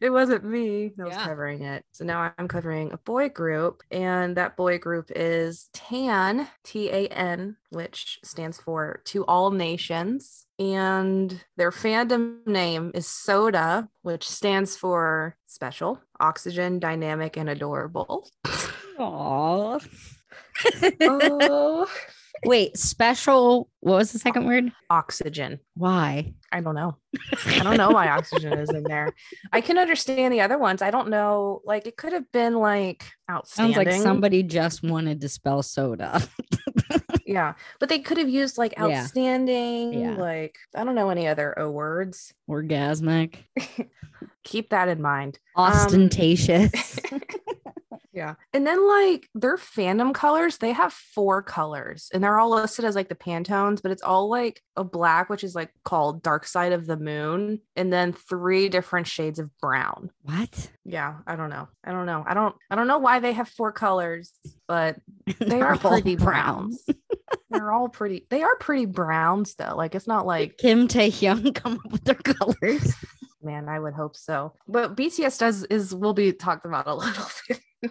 It 0.00 0.10
wasn't 0.10 0.44
me 0.44 0.92
that 0.96 1.06
was 1.06 1.16
covering 1.16 1.62
it. 1.62 1.84
So 1.92 2.04
now 2.04 2.32
I'm 2.38 2.48
covering 2.48 2.92
a 2.92 2.98
boy 2.98 3.28
group, 3.28 3.82
and 3.90 4.36
that 4.36 4.56
boy 4.56 4.78
group 4.78 5.10
is 5.14 5.68
TAN, 5.72 6.48
T 6.64 6.90
A 6.90 7.08
N, 7.08 7.56
which 7.70 8.18
stands 8.24 8.58
for 8.58 9.00
To 9.06 9.24
All 9.24 9.50
Nations. 9.50 10.46
And 10.58 11.44
their 11.56 11.70
fandom 11.70 12.46
name 12.46 12.92
is 12.94 13.06
SODA, 13.06 13.88
which 14.02 14.26
stands 14.26 14.76
for 14.76 15.36
Special, 15.46 16.00
Oxygen, 16.18 16.78
Dynamic, 16.78 17.36
and 17.36 17.50
Adorable. 17.50 18.28
Aww. 18.98 19.86
oh, 21.02 21.86
Wait, 22.44 22.76
special. 22.76 23.68
What 23.80 23.96
was 23.96 24.12
the 24.12 24.18
second 24.18 24.46
word? 24.46 24.72
oxygen. 24.90 25.60
Why? 25.74 26.34
I 26.52 26.60
don't 26.60 26.74
know. 26.74 26.96
I 27.46 27.60
don't 27.60 27.76
know 27.76 27.90
why 27.90 28.08
oxygen 28.08 28.52
is 28.58 28.70
in 28.70 28.82
there. 28.84 29.12
I 29.52 29.60
can 29.60 29.78
understand 29.78 30.32
the 30.32 30.40
other 30.40 30.58
ones. 30.58 30.82
I 30.82 30.90
don't 30.90 31.08
know. 31.08 31.62
Like 31.64 31.86
it 31.86 31.96
could 31.96 32.12
have 32.12 32.30
been 32.32 32.54
like 32.54 33.04
outstanding. 33.30 33.74
Sounds 33.74 33.86
like 33.86 34.02
somebody 34.02 34.42
just 34.42 34.82
wanted 34.82 35.20
to 35.20 35.28
spell 35.28 35.62
soda. 35.62 36.22
Yeah, 37.26 37.54
but 37.80 37.88
they 37.88 37.98
could 37.98 38.18
have 38.18 38.28
used 38.28 38.56
like 38.56 38.78
outstanding. 38.78 39.92
Yeah. 39.92 40.14
Like 40.14 40.56
I 40.74 40.84
don't 40.84 40.94
know 40.94 41.10
any 41.10 41.26
other 41.26 41.58
O 41.58 41.70
words. 41.70 42.32
Orgasmic. 42.48 43.38
Keep 44.44 44.70
that 44.70 44.88
in 44.88 45.02
mind. 45.02 45.40
Um, 45.56 45.72
Ostentatious. 45.72 47.00
Yeah. 48.16 48.34
And 48.54 48.66
then 48.66 48.88
like 48.88 49.28
their 49.34 49.58
fandom 49.58 50.14
colors, 50.14 50.56
they 50.56 50.72
have 50.72 50.92
four 50.94 51.42
colors 51.42 52.10
and 52.14 52.24
they're 52.24 52.38
all 52.38 52.50
listed 52.50 52.86
as 52.86 52.94
like 52.96 53.10
the 53.10 53.14
Pantones, 53.14 53.82
but 53.82 53.92
it's 53.92 54.02
all 54.02 54.30
like 54.30 54.62
a 54.74 54.82
black, 54.82 55.28
which 55.28 55.44
is 55.44 55.54
like 55.54 55.70
called 55.84 56.22
Dark 56.22 56.46
Side 56.46 56.72
of 56.72 56.86
the 56.86 56.96
Moon, 56.96 57.60
and 57.76 57.92
then 57.92 58.14
three 58.14 58.70
different 58.70 59.06
shades 59.06 59.38
of 59.38 59.50
brown. 59.58 60.10
what? 60.22 60.70
Yeah, 60.84 61.16
I 61.26 61.36
don't 61.36 61.50
know. 61.50 61.68
I 61.84 61.92
don't 61.92 62.06
know. 62.06 62.24
I 62.26 62.32
don't 62.32 62.54
I 62.70 62.74
don't 62.74 62.86
know 62.86 62.98
why 62.98 63.20
they 63.20 63.32
have 63.32 63.48
four 63.50 63.70
colors, 63.70 64.32
but 64.66 64.96
they 65.38 65.60
all 65.60 65.76
pretty 65.76 66.16
brown. 66.16 66.70
browns. 66.70 66.84
they're 67.50 67.70
all 67.72 67.88
pretty 67.90 68.26
they 68.30 68.42
are 68.42 68.56
pretty 68.56 68.86
browns 68.86 69.56
though. 69.56 69.74
Like 69.76 69.94
it's 69.94 70.06
not 70.06 70.26
like 70.26 70.56
Kim 70.56 70.88
Tae 70.88 71.10
Hyung 71.10 71.54
come 71.62 71.80
up 71.84 71.92
with 71.92 72.04
their 72.04 72.14
colors. 72.14 72.94
man, 73.42 73.68
I 73.68 73.78
would 73.78 73.94
hope 73.94 74.16
so. 74.16 74.54
But 74.66 74.96
BTS 74.96 75.38
does 75.38 75.64
is 75.64 75.94
will 75.94 76.14
be 76.14 76.32
talked 76.32 76.64
about 76.64 76.86
a 76.86 76.94
little 76.94 77.26
bit. 77.48 77.60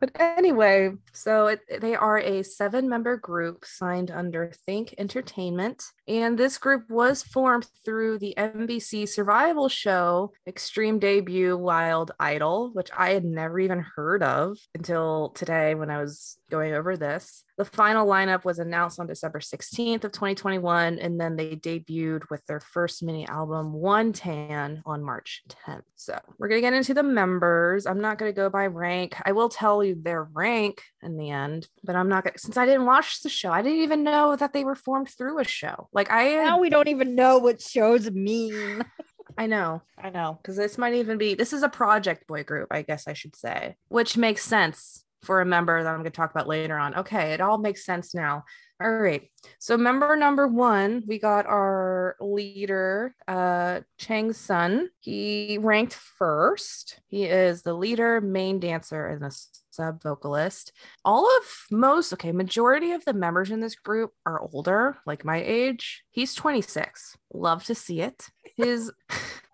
But 0.00 0.10
anyway, 0.18 0.90
so 1.12 1.46
it, 1.46 1.60
they 1.80 1.94
are 1.94 2.18
a 2.18 2.42
seven 2.42 2.88
member 2.88 3.16
group 3.16 3.64
signed 3.64 4.10
under 4.10 4.52
Think 4.66 4.94
Entertainment. 4.98 5.84
And 6.08 6.36
this 6.36 6.58
group 6.58 6.90
was 6.90 7.22
formed 7.22 7.66
through 7.84 8.18
the 8.18 8.34
MBC 8.36 9.08
survival 9.08 9.68
show 9.68 10.32
Extreme 10.46 10.98
Debut 10.98 11.56
Wild 11.56 12.10
Idol, 12.18 12.70
which 12.72 12.90
I 12.96 13.10
had 13.10 13.24
never 13.24 13.60
even 13.60 13.84
heard 13.94 14.22
of 14.22 14.58
until 14.74 15.30
today 15.30 15.74
when 15.74 15.90
I 15.90 16.00
was 16.00 16.36
going 16.50 16.74
over 16.74 16.96
this. 16.96 17.44
The 17.62 17.76
final 17.76 18.08
lineup 18.08 18.44
was 18.44 18.58
announced 18.58 18.98
on 18.98 19.06
December 19.06 19.38
16th 19.38 20.02
of 20.02 20.10
2021, 20.10 20.98
and 20.98 21.20
then 21.20 21.36
they 21.36 21.54
debuted 21.54 22.28
with 22.28 22.44
their 22.46 22.58
first 22.58 23.04
mini 23.04 23.24
album, 23.28 23.72
One 23.72 24.12
Tan, 24.12 24.82
on 24.84 25.04
March 25.04 25.44
10th. 25.64 25.84
So 25.94 26.18
we're 26.38 26.48
gonna 26.48 26.60
get 26.60 26.72
into 26.72 26.92
the 26.92 27.04
members. 27.04 27.86
I'm 27.86 28.00
not 28.00 28.18
gonna 28.18 28.32
go 28.32 28.50
by 28.50 28.66
rank. 28.66 29.14
I 29.24 29.30
will 29.30 29.48
tell 29.48 29.84
you 29.84 29.94
their 29.94 30.24
rank 30.24 30.82
in 31.04 31.16
the 31.16 31.30
end, 31.30 31.68
but 31.84 31.94
I'm 31.94 32.08
not 32.08 32.24
gonna 32.24 32.36
since 32.36 32.56
I 32.56 32.66
didn't 32.66 32.86
watch 32.86 33.22
the 33.22 33.28
show. 33.28 33.52
I 33.52 33.62
didn't 33.62 33.82
even 33.82 34.02
know 34.02 34.34
that 34.34 34.52
they 34.52 34.64
were 34.64 34.74
formed 34.74 35.10
through 35.10 35.38
a 35.38 35.44
show. 35.44 35.88
Like 35.92 36.10
I 36.10 36.34
Now 36.34 36.58
we 36.58 36.68
don't 36.68 36.88
even 36.88 37.14
know 37.14 37.38
what 37.38 37.62
shows 37.62 38.10
mean. 38.10 38.82
I 39.38 39.46
know, 39.46 39.82
I 39.96 40.10
know, 40.10 40.40
because 40.42 40.56
this 40.56 40.78
might 40.78 40.94
even 40.94 41.16
be 41.16 41.34
this 41.34 41.52
is 41.52 41.62
a 41.62 41.68
project 41.68 42.26
boy 42.26 42.42
group, 42.42 42.66
I 42.72 42.82
guess 42.82 43.06
I 43.06 43.12
should 43.12 43.36
say, 43.36 43.76
which 43.86 44.16
makes 44.16 44.42
sense 44.42 45.04
for 45.22 45.40
a 45.40 45.46
member 45.46 45.82
that 45.82 45.88
I'm 45.88 46.00
going 46.00 46.04
to 46.04 46.10
talk 46.10 46.30
about 46.30 46.48
later 46.48 46.76
on. 46.76 46.94
Okay, 46.96 47.32
it 47.32 47.40
all 47.40 47.58
makes 47.58 47.84
sense 47.84 48.14
now. 48.14 48.44
All 48.82 48.90
right, 48.90 49.30
so 49.60 49.76
member 49.76 50.16
number 50.16 50.48
one, 50.48 51.04
we 51.06 51.20
got 51.20 51.46
our 51.46 52.16
leader, 52.20 53.14
uh, 53.28 53.82
Chang 53.96 54.32
Sun. 54.32 54.88
He 54.98 55.56
ranked 55.60 55.94
first. 55.94 56.98
He 57.06 57.24
is 57.24 57.62
the 57.62 57.74
leader, 57.74 58.20
main 58.20 58.58
dancer, 58.58 59.06
and 59.06 59.24
a 59.24 59.30
sub 59.70 60.02
vocalist. 60.02 60.72
All 61.04 61.26
of 61.26 61.44
most, 61.70 62.12
okay, 62.14 62.32
majority 62.32 62.90
of 62.90 63.04
the 63.04 63.12
members 63.12 63.52
in 63.52 63.60
this 63.60 63.76
group 63.76 64.10
are 64.26 64.40
older, 64.40 64.98
like 65.06 65.24
my 65.24 65.40
age. 65.40 66.02
He's 66.10 66.34
26. 66.34 67.16
Love 67.32 67.62
to 67.64 67.76
see 67.76 68.00
it. 68.00 68.26
His 68.56 68.90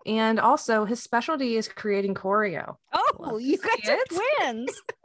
and 0.05 0.39
also 0.39 0.85
his 0.85 1.03
specialty 1.03 1.55
is 1.55 1.67
creating 1.67 2.15
choreo. 2.15 2.77
Oh, 2.93 3.37
you 3.37 3.57
guys 3.57 3.87
are 3.87 4.17
twins. 4.39 4.81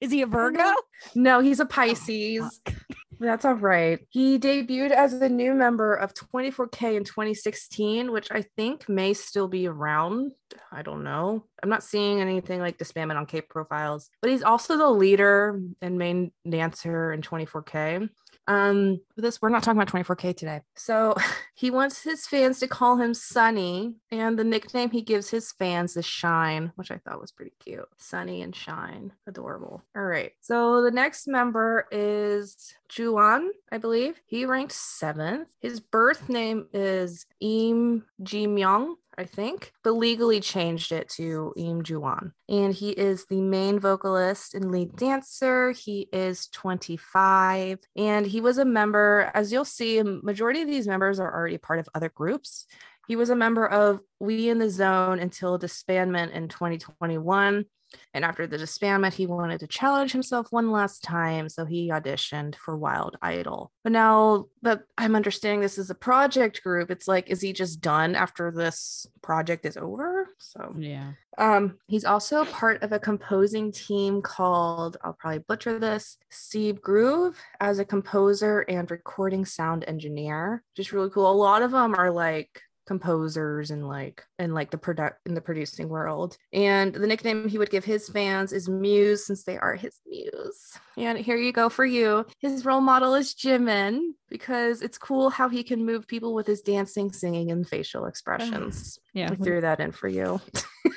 Is 0.00 0.10
he 0.10 0.22
a 0.22 0.26
Virgo? 0.26 0.74
No, 1.14 1.40
he's 1.40 1.60
a 1.60 1.66
Pisces. 1.66 2.60
Oh, 2.66 2.72
That's 3.20 3.44
all 3.44 3.54
right. 3.54 3.98
He 4.08 4.38
debuted 4.38 4.92
as 4.92 5.12
a 5.12 5.28
new 5.28 5.52
member 5.52 5.94
of 5.94 6.14
24K 6.14 6.96
in 6.96 7.04
2016, 7.04 8.10
which 8.10 8.28
I 8.30 8.44
think 8.56 8.88
may 8.88 9.12
still 9.12 9.46
be 9.46 9.68
around. 9.68 10.32
I 10.72 10.80
don't 10.80 11.04
know. 11.04 11.44
I'm 11.62 11.68
not 11.68 11.82
seeing 11.82 12.20
anything 12.20 12.60
like 12.60 12.78
disbandment 12.78 13.18
on 13.18 13.26
K 13.26 13.42
profiles, 13.42 14.08
but 14.22 14.30
he's 14.30 14.42
also 14.42 14.78
the 14.78 14.88
leader 14.88 15.60
and 15.82 15.98
main 15.98 16.32
dancer 16.48 17.12
in 17.12 17.20
24K. 17.20 18.08
Um, 18.50 19.00
this 19.16 19.40
we're 19.40 19.48
not 19.48 19.62
talking 19.62 19.80
about 19.80 19.92
24K 19.92 20.36
today. 20.36 20.60
So 20.74 21.14
he 21.54 21.70
wants 21.70 22.02
his 22.02 22.26
fans 22.26 22.58
to 22.58 22.66
call 22.66 22.96
him 22.96 23.14
Sunny, 23.14 23.94
and 24.10 24.36
the 24.36 24.42
nickname 24.42 24.90
he 24.90 25.02
gives 25.02 25.30
his 25.30 25.52
fans 25.52 25.96
is 25.96 26.04
Shine, 26.04 26.72
which 26.74 26.90
I 26.90 26.98
thought 26.98 27.20
was 27.20 27.30
pretty 27.30 27.52
cute. 27.60 27.88
Sunny 27.96 28.42
and 28.42 28.54
Shine, 28.54 29.12
adorable. 29.28 29.84
All 29.94 30.02
right. 30.02 30.32
So 30.40 30.82
the 30.82 30.90
next 30.90 31.28
member 31.28 31.86
is 31.92 32.74
Juan, 32.98 33.50
I 33.70 33.78
believe. 33.78 34.20
He 34.26 34.44
ranked 34.46 34.72
seventh. 34.72 35.46
His 35.60 35.78
birth 35.78 36.28
name 36.28 36.66
is 36.72 37.26
Im 37.40 38.04
Ji 38.20 38.48
Myung. 38.48 38.96
I 39.20 39.24
think, 39.24 39.72
but 39.84 39.92
legally 39.92 40.40
changed 40.40 40.92
it 40.92 41.10
to 41.10 41.52
Im 41.54 41.82
Juan. 41.82 42.32
And 42.48 42.72
he 42.72 42.90
is 42.90 43.26
the 43.26 43.42
main 43.42 43.78
vocalist 43.78 44.54
and 44.54 44.72
lead 44.72 44.96
dancer. 44.96 45.72
He 45.72 46.08
is 46.10 46.48
25 46.48 47.80
and 47.96 48.26
he 48.26 48.40
was 48.40 48.56
a 48.56 48.64
member, 48.64 49.30
as 49.34 49.52
you'll 49.52 49.66
see, 49.66 50.02
majority 50.02 50.62
of 50.62 50.68
these 50.68 50.88
members 50.88 51.20
are 51.20 51.30
already 51.30 51.58
part 51.58 51.80
of 51.80 51.88
other 51.94 52.08
groups. 52.08 52.64
He 53.08 53.16
was 53.16 53.28
a 53.28 53.36
member 53.36 53.66
of 53.66 54.00
We 54.20 54.48
in 54.48 54.58
the 54.58 54.70
Zone 54.70 55.18
until 55.18 55.58
disbandment 55.58 56.32
in 56.32 56.48
2021. 56.48 57.66
And 58.14 58.24
after 58.24 58.46
the 58.46 58.58
disbandment, 58.58 59.14
he 59.14 59.26
wanted 59.26 59.60
to 59.60 59.66
challenge 59.66 60.12
himself 60.12 60.48
one 60.50 60.70
last 60.70 61.02
time. 61.02 61.48
So 61.48 61.64
he 61.64 61.90
auditioned 61.90 62.56
for 62.56 62.76
Wild 62.76 63.16
Idol. 63.22 63.72
But 63.82 63.92
now 63.92 64.46
that 64.62 64.82
I'm 64.98 65.16
understanding 65.16 65.60
this 65.60 65.78
is 65.78 65.90
a 65.90 65.94
project 65.94 66.62
group, 66.62 66.90
it's 66.90 67.08
like, 67.08 67.28
is 67.30 67.40
he 67.40 67.52
just 67.52 67.80
done 67.80 68.14
after 68.14 68.50
this 68.50 69.06
project 69.22 69.64
is 69.66 69.76
over? 69.76 70.28
So 70.38 70.74
Yeah. 70.78 71.12
um, 71.38 71.78
he's 71.86 72.04
also 72.04 72.44
part 72.44 72.82
of 72.82 72.92
a 72.92 72.98
composing 72.98 73.72
team 73.72 74.22
called, 74.22 74.96
I'll 75.02 75.14
probably 75.14 75.40
butcher 75.40 75.78
this, 75.78 76.18
Sieb 76.30 76.80
Groove 76.80 77.38
as 77.60 77.78
a 77.78 77.84
composer 77.84 78.60
and 78.68 78.90
recording 78.90 79.44
sound 79.44 79.84
engineer. 79.86 80.62
Just 80.76 80.92
really 80.92 81.10
cool. 81.10 81.30
A 81.30 81.32
lot 81.32 81.62
of 81.62 81.70
them 81.70 81.94
are 81.96 82.10
like 82.10 82.62
composers 82.90 83.70
and 83.70 83.86
like 83.86 84.24
in 84.40 84.52
like 84.52 84.72
the 84.72 84.76
product 84.76 85.20
in 85.24 85.32
the 85.32 85.40
producing 85.40 85.88
world 85.88 86.36
and 86.52 86.92
the 86.92 87.06
nickname 87.06 87.46
he 87.46 87.56
would 87.56 87.70
give 87.70 87.84
his 87.84 88.08
fans 88.08 88.52
is 88.52 88.68
muse 88.68 89.24
since 89.24 89.44
they 89.44 89.56
are 89.56 89.76
his 89.76 90.00
muse 90.08 90.76
and 90.96 91.16
here 91.16 91.36
you 91.36 91.52
go 91.52 91.68
for 91.68 91.86
you 91.86 92.26
his 92.40 92.64
role 92.64 92.80
model 92.80 93.14
is 93.14 93.32
jimin 93.32 94.00
because 94.28 94.82
it's 94.82 94.98
cool 94.98 95.30
how 95.30 95.48
he 95.48 95.62
can 95.62 95.86
move 95.86 96.04
people 96.08 96.34
with 96.34 96.48
his 96.48 96.62
dancing 96.62 97.12
singing 97.12 97.52
and 97.52 97.68
facial 97.68 98.06
expressions 98.06 98.98
Yeah. 99.14 99.30
i 99.30 99.36
threw 99.36 99.60
that 99.60 99.78
in 99.78 99.92
for 99.92 100.08
you 100.08 100.40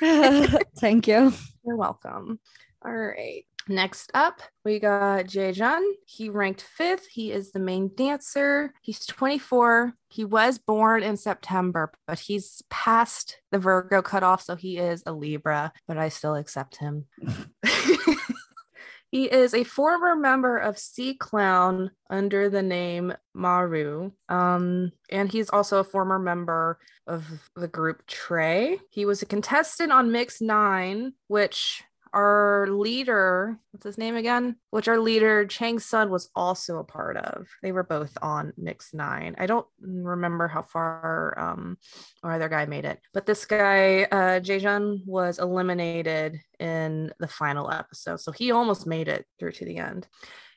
Thank 0.78 1.06
you. 1.06 1.32
you're 1.64 1.76
welcome. 1.76 2.40
All 2.84 2.92
right. 2.92 3.44
Next 3.68 4.10
up, 4.12 4.42
we 4.64 4.78
got 4.78 5.24
Jaejun. 5.24 5.82
He 6.06 6.28
ranked 6.28 6.60
fifth. 6.60 7.06
He 7.06 7.32
is 7.32 7.52
the 7.52 7.58
main 7.58 7.90
dancer. 7.94 8.74
He's 8.82 9.06
24. 9.06 9.94
He 10.08 10.24
was 10.24 10.58
born 10.58 11.02
in 11.02 11.16
September, 11.16 11.90
but 12.06 12.18
he's 12.18 12.62
past 12.68 13.38
the 13.50 13.58
Virgo 13.58 14.02
cutoff, 14.02 14.42
so 14.42 14.54
he 14.54 14.76
is 14.76 15.02
a 15.06 15.12
Libra, 15.12 15.72
but 15.88 15.96
I 15.96 16.10
still 16.10 16.34
accept 16.34 16.76
him. 16.76 17.06
he 19.10 19.24
is 19.24 19.54
a 19.54 19.64
former 19.64 20.14
member 20.14 20.58
of 20.58 20.78
C-Clown 20.78 21.90
under 22.10 22.50
the 22.50 22.62
name 22.62 23.14
Maru. 23.32 24.12
Um, 24.28 24.92
and 25.10 25.32
he's 25.32 25.48
also 25.48 25.78
a 25.78 25.84
former 25.84 26.18
member 26.18 26.78
of 27.06 27.24
the 27.56 27.68
group 27.68 28.06
TREI. 28.06 28.78
He 28.90 29.06
was 29.06 29.22
a 29.22 29.26
contestant 29.26 29.90
on 29.90 30.12
Mix 30.12 30.42
Nine, 30.42 31.14
which 31.28 31.82
our 32.14 32.68
leader, 32.68 33.58
what's 33.72 33.84
his 33.84 33.98
name 33.98 34.14
again? 34.14 34.56
Which 34.70 34.88
our 34.88 34.98
leader 34.98 35.44
Chang 35.46 35.78
Sun 35.78 36.10
was 36.10 36.30
also 36.34 36.78
a 36.78 36.84
part 36.84 37.16
of. 37.16 37.46
They 37.62 37.72
were 37.72 37.82
both 37.82 38.16
on 38.22 38.52
Mix 38.56 38.94
Nine. 38.94 39.34
I 39.36 39.46
don't 39.46 39.66
remember 39.80 40.48
how 40.48 40.62
far 40.62 41.38
um 41.38 41.76
our 42.22 42.32
other 42.32 42.48
guy 42.48 42.66
made 42.66 42.84
it, 42.84 43.00
but 43.12 43.26
this 43.26 43.44
guy, 43.44 44.04
uh, 44.04 44.40
Jaejun, 44.40 45.04
was 45.06 45.38
eliminated 45.38 46.40
in 46.60 47.12
the 47.18 47.28
final 47.28 47.70
episode, 47.70 48.20
so 48.20 48.32
he 48.32 48.52
almost 48.52 48.86
made 48.86 49.08
it 49.08 49.26
through 49.38 49.52
to 49.52 49.64
the 49.64 49.78
end. 49.78 50.06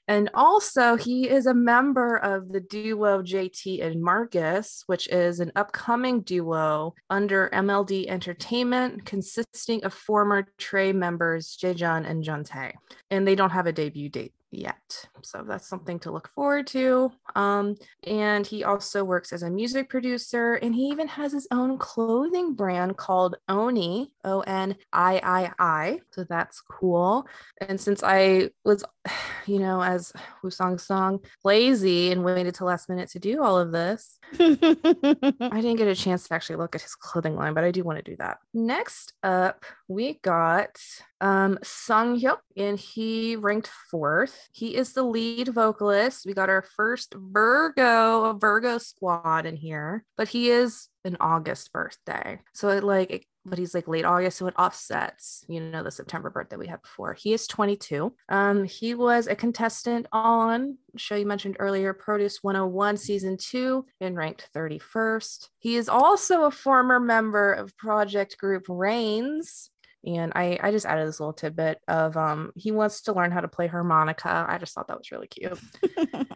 And 0.07 0.29
also, 0.33 0.95
he 0.95 1.29
is 1.29 1.47
a 1.47 1.53
member 1.53 2.15
of 2.17 2.49
the 2.53 2.61
duo 2.61 3.21
JT 3.21 3.83
and 3.83 4.01
Marcus, 4.01 4.83
which 4.87 5.09
is 5.09 5.41
an 5.41 5.51
upcoming 5.55 6.21
duo 6.21 6.95
under 7.09 7.49
MLD 7.51 8.07
Entertainment, 8.07 9.05
consisting 9.05 9.83
of 9.83 9.93
former 9.93 10.47
TREI 10.57 10.93
members 10.93 11.57
Jaejun 11.61 12.09
and 12.09 12.23
Juntae. 12.23 12.73
And 13.11 13.27
they 13.27 13.35
don't 13.35 13.49
have 13.49 13.67
a 13.67 13.73
debut 13.73 14.07
date 14.09 14.33
yet. 14.51 15.05
So 15.23 15.43
that's 15.47 15.67
something 15.67 15.99
to 15.99 16.11
look 16.11 16.29
forward 16.33 16.67
to. 16.67 17.11
Um, 17.35 17.75
and 18.05 18.45
he 18.45 18.63
also 18.63 19.03
works 19.03 19.33
as 19.33 19.43
a 19.43 19.49
music 19.49 19.89
producer, 19.89 20.55
and 20.55 20.73
he 20.73 20.87
even 20.87 21.07
has 21.07 21.31
his 21.31 21.47
own 21.51 21.77
clothing 21.77 22.53
brand 22.53 22.97
called 22.97 23.35
Oni, 23.49 24.11
O 24.23 24.41
N 24.41 24.75
I 24.93 25.19
I 25.23 25.51
I. 25.59 25.99
So 26.11 26.23
that's 26.23 26.61
cool. 26.61 27.27
And 27.59 27.79
since 27.79 28.03
I 28.03 28.49
was, 28.63 28.83
you 29.45 29.59
know, 29.59 29.81
as 29.81 30.13
Wusong 30.43 30.79
Song, 30.79 31.19
lazy 31.43 32.11
and 32.11 32.23
waited 32.23 32.55
till 32.55 32.67
last 32.67 32.89
minute 32.89 33.09
to 33.09 33.19
do 33.19 33.43
all 33.43 33.57
of 33.57 33.71
this, 33.71 34.19
I 34.39 34.55
didn't 34.55 35.75
get 35.77 35.87
a 35.87 35.95
chance 35.95 36.27
to 36.27 36.33
actually 36.33 36.57
look 36.57 36.75
at 36.75 36.81
his 36.81 36.95
clothing 36.95 37.35
line, 37.35 37.53
but 37.53 37.63
I 37.63 37.71
do 37.71 37.83
want 37.83 38.03
to 38.03 38.11
do 38.11 38.17
that. 38.17 38.37
Next 38.53 39.13
up, 39.23 39.65
we 39.87 40.19
got 40.21 40.77
um 41.21 41.57
Sung 41.63 42.19
Hyuk, 42.19 42.39
and 42.55 42.79
he 42.79 43.35
ranked 43.35 43.69
fourth. 43.89 44.47
He 44.51 44.75
is 44.75 44.93
the 44.93 45.03
lead 45.03 45.49
vocalist. 45.49 46.25
We 46.25 46.33
got 46.33 46.49
our 46.49 46.61
first 46.75 47.13
Virgo, 47.17 48.33
Virgo 48.33 48.77
squad 48.77 49.45
in 49.45 49.55
here, 49.55 50.03
but 50.17 50.29
he 50.29 50.49
is 50.49 50.89
an 51.03 51.17
August 51.19 51.71
birthday. 51.73 52.39
So 52.53 52.69
it 52.69 52.83
like 52.83 53.11
it- 53.11 53.25
but 53.49 53.57
he's 53.57 53.73
like 53.73 53.87
late 53.87 54.03
August, 54.03 54.39
so 54.39 54.47
it 54.47 54.53
offsets, 54.59 55.45
you 55.47 55.61
know, 55.61 55.81
the 55.81 55.89
September 55.89 56.29
birthday 56.29 56.57
we 56.57 56.67
had 56.67 56.81
before. 56.81 57.13
He 57.13 57.31
is 57.31 57.47
22. 57.47 58.13
Um, 58.27 58.65
he 58.65 58.93
was 58.93 59.25
a 59.27 59.37
contestant 59.37 60.05
on 60.11 60.77
show 60.97 61.15
you 61.15 61.25
mentioned 61.25 61.55
earlier, 61.59 61.93
Produce 61.93 62.43
101 62.43 62.97
season 62.97 63.37
two, 63.37 63.85
and 64.01 64.17
ranked 64.17 64.49
31st. 64.53 65.49
He 65.59 65.77
is 65.77 65.87
also 65.87 66.43
a 66.43 66.51
former 66.51 66.99
member 66.99 67.53
of 67.53 67.75
project 67.77 68.37
group 68.37 68.65
RAINZ. 68.67 69.69
And 70.07 70.31
I, 70.35 70.57
I 70.63 70.71
just 70.71 70.85
added 70.85 71.07
this 71.07 71.19
little 71.19 71.33
tidbit 71.33 71.79
of 71.87 72.17
um 72.17 72.51
he 72.55 72.71
wants 72.71 73.01
to 73.03 73.13
learn 73.13 73.31
how 73.31 73.41
to 73.41 73.47
play 73.47 73.67
harmonica. 73.67 74.45
I 74.47 74.57
just 74.57 74.73
thought 74.73 74.87
that 74.87 74.97
was 74.97 75.11
really 75.11 75.27
cute. 75.27 75.59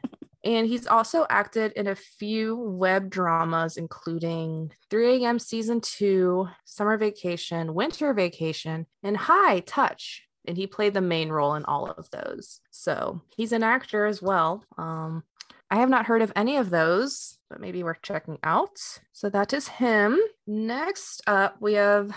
And 0.43 0.67
he's 0.67 0.88
also 0.88 1.26
acted 1.30 1.74
in 1.74 1.88
a 1.88 1.95
few 1.95 2.55
web 2.55 3.09
dramas, 3.09 3.78
including 3.78 4.72
3 4.89 5.24
a.m. 5.24 5.38
season 5.38 5.82
two, 5.82 6.47
Summer 6.65 6.97
Vacation, 6.97 7.74
Winter 7.76 8.13
Vacation, 8.13 8.88
and 9.03 9.15
High 9.15 9.59
Touch. 9.59 10.24
And 10.47 10.57
he 10.57 10.65
played 10.65 10.95
the 10.95 11.01
main 11.01 11.30
role 11.30 11.53
in 11.53 11.65
all 11.65 11.86
of 11.86 12.09
those. 12.09 12.59
So 12.72 13.22
he's 13.38 13.51
an 13.51 13.61
actor 13.61 14.07
as 14.07 14.24
well. 14.24 14.65
Um, 14.80 15.24
I 15.72 15.78
have 15.78 15.89
not 15.89 16.05
heard 16.05 16.22
of 16.22 16.34
any 16.36 16.57
of 16.57 16.69
those, 16.69 17.38
but 17.49 17.61
maybe 17.61 17.82
worth 17.82 18.01
checking 18.01 18.38
out. 18.43 18.78
So 19.13 19.30
that 19.30 19.53
is 19.53 19.69
him. 19.69 20.19
Next 20.45 21.22
up, 21.28 21.55
we 21.61 21.76
have 21.76 22.11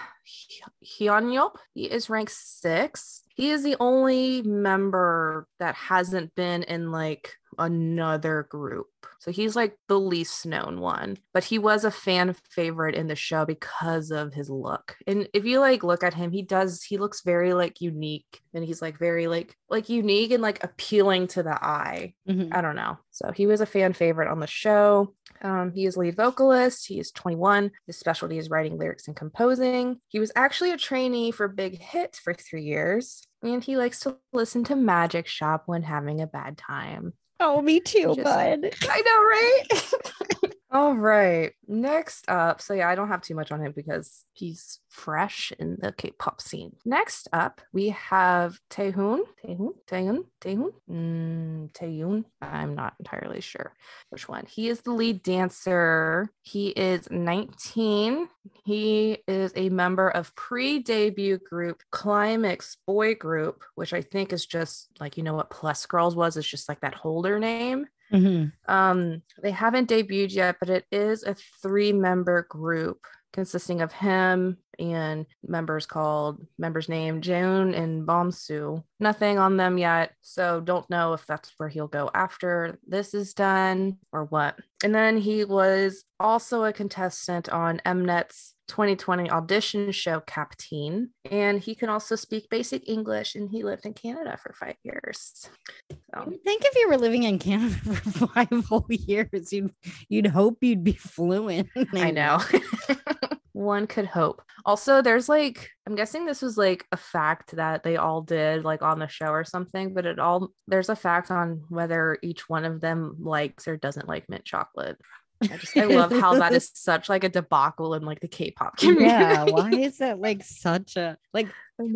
Hyunyop. 0.84 1.54
He 1.72 1.84
is 1.84 2.10
ranked 2.10 2.32
six. 2.32 3.22
He 3.28 3.50
is 3.50 3.62
the 3.62 3.76
only 3.78 4.42
member 4.42 5.46
that 5.60 5.76
hasn't 5.76 6.34
been 6.34 6.64
in 6.64 6.90
like 6.90 7.36
another 7.58 8.46
group. 8.50 8.86
So 9.18 9.30
he's 9.30 9.56
like 9.56 9.76
the 9.88 9.98
least 9.98 10.44
known 10.46 10.80
one, 10.80 11.16
but 11.32 11.44
he 11.44 11.58
was 11.58 11.84
a 11.84 11.90
fan 11.90 12.34
favorite 12.50 12.94
in 12.94 13.06
the 13.06 13.16
show 13.16 13.44
because 13.44 14.10
of 14.10 14.34
his 14.34 14.50
look. 14.50 14.96
And 15.06 15.28
if 15.32 15.44
you 15.44 15.60
like 15.60 15.82
look 15.82 16.02
at 16.02 16.14
him, 16.14 16.30
he 16.30 16.42
does 16.42 16.82
he 16.82 16.98
looks 16.98 17.22
very 17.22 17.54
like 17.54 17.80
unique 17.80 18.40
and 18.52 18.64
he's 18.64 18.82
like 18.82 18.98
very 18.98 19.26
like 19.26 19.56
like 19.70 19.88
unique 19.88 20.30
and 20.30 20.42
like 20.42 20.62
appealing 20.62 21.26
to 21.28 21.42
the 21.42 21.54
eye. 21.64 22.14
Mhm. 22.28 22.54
I 22.54 22.60
don't 22.60 22.76
know. 22.76 22.98
So 23.10 23.32
he 23.32 23.46
was 23.46 23.60
a 23.60 23.66
fan 23.66 23.92
favorite 23.92 24.30
on 24.30 24.40
the 24.40 24.46
show. 24.46 25.14
Um, 25.42 25.72
he 25.72 25.86
is 25.86 25.96
lead 25.96 26.16
vocalist. 26.16 26.86
He 26.86 26.98
is 26.98 27.10
21. 27.10 27.70
His 27.86 27.96
specialty 27.98 28.38
is 28.38 28.50
writing 28.50 28.78
lyrics 28.78 29.06
and 29.08 29.16
composing. 29.16 30.00
He 30.08 30.18
was 30.20 30.32
actually 30.36 30.70
a 30.70 30.76
trainee 30.78 31.30
for 31.30 31.48
Big 31.48 31.80
Hit 31.80 32.16
for 32.22 32.34
three 32.34 32.62
years, 32.64 33.22
and 33.42 33.62
he 33.62 33.76
likes 33.76 34.00
to 34.00 34.16
listen 34.32 34.64
to 34.64 34.76
Magic 34.76 35.26
Shop 35.26 35.64
when 35.66 35.82
having 35.82 36.20
a 36.20 36.26
bad 36.26 36.56
time. 36.56 37.14
Oh, 37.40 37.60
me 37.60 37.80
too, 37.80 38.14
Just- 38.14 38.22
bud. 38.24 38.74
I 38.88 39.02
know, 39.02 39.22
right? 39.24 40.52
All 40.74 40.96
right. 40.96 41.52
Next 41.68 42.28
up, 42.28 42.60
so 42.60 42.74
yeah, 42.74 42.88
I 42.88 42.96
don't 42.96 43.06
have 43.06 43.22
too 43.22 43.36
much 43.36 43.52
on 43.52 43.60
him 43.60 43.70
because 43.70 44.24
he's 44.32 44.80
fresh 44.88 45.52
in 45.60 45.78
the 45.80 45.92
K-pop 45.92 46.40
scene. 46.40 46.74
Next 46.84 47.28
up, 47.32 47.60
we 47.72 47.90
have 47.90 48.58
Taehoon. 48.70 49.20
Taehoon. 49.46 49.70
Taehoon. 49.86 50.24
Taehoon. 50.40 50.72
Mm, 50.90 51.72
Taehoon. 51.72 52.24
I'm 52.42 52.74
not 52.74 52.94
entirely 52.98 53.40
sure 53.40 53.72
which 54.10 54.28
one. 54.28 54.46
He 54.46 54.68
is 54.68 54.80
the 54.80 54.90
lead 54.90 55.22
dancer. 55.22 56.28
He 56.42 56.70
is 56.70 57.08
19. 57.08 58.28
He 58.64 59.18
is 59.28 59.52
a 59.54 59.68
member 59.68 60.08
of 60.10 60.34
pre-debut 60.34 61.38
group 61.38 61.84
Climax 61.92 62.78
Boy 62.84 63.14
Group, 63.14 63.62
which 63.76 63.92
I 63.92 64.02
think 64.02 64.32
is 64.32 64.44
just 64.44 64.88
like 64.98 65.16
you 65.16 65.22
know 65.22 65.34
what 65.34 65.50
Plus 65.50 65.86
Girls 65.86 66.16
was. 66.16 66.36
It's 66.36 66.48
just 66.48 66.68
like 66.68 66.80
that 66.80 66.94
holder 66.94 67.38
name. 67.38 67.86
Mm-hmm. 68.12 68.72
Um, 68.72 69.22
they 69.42 69.50
haven't 69.50 69.90
debuted 69.90 70.32
yet, 70.32 70.56
but 70.60 70.70
it 70.70 70.86
is 70.92 71.24
a 71.24 71.34
three 71.62 71.92
member 71.92 72.46
group 72.48 73.06
consisting 73.32 73.80
of 73.80 73.92
him 73.92 74.58
and 74.78 75.26
members 75.46 75.86
called 75.86 76.46
members 76.58 76.88
named 76.88 77.22
Joan 77.22 77.74
and 77.74 78.06
Bomsu. 78.06 78.82
Nothing 79.00 79.38
on 79.38 79.56
them 79.56 79.78
yet, 79.78 80.12
so 80.20 80.60
don't 80.60 80.88
know 80.88 81.12
if 81.12 81.26
that's 81.26 81.52
where 81.56 81.68
he'll 81.68 81.88
go 81.88 82.10
after 82.14 82.78
this 82.86 83.14
is 83.14 83.34
done 83.34 83.98
or 84.12 84.24
what. 84.24 84.58
And 84.82 84.94
then 84.94 85.16
he 85.16 85.44
was 85.44 86.04
also 86.20 86.64
a 86.64 86.72
contestant 86.72 87.48
on 87.48 87.80
Mnet's 87.86 88.54
2020 88.68 89.30
audition 89.30 89.92
show 89.92 90.20
CAP-TEEN, 90.20 91.10
and 91.30 91.60
he 91.60 91.74
can 91.74 91.88
also 91.88 92.16
speak 92.16 92.48
basic 92.48 92.88
English. 92.88 93.34
And 93.34 93.50
he 93.50 93.62
lived 93.62 93.86
in 93.86 93.94
Canada 93.94 94.36
for 94.36 94.52
five 94.52 94.76
years. 94.82 95.48
So 95.90 96.32
think 96.44 96.62
if 96.64 96.74
you 96.76 96.88
were 96.88 96.98
living 96.98 97.24
in 97.24 97.38
Canada 97.38 97.74
for 97.76 98.26
five 98.28 98.48
whole 98.66 98.86
years, 98.88 99.52
you'd 99.52 99.72
you'd 100.08 100.26
hope 100.26 100.58
you'd 100.60 100.84
be 100.84 100.92
fluent. 100.92 101.68
I 101.94 102.10
know. 102.10 102.40
One 103.54 103.86
could 103.86 104.06
hope. 104.06 104.42
Also, 104.66 105.00
there's 105.00 105.28
like, 105.28 105.70
I'm 105.86 105.94
guessing 105.94 106.26
this 106.26 106.42
was 106.42 106.58
like 106.58 106.84
a 106.92 106.96
fact 106.96 107.54
that 107.56 107.84
they 107.84 107.96
all 107.96 108.20
did 108.20 108.64
like 108.64 108.82
on 108.82 108.98
the 108.98 109.06
show 109.06 109.28
or 109.28 109.44
something, 109.44 109.94
but 109.94 110.04
it 110.06 110.18
all, 110.18 110.50
there's 110.66 110.88
a 110.88 110.96
fact 110.96 111.30
on 111.30 111.62
whether 111.68 112.18
each 112.20 112.48
one 112.48 112.64
of 112.64 112.80
them 112.80 113.14
likes 113.20 113.68
or 113.68 113.76
doesn't 113.76 114.08
like 114.08 114.28
mint 114.28 114.44
chocolate. 114.44 114.98
I 115.42 115.46
just, 115.56 115.76
I 115.76 115.84
love 115.84 116.10
how 116.10 116.34
that 116.38 116.52
is 116.52 116.70
such 116.74 117.08
like 117.08 117.22
a 117.22 117.28
debacle 117.28 117.94
in 117.94 118.02
like 118.02 118.18
the 118.20 118.28
K 118.28 118.50
pop 118.50 118.76
community. 118.76 119.06
yeah. 119.06 119.44
Why 119.44 119.70
is 119.70 119.98
that 119.98 120.18
like 120.18 120.42
such 120.42 120.96
a 120.96 121.16
like? 121.32 121.48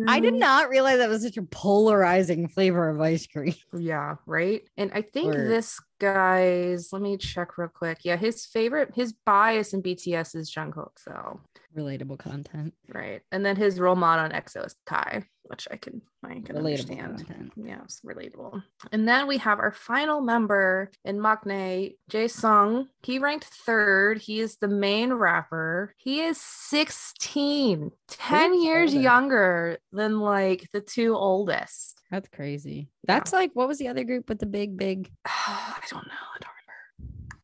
I 0.07 0.19
did 0.19 0.33
not 0.35 0.69
realize 0.69 0.99
that 0.99 1.09
was 1.09 1.23
such 1.23 1.37
a 1.37 1.41
polarizing 1.43 2.47
flavor 2.47 2.89
of 2.89 2.99
ice 3.01 3.27
cream. 3.27 3.55
Yeah, 3.73 4.15
right. 4.25 4.61
And 4.77 4.91
I 4.93 5.01
think 5.01 5.35
Or- 5.35 5.47
this 5.47 5.79
guy's, 5.99 6.91
let 6.91 7.01
me 7.01 7.17
check 7.17 7.57
real 7.57 7.69
quick. 7.69 7.99
Yeah, 8.03 8.15
his 8.15 8.45
favorite, 8.45 8.91
his 8.95 9.13
bias 9.13 9.73
in 9.73 9.83
BTS 9.83 10.35
is 10.35 10.51
Jungkook. 10.51 10.91
So, 10.97 11.39
Relatable 11.77 12.17
content. 12.19 12.73
right. 12.87 13.21
And 13.31 13.45
then 13.45 13.55
his 13.55 13.79
role 13.79 13.95
model 13.95 14.25
on 14.25 14.31
EXO 14.31 14.65
is 14.65 14.75
Kai, 14.85 15.23
which 15.49 15.67
I 15.71 15.77
can, 15.77 16.01
I 16.23 16.35
can 16.41 16.55
Relatable 16.55 16.91
understand. 16.91 17.17
content. 17.25 17.51
Yeah, 17.55 17.79
it's 17.83 18.01
relatable. 18.01 18.61
And 18.91 19.07
then 19.07 19.27
we 19.27 19.37
have 19.39 19.59
our 19.59 19.71
final 19.71 20.21
member 20.21 20.91
in 21.03 21.17
Maknae, 21.19 21.95
Jae 22.11 22.29
Sung. 22.29 22.87
He 23.03 23.19
ranked 23.19 23.45
third. 23.45 24.19
He 24.19 24.39
is 24.39 24.57
the 24.57 24.67
main 24.67 25.13
rapper. 25.13 25.93
He 25.97 26.21
is 26.21 26.39
16, 26.39 27.91
10 28.07 28.53
Who's 28.53 28.63
years 28.63 28.91
older? 28.91 29.01
younger 29.01 29.77
than 29.91 30.19
like 30.19 30.69
the 30.71 30.81
two 30.81 31.15
oldest. 31.15 32.01
That's 32.11 32.29
crazy. 32.29 32.89
Yeah. 33.07 33.15
That's 33.15 33.33
like 33.33 33.51
what 33.53 33.67
was 33.67 33.77
the 33.77 33.87
other 33.87 34.03
group 34.03 34.29
with 34.29 34.39
the 34.39 34.45
big 34.45 34.77
big? 34.77 35.11
I 35.25 35.79
don't 35.89 36.07
know. 36.07 36.13
I 36.13 36.39
don't. 36.41 36.48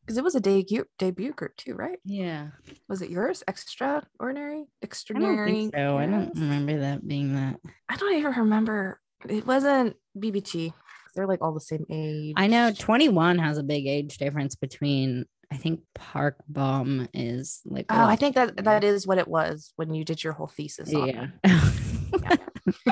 Because 0.06 0.18
it 0.18 0.24
was 0.24 0.36
a 0.36 0.40
debut 0.40 0.84
debut 1.00 1.32
group 1.32 1.56
too, 1.56 1.74
right? 1.74 1.98
Yeah, 2.04 2.48
Was 2.88 3.02
it 3.02 3.10
yours? 3.10 3.42
Extraordinary? 3.48 4.60
I 4.60 4.64
Extraordinary? 4.80 5.50
think 5.50 5.74
so. 5.74 5.98
I 5.98 6.06
don't 6.06 6.32
remember 6.36 6.78
that 6.78 7.06
being 7.06 7.34
that. 7.34 7.56
I 7.88 7.96
don't 7.96 8.14
even 8.14 8.32
remember. 8.32 9.00
It 9.28 9.44
wasn't 9.44 9.96
BBT. 10.16 10.72
They're 11.16 11.26
like 11.26 11.42
all 11.42 11.54
the 11.54 11.60
same 11.60 11.84
age. 11.90 12.34
I 12.36 12.46
know 12.46 12.70
21 12.72 13.38
has 13.38 13.58
a 13.58 13.64
big 13.64 13.88
age 13.88 14.18
difference 14.18 14.54
between 14.54 15.24
I 15.50 15.56
think 15.56 15.80
Park 15.94 16.36
Bom 16.48 17.08
is 17.12 17.62
like 17.64 17.86
Oh, 17.88 18.04
I 18.04 18.14
think 18.14 18.36
that 18.36 18.64
that 18.64 18.84
is 18.84 19.06
what 19.06 19.18
it 19.18 19.26
was 19.26 19.72
when 19.76 19.92
you 19.92 20.04
did 20.04 20.22
your 20.22 20.34
whole 20.34 20.48
thesis 20.48 20.94
on 20.94 21.08
yeah. 21.08 21.70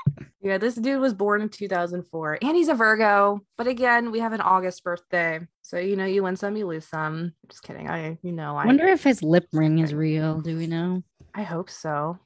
Yeah, 0.44 0.58
this 0.58 0.76
dude 0.76 1.00
was 1.00 1.14
born 1.14 1.42
in 1.42 1.50
2004 1.50 2.40
and 2.42 2.56
he's 2.56 2.68
a 2.68 2.74
Virgo. 2.74 3.42
But 3.58 3.68
again, 3.68 4.12
we 4.12 4.20
have 4.20 4.34
an 4.34 4.42
August 4.42 4.84
birthday. 4.84 5.40
So, 5.62 5.78
you 5.78 5.96
know, 5.96 6.06
you 6.06 6.24
win 6.24 6.36
some, 6.36 6.56
you 6.56 6.66
lose 6.66 6.88
some. 6.88 7.34
Just 7.48 7.62
kidding. 7.62 7.88
I, 7.88 8.18
you 8.24 8.32
know, 8.32 8.58
I 8.58 8.66
wonder 8.66 8.88
if 8.88 9.04
his 9.04 9.22
lip 9.22 9.46
ring 9.54 9.80
is 9.80 9.94
real. 9.94 10.42
Do 10.42 10.58
we 10.58 10.66
know? 10.66 11.04
I 11.36 11.44
hope 11.44 11.70
so. 11.70 12.18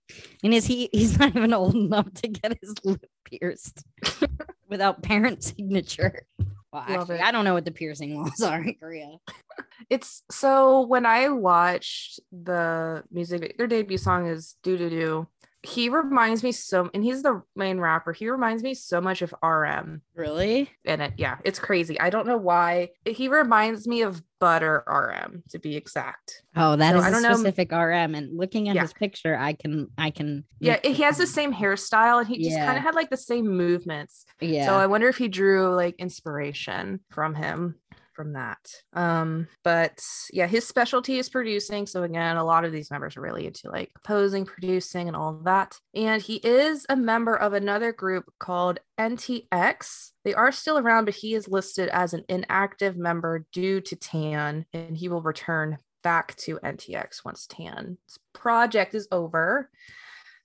And 0.44 0.54
is 0.54 0.66
he 0.66 0.90
he's 0.92 1.20
not 1.20 1.36
even 1.36 1.54
old 1.54 1.76
enough 1.76 2.12
to 2.14 2.28
get 2.28 2.58
his 2.62 2.74
lip 2.84 3.06
pierced 3.26 3.84
without 4.70 5.04
parent 5.04 5.44
signature? 5.44 6.26
Well, 6.72 6.84
actually. 6.88 7.20
I 7.20 7.32
don't 7.32 7.46
know 7.46 7.54
what 7.54 7.66
the 7.66 7.72
piercing 7.72 8.16
laws 8.16 8.42
are 8.42 8.62
in 8.62 8.76
Korea. 8.76 9.18
It's 9.90 10.24
so 10.32 10.82
when 10.82 11.06
I 11.06 11.30
watched 11.30 12.20
the 12.32 13.04
music, 13.12 13.56
their 13.58 13.68
debut 13.68 13.98
song 13.98 14.26
is 14.28 14.56
"Do 14.64 14.78
Do 14.78 14.90
Doo. 14.90 15.28
He 15.66 15.90
reminds 15.90 16.44
me 16.44 16.52
so, 16.52 16.90
and 16.94 17.04
he's 17.04 17.24
the 17.24 17.42
main 17.56 17.80
rapper. 17.80 18.14
He 18.14 18.30
reminds 18.30 18.64
me 18.64 18.74
so 18.74 19.02
much 19.02 19.22
of 19.22 19.34
RM 19.44 20.02
Really? 20.16 20.70
and 20.86 21.02
it. 21.02 21.14
Yeah, 21.18 21.38
it's 21.44 21.60
crazy. 21.60 22.00
I 22.00 22.10
don't 22.10 22.28
know 22.28 22.38
why. 22.38 22.90
He 23.06 23.28
reminds 23.28 23.88
me 23.88 24.02
of 24.02 24.22
Butter 24.40 24.84
RM 24.86 25.44
to 25.50 25.60
be 25.60 25.76
exact. 25.76 26.44
Oh, 26.56 26.76
that 26.76 26.92
So 26.92 26.98
is 27.00 27.04
I 27.06 27.08
a 27.08 27.12
don't 27.12 27.22
know- 27.24 27.34
specific 27.34 27.72
RM. 27.72 28.14
And 28.16 28.38
looking 28.38 28.70
at 28.70 28.76
Yeah. 28.76 28.82
his 28.84 28.94
picture, 28.94 29.36
I 29.38 29.54
can 29.54 29.88
I 29.98 30.12
can 30.12 30.44
Yeah, 30.60 30.78
he 30.84 31.02
has 31.04 31.18
the 31.18 31.26
same 31.26 31.54
hairstyle 31.54 32.20
and 32.20 32.28
he 32.28 32.38
just 32.44 32.52
Yeah. 32.58 32.66
kind 32.66 32.78
of 32.78 32.84
had 32.84 32.96
like 32.96 33.10
the 33.10 33.18
same 33.18 33.48
movements. 33.48 34.26
yeah. 34.42 34.66
So 34.68 34.76
I 34.76 34.86
wonder 34.88 35.08
if 35.08 35.18
he 35.18 35.28
drew 35.30 35.74
like 35.74 35.96
inspiration 35.98 37.00
from 37.10 37.34
him 37.36 37.76
from 38.16 38.34
that. 38.34 38.60
Um, 38.94 39.48
but 39.64 40.00
yeah, 40.32 40.48
his 40.48 40.68
specialty 40.68 41.18
is 41.20 41.30
producing. 41.30 41.86
So 41.86 42.04
again, 42.04 42.38
a 42.38 42.44
lot 42.44 42.66
of 42.66 42.72
these 42.72 42.90
members 42.90 43.18
are 43.18 43.22
really 43.22 43.46
into 43.46 43.70
like 43.70 43.92
composing, 43.94 44.46
producing, 44.46 45.08
and 45.08 45.16
all 45.16 45.34
that. 45.44 45.78
And 45.94 46.22
he 46.22 46.36
is 46.38 46.86
a 46.90 46.96
member 46.96 47.36
of 47.36 47.54
another 47.54 47.92
group 47.92 48.26
called 48.40 48.80
NTX. 49.00 50.12
They 50.24 50.34
are 50.34 50.52
still 50.52 50.78
around, 50.78 51.06
but 51.06 51.16
he 51.16 51.36
is 51.36 51.48
listed 51.48 51.90
as 51.90 52.14
an 52.14 52.24
inactive 52.30 52.98
member 52.98 53.46
due 53.52 53.82
to 53.82 53.96
Tan, 53.96 54.66
and 54.74 54.98
he 54.98 55.10
will 55.10 55.22
return 55.22 55.78
back 56.04 56.36
to 56.36 56.60
NTX 56.64 57.26
once 57.26 57.48
Tan's 57.48 57.98
project 58.34 58.94
is 58.94 59.08
over. 59.12 59.70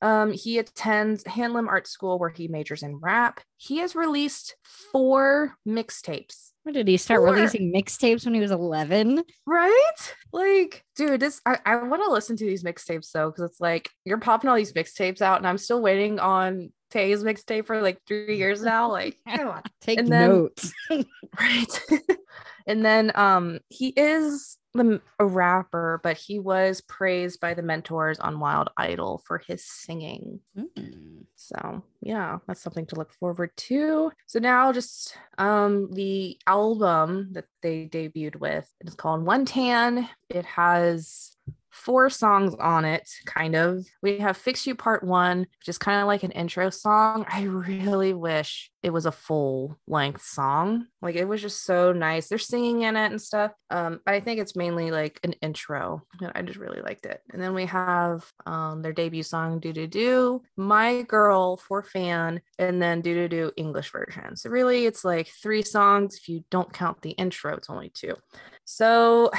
Um, 0.03 0.33
he 0.33 0.59
attends 0.59 1.25
Hanlim 1.25 1.69
Art 1.69 1.87
School 1.87 2.19
where 2.19 2.31
he 2.31 2.49
majors 2.49 2.83
in 2.83 2.97
rap. 2.97 3.41
He 3.57 3.79
has 3.79 3.95
released 3.95 4.57
four 4.93 5.57
mixtapes. 5.69 6.50
When 6.71 6.75
did 6.77 6.87
he 6.89 6.99
start 6.99 7.23
releasing 7.23 7.73
mixtapes 7.75 8.25
when 8.25 8.33
he 8.33 8.41
was 8.41 8.53
11? 8.53 9.25
Right? 9.45 10.15
Like, 10.33 10.85
dude, 10.95 11.19
this 11.19 11.41
I, 11.45 11.59
I 11.67 11.75
want 11.83 12.05
to 12.05 12.13
listen 12.13 12.37
to 12.37 12.45
these 12.45 12.63
mixtapes 12.63 13.11
though, 13.11 13.29
because 13.29 13.51
it's 13.51 13.61
like 13.61 13.91
you're 14.05 14.19
popping 14.19 14.49
all 14.49 14.55
these 14.55 14.73
mixtapes 14.73 15.21
out, 15.21 15.39
and 15.39 15.49
I'm 15.49 15.59
still 15.59 15.83
waiting 15.83 16.21
on 16.21 16.73
Tae's 16.93 17.25
mixtape 17.25 17.67
for 17.67 17.83
like 17.83 17.99
three 18.07 18.37
years 18.39 18.63
now. 18.63 18.89
Like, 18.89 19.17
come 19.29 19.49
on. 19.49 19.63
Take 19.81 19.99
And 19.99 20.07
then- 20.13 20.31
notes. 20.31 20.73
right 21.41 21.81
and 22.69 22.85
then 22.85 23.11
um 23.17 23.59
he 23.69 23.89
is 23.89 24.57
the, 24.75 25.01
a 25.19 25.27
rapper 25.27 26.01
but 26.03 26.17
he 26.17 26.39
was 26.39 26.81
praised 26.83 27.41
by 27.41 27.55
the 27.55 27.63
mentors 27.63 28.21
on 28.21 28.41
wild 28.41 28.71
idol 28.77 29.23
for 29.27 29.39
his 29.39 29.65
singing. 29.65 30.41
Mm. 30.57 31.25
so 31.35 31.83
yeah 32.01 32.39
that's 32.47 32.61
something 32.61 32.87
to 32.87 32.97
look 32.97 33.13
forward 33.13 33.51
to. 33.57 34.13
So 34.27 34.39
now 34.39 34.73
just 34.73 35.17
um 35.39 35.91
the 35.93 36.39
album 36.47 37.31
that 37.33 37.47
they 37.63 37.87
debuted 37.87 38.37
with 38.37 38.71
it's 38.81 38.95
called 38.95 39.25
one 39.25 39.45
tan. 39.45 40.09
It 40.29 40.45
has 40.45 41.37
four 41.81 42.11
songs 42.11 42.55
on 42.55 42.85
it 42.85 43.09
kind 43.27 43.57
of. 43.57 43.87
We 44.03 44.19
have 44.19 44.37
fix 44.37 44.67
you 44.67 44.75
part 44.75 45.03
one 45.03 45.41
which 45.41 45.69
is 45.69 45.79
kind 45.79 46.01
of 46.01 46.07
like 46.07 46.23
an 46.23 46.33
intro 46.33 46.71
song. 46.71 47.25
I 47.29 47.43
really 47.43 48.13
wish 48.13 48.71
it 48.83 48.91
was 48.91 49.07
a 49.07 49.13
full 49.13 49.79
length 49.87 50.23
song. 50.23 50.87
Like 51.03 51.17
it 51.17 51.27
was 51.27 51.43
just 51.43 51.65
so 51.65 51.93
nice. 51.93 52.29
They're 52.29 52.39
singing 52.39 52.83
in 52.83 52.97
it 52.97 53.11
and 53.11 53.21
stuff 53.21 53.53
um 53.71 54.01
but 54.05 54.15
i 54.15 54.21
think 54.21 54.41
it's 54.41 54.57
mainly 54.57 54.91
like 54.91 55.21
an 55.23 55.33
intro 55.35 56.03
and 56.21 56.33
i 56.35 56.43
just 56.43 56.59
really 56.59 56.81
liked 56.81 57.07
it. 57.07 57.21
And 57.33 57.41
then 57.41 57.55
we 57.55 57.67
have 57.67 58.25
um 58.47 58.83
their 58.83 58.93
debut 58.93 59.23
song 59.23 59.61
do 59.61 59.73
do 59.73 59.87
do 59.87 60.43
my 60.57 61.03
girl 61.03 61.57
for 61.57 61.83
fan 61.83 62.41
and 62.59 62.83
then 62.83 63.01
do 63.01 63.15
do 63.15 63.29
do 63.29 63.53
english 63.57 63.91
version. 63.93 64.37
So 64.37 64.51
really 64.51 64.87
it's 64.87 65.05
like 65.05 65.29
three 65.29 65.63
songs. 65.63 66.17
If 66.17 66.29
you 66.29 66.45
don't 66.51 66.73
count 66.73 67.03
the 67.03 67.11
intro 67.11 67.57
it's 67.57 67.71
only 67.71 67.91
two. 67.91 68.17
So 68.65 69.31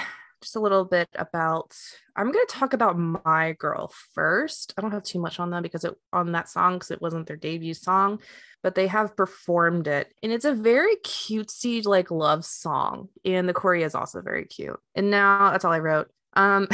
just 0.42 0.56
a 0.56 0.60
little 0.60 0.86
bit 0.86 1.10
about 1.16 1.76
I'm 2.16 2.32
going 2.32 2.46
to 2.46 2.54
talk 2.54 2.74
about 2.74 2.98
My 2.98 3.54
Girl 3.54 3.92
first. 4.14 4.74
I 4.78 4.82
don't 4.82 4.92
have 4.92 5.04
too 5.04 5.20
much 5.20 5.40
on 5.40 5.50
them 5.50 5.64
because 5.64 5.86
it 5.86 5.96
on 6.12 6.34
that 6.34 6.50
song 6.50 6.76
because 6.76 6.92
it 6.92 7.02
wasn't 7.02 7.28
their 7.28 7.38
debut 7.38 7.74
song, 7.74 8.20
but 8.62 8.76
they 8.76 8.88
have 8.88 9.16
performed 9.16 9.88
it. 9.88 10.14
And 10.22 10.32
it's 10.32 10.46
a 10.46 10.54
very 10.54 10.96
cutesy 10.98 11.86
like 11.86 12.12
love 12.12 12.44
song. 12.46 13.10
And 13.24 13.48
the 13.48 13.54
choreo 13.54 13.86
is 13.86 13.96
also 13.96 14.22
very 14.22 14.46
cute. 14.46 14.80
And 14.96 15.10
now 15.10 15.52
that's 15.52 15.66
all 15.66 15.74
I 15.74 15.80
wrote. 15.80 16.10
Um 16.34 16.68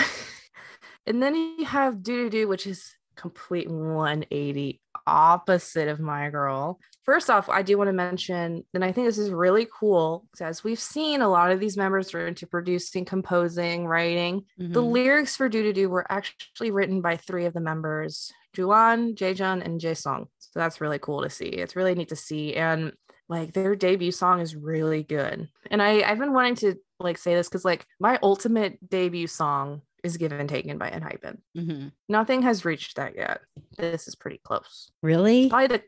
and 1.06 1.22
then 1.22 1.36
you 1.36 1.66
have 1.66 2.02
Do 2.04 2.24
Do 2.24 2.30
Do, 2.30 2.48
which 2.48 2.66
is 2.66 2.97
complete 3.18 3.70
180 3.70 4.82
opposite 5.06 5.88
of 5.88 6.00
My 6.00 6.30
Girl. 6.30 6.80
First 7.04 7.30
off, 7.30 7.50
I 7.50 7.62
do 7.62 7.78
want 7.78 7.88
to 7.88 7.94
mention, 7.94 8.64
and 8.74 8.84
I 8.84 8.92
think 8.92 9.08
this 9.08 9.18
is 9.18 9.32
really 9.32 9.68
cool, 9.80 10.26
as 10.42 10.64
we've 10.64 10.80
seen 10.80 11.22
a 11.22 11.30
lot 11.30 11.52
of 11.52 11.60
these 11.60 11.78
members 11.78 12.14
are 12.14 12.28
into 12.28 12.46
producing, 12.48 13.06
composing, 13.06 13.88
writing. 13.88 14.44
Mm-hmm. 14.60 14.74
The 14.74 14.82
lyrics 14.82 15.36
for 15.36 15.50
Do 15.50 15.64
To 15.64 15.74
Do 15.74 15.90
were 15.90 16.10
actually 16.12 16.72
written 16.72 17.02
by 17.02 17.18
three 17.18 17.46
of 17.46 17.54
the 17.54 17.62
members, 17.62 18.32
Juan, 18.58 19.16
Jaejun, 19.16 19.64
and 19.64 19.80
Jaesung. 19.80 20.28
So 20.40 20.60
that's 20.60 20.82
really 20.82 21.00
cool 21.00 21.24
to 21.24 21.30
see. 21.30 21.46
It's 21.46 21.76
really 21.76 21.96
neat 21.96 22.10
to 22.10 22.16
see. 22.16 22.56
And 22.56 22.94
like 23.30 23.54
their 23.54 23.76
debut 23.76 24.12
song 24.12 24.40
is 24.40 24.56
really 24.56 25.04
good. 25.04 25.50
And 25.70 25.82
I, 25.82 26.02
I've 26.02 26.20
been 26.20 26.34
wanting 26.34 26.56
to 26.56 26.76
like 27.00 27.18
say 27.18 27.36
this 27.36 27.48
because 27.48 27.66
like 27.66 27.86
my 28.00 28.18
ultimate 28.24 28.78
debut 28.90 29.28
song 29.28 29.82
is 30.08 30.18
given 30.18 30.48
taken 30.48 30.78
by 30.78 30.90
Enhypen. 30.90 31.38
Mm-hmm. 31.56 31.88
Nothing 32.10 32.42
has 32.42 32.66
reached 32.66 32.96
that 32.96 33.16
yet. 33.16 33.42
This 33.78 34.08
is 34.08 34.16
pretty 34.16 34.40
close. 34.44 34.92
Really? 35.04 35.50
Probably 35.50 35.68
the 35.68 35.84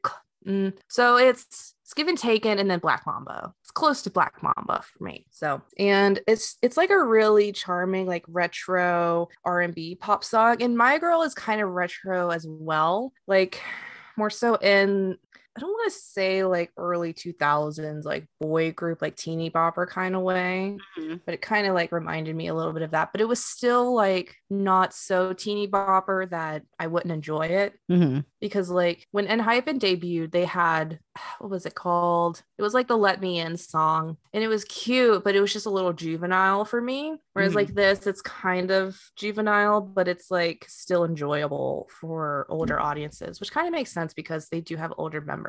Mm, 0.47 0.73
so 0.87 1.17
it's 1.17 1.75
it's 1.83 1.93
given 1.93 2.15
taken 2.15 2.59
and 2.59 2.71
then 2.71 2.79
Black 2.79 3.05
Mamba. 3.05 3.53
It's 3.61 3.71
close 3.71 4.01
to 4.03 4.09
Black 4.09 4.41
Mamba 4.41 4.83
for 4.83 5.03
me. 5.03 5.25
So 5.31 5.61
and 5.77 6.19
it's 6.27 6.55
it's 6.61 6.77
like 6.77 6.91
a 6.91 7.03
really 7.03 7.51
charming 7.51 8.07
like 8.07 8.23
retro 8.27 9.27
R&B 9.43 9.95
pop 9.95 10.23
song. 10.23 10.61
And 10.61 10.77
My 10.77 10.97
Girl 10.97 11.23
is 11.23 11.33
kind 11.33 11.61
of 11.61 11.69
retro 11.69 12.29
as 12.29 12.45
well. 12.47 13.11
Like 13.27 13.61
more 14.15 14.29
so 14.29 14.55
in 14.55 15.17
I 15.59 15.61
don't 15.61 15.71
want 15.71 15.91
to 15.91 15.99
say 15.99 16.45
like 16.45 16.71
early 16.77 17.13
2000s, 17.13 18.05
like 18.05 18.25
boy 18.39 18.71
group, 18.71 19.01
like 19.01 19.17
teeny 19.17 19.51
bopper 19.51 19.85
kind 19.85 20.15
of 20.15 20.21
way, 20.21 20.77
mm-hmm. 20.97 21.15
but 21.25 21.33
it 21.33 21.41
kind 21.41 21.67
of 21.67 21.73
like 21.73 21.91
reminded 21.91 22.33
me 22.33 22.47
a 22.47 22.53
little 22.53 22.71
bit 22.71 22.81
of 22.81 22.91
that. 22.91 23.11
But 23.11 23.19
it 23.19 23.27
was 23.27 23.43
still 23.43 23.93
like 23.93 24.37
not 24.49 24.93
so 24.93 25.33
teeny 25.33 25.67
bopper 25.67 26.29
that 26.29 26.63
I 26.79 26.87
wouldn't 26.87 27.11
enjoy 27.11 27.47
it 27.47 27.73
mm-hmm. 27.91 28.21
because 28.39 28.69
like 28.69 29.05
when 29.11 29.27
Enhypen 29.27 29.79
debuted, 29.79 30.31
they 30.31 30.45
had 30.45 30.99
what 31.39 31.49
was 31.49 31.65
it 31.65 31.75
called? 31.75 32.41
It 32.57 32.61
was 32.61 32.73
like 32.73 32.87
the 32.87 32.97
Let 32.97 33.21
Me 33.21 33.39
In 33.39 33.57
song, 33.57 34.17
and 34.33 34.43
it 34.43 34.47
was 34.47 34.65
cute, 34.65 35.23
but 35.23 35.35
it 35.35 35.41
was 35.41 35.53
just 35.53 35.65
a 35.65 35.71
little 35.71 35.93
juvenile 35.93 36.65
for 36.65 36.81
me. 36.81 37.15
Whereas 37.33 37.51
mm-hmm. 37.51 37.57
like 37.57 37.73
this, 37.73 38.07
it's 38.07 38.21
kind 38.21 38.71
of 38.71 38.97
juvenile, 39.15 39.81
but 39.81 40.07
it's 40.07 40.31
like 40.31 40.65
still 40.67 41.05
enjoyable 41.05 41.89
for 41.99 42.45
older 42.49 42.79
audiences, 42.79 43.39
which 43.39 43.51
kind 43.51 43.67
of 43.67 43.73
makes 43.73 43.91
sense 43.91 44.13
because 44.13 44.47
they 44.49 44.61
do 44.61 44.75
have 44.75 44.93
older 44.97 45.21
members, 45.21 45.39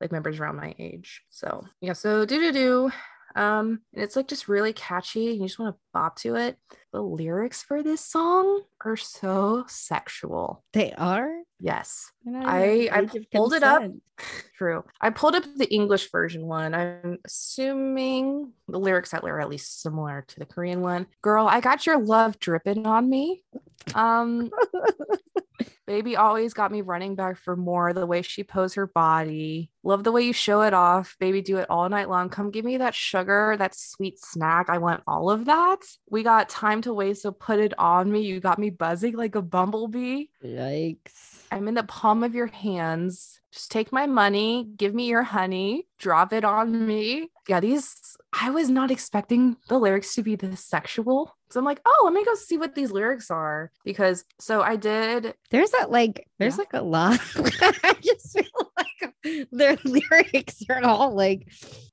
like 0.00 0.12
members 0.12 0.38
around 0.38 0.56
my 0.56 0.74
age. 0.78 1.22
So 1.30 1.64
yeah, 1.80 1.92
so 1.92 2.24
do 2.24 2.38
do 2.38 2.52
do. 2.52 2.92
Um, 3.36 3.80
and 3.92 4.04
it's 4.04 4.14
like 4.16 4.28
just 4.28 4.48
really 4.48 4.72
catchy. 4.72 5.32
You 5.32 5.46
just 5.46 5.58
want 5.58 5.74
to 5.74 5.80
bop 5.92 6.16
to 6.20 6.36
it. 6.36 6.56
The 6.92 7.02
lyrics 7.02 7.62
for 7.62 7.82
this 7.82 8.00
song 8.00 8.62
are 8.84 8.96
so 8.96 9.64
sexual. 9.66 10.62
They 10.72 10.92
are? 10.92 11.30
Yes. 11.58 12.12
I 12.28 12.88
I 12.92 13.08
pulled 13.32 13.54
it 13.54 13.64
up. 13.64 13.82
True. 14.56 14.84
I 15.00 15.10
pulled 15.10 15.34
up 15.34 15.44
the 15.56 15.72
English 15.72 16.10
version 16.12 16.46
one. 16.46 16.74
I'm 16.74 17.18
assuming 17.24 18.52
the 18.68 18.78
lyrics 18.78 19.10
that 19.10 19.24
are 19.24 19.40
at 19.40 19.48
least 19.48 19.82
similar 19.82 20.24
to 20.28 20.38
the 20.38 20.46
Korean 20.46 20.80
one. 20.80 21.06
Girl, 21.22 21.48
I 21.48 21.60
got 21.60 21.86
your 21.86 21.98
love 21.98 22.38
dripping 22.38 22.86
on 22.86 23.08
me. 23.10 23.42
Um 23.94 24.50
Baby 25.86 26.16
always 26.16 26.54
got 26.54 26.72
me 26.72 26.80
running 26.80 27.14
back 27.14 27.36
for 27.36 27.56
more. 27.56 27.92
The 27.92 28.06
way 28.06 28.22
she 28.22 28.42
posed 28.42 28.74
her 28.76 28.86
body. 28.86 29.70
Love 29.82 30.02
the 30.02 30.12
way 30.12 30.22
you 30.22 30.32
show 30.32 30.62
it 30.62 30.72
off. 30.72 31.16
Baby, 31.20 31.42
do 31.42 31.58
it 31.58 31.68
all 31.68 31.88
night 31.88 32.08
long. 32.08 32.30
Come 32.30 32.50
give 32.50 32.64
me 32.64 32.78
that 32.78 32.94
sugar, 32.94 33.54
that 33.58 33.74
sweet 33.74 34.18
snack. 34.18 34.70
I 34.70 34.78
want 34.78 35.02
all 35.06 35.30
of 35.30 35.44
that. 35.44 35.80
We 36.08 36.22
got 36.22 36.48
time 36.48 36.80
to 36.82 36.94
waste, 36.94 37.22
so 37.22 37.32
put 37.32 37.58
it 37.58 37.78
on 37.78 38.10
me. 38.10 38.22
You 38.22 38.40
got 38.40 38.58
me 38.58 38.70
buzzing 38.70 39.14
like 39.14 39.34
a 39.34 39.42
bumblebee. 39.42 40.26
Yikes. 40.42 41.44
I'm 41.52 41.68
in 41.68 41.74
the 41.74 41.84
palm 41.84 42.24
of 42.24 42.34
your 42.34 42.46
hands. 42.46 43.40
Just 43.52 43.70
take 43.70 43.92
my 43.92 44.06
money, 44.06 44.68
give 44.76 44.94
me 44.94 45.06
your 45.06 45.22
honey, 45.22 45.86
drop 46.00 46.32
it 46.32 46.44
on 46.44 46.88
me. 46.88 47.28
Yeah, 47.46 47.60
these, 47.60 48.16
I 48.32 48.50
was 48.50 48.68
not 48.68 48.90
expecting 48.90 49.58
the 49.68 49.78
lyrics 49.78 50.16
to 50.16 50.24
be 50.24 50.34
this 50.34 50.64
sexual. 50.64 51.36
So 51.54 51.60
I'm 51.60 51.64
like, 51.64 51.80
oh, 51.86 52.02
let 52.02 52.12
me 52.12 52.24
go 52.24 52.34
see 52.34 52.58
what 52.58 52.74
these 52.74 52.90
lyrics 52.90 53.30
are. 53.30 53.70
Because 53.84 54.24
so 54.40 54.60
I 54.60 54.74
did. 54.74 55.34
There's 55.52 55.70
that 55.70 55.88
like, 55.88 56.26
there's 56.40 56.54
yeah. 56.54 56.58
like 56.58 56.72
a 56.72 56.82
lot. 56.82 57.20
I 57.36 57.94
just 58.02 58.36
feel 58.36 58.72
like 58.76 59.46
their 59.52 59.78
lyrics 59.84 60.64
are 60.68 60.82
all 60.82 61.14
like 61.14 61.46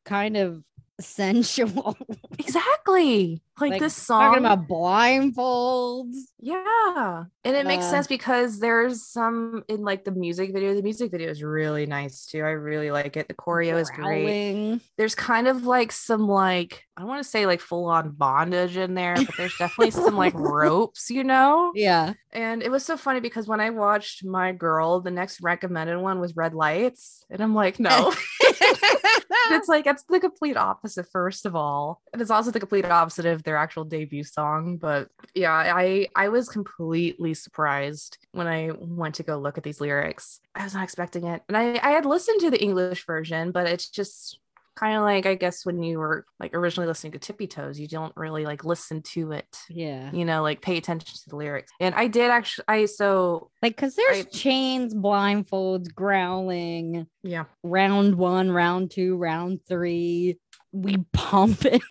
kind 0.03 0.35
of 0.35 0.63
sensual. 1.01 1.97
exactly. 2.39 3.41
Like, 3.59 3.71
like, 3.71 3.79
this 3.79 3.95
song 3.95 4.21
talking 4.21 4.45
about 4.45 4.67
blindfolds. 4.67 6.15
Yeah. 6.39 7.25
And 7.43 7.55
it 7.55 7.65
uh, 7.65 7.67
makes 7.67 7.85
sense 7.85 8.07
because 8.07 8.59
there's 8.59 9.05
some 9.05 9.63
in 9.67 9.81
like 9.81 10.03
the 10.03 10.11
music 10.11 10.51
video. 10.51 10.73
The 10.73 10.81
music 10.81 11.11
video 11.11 11.29
is 11.29 11.43
really 11.43 11.85
nice 11.85 12.25
too. 12.25 12.39
I 12.39 12.51
really 12.51 12.89
like 12.89 13.17
it. 13.17 13.27
The 13.27 13.35
choreo 13.35 13.71
growling. 13.71 13.81
is 13.81 13.89
great. 13.91 14.79
There's 14.97 15.15
kind 15.15 15.47
of 15.47 15.65
like 15.65 15.91
some 15.91 16.27
like 16.27 16.85
I 16.97 17.01
don't 17.01 17.09
want 17.09 17.23
to 17.23 17.29
say 17.29 17.45
like 17.45 17.61
full 17.61 17.85
on 17.85 18.11
bondage 18.11 18.77
in 18.77 18.93
there, 18.93 19.15
but 19.15 19.35
there's 19.37 19.55
definitely 19.57 19.91
some 19.91 20.15
like 20.15 20.33
ropes, 20.35 21.09
you 21.09 21.23
know? 21.23 21.71
Yeah. 21.73 22.13
And 22.31 22.61
it 22.61 22.69
was 22.69 22.85
so 22.85 22.97
funny 22.97 23.19
because 23.19 23.47
when 23.47 23.59
I 23.59 23.69
watched 23.71 24.25
My 24.25 24.51
Girl, 24.51 24.99
the 24.99 25.11
next 25.11 25.41
recommended 25.41 25.97
one 25.97 26.19
was 26.19 26.35
Red 26.35 26.53
Lights. 26.53 27.25
And 27.29 27.41
I'm 27.41 27.55
like, 27.55 27.79
no. 27.79 28.13
it's 29.49 29.67
like 29.67 29.87
it's 29.87 30.03
the 30.03 30.19
complete 30.19 30.57
opposite, 30.57 31.07
first 31.11 31.45
of 31.45 31.55
all. 31.55 32.01
And 32.13 32.21
it's 32.21 32.31
also 32.31 32.51
the 32.51 32.59
complete 32.59 32.85
opposite 32.85 33.25
of 33.25 33.43
their 33.43 33.57
actual 33.57 33.83
debut 33.83 34.23
song. 34.23 34.77
But 34.77 35.09
yeah, 35.33 35.53
I 35.53 36.07
I 36.15 36.29
was 36.29 36.49
completely 36.49 37.33
surprised 37.33 38.17
when 38.31 38.47
I 38.47 38.71
went 38.77 39.15
to 39.15 39.23
go 39.23 39.39
look 39.39 39.57
at 39.57 39.63
these 39.63 39.81
lyrics. 39.81 40.39
I 40.55 40.63
was 40.63 40.73
not 40.73 40.83
expecting 40.83 41.25
it. 41.25 41.41
And 41.47 41.57
I, 41.57 41.79
I 41.81 41.91
had 41.91 42.05
listened 42.05 42.41
to 42.41 42.49
the 42.49 42.61
English 42.61 43.05
version, 43.05 43.51
but 43.51 43.67
it's 43.67 43.89
just 43.89 44.39
kind 44.81 44.97
of 44.97 45.03
like 45.03 45.25
I 45.25 45.35
guess 45.35 45.65
when 45.65 45.83
you 45.83 45.99
were 45.99 46.25
like 46.39 46.53
originally 46.53 46.87
listening 46.87 47.13
to 47.13 47.19
Tippy 47.19 47.47
Toes, 47.47 47.79
you 47.79 47.87
don't 47.87 48.15
really 48.15 48.45
like 48.45 48.65
listen 48.65 49.01
to 49.13 49.31
it. 49.31 49.57
Yeah. 49.69 50.11
You 50.11 50.25
know, 50.25 50.41
like 50.41 50.61
pay 50.61 50.77
attention 50.77 51.13
to 51.13 51.29
the 51.29 51.35
lyrics. 51.35 51.71
And 51.79 51.93
I 51.93 52.07
did 52.07 52.31
actually 52.31 52.65
I 52.67 52.85
so 52.85 53.51
like 53.61 53.77
cuz 53.77 53.95
there's 53.95 54.25
I, 54.25 54.29
chains, 54.29 54.93
blindfolds, 54.93 55.93
growling. 55.93 57.07
Yeah. 57.23 57.45
Round 57.63 58.15
1, 58.15 58.51
round 58.51 58.91
2, 58.91 59.15
round 59.17 59.59
3. 59.67 60.39
We 60.71 60.97
pump 61.13 61.59
it. 61.65 61.81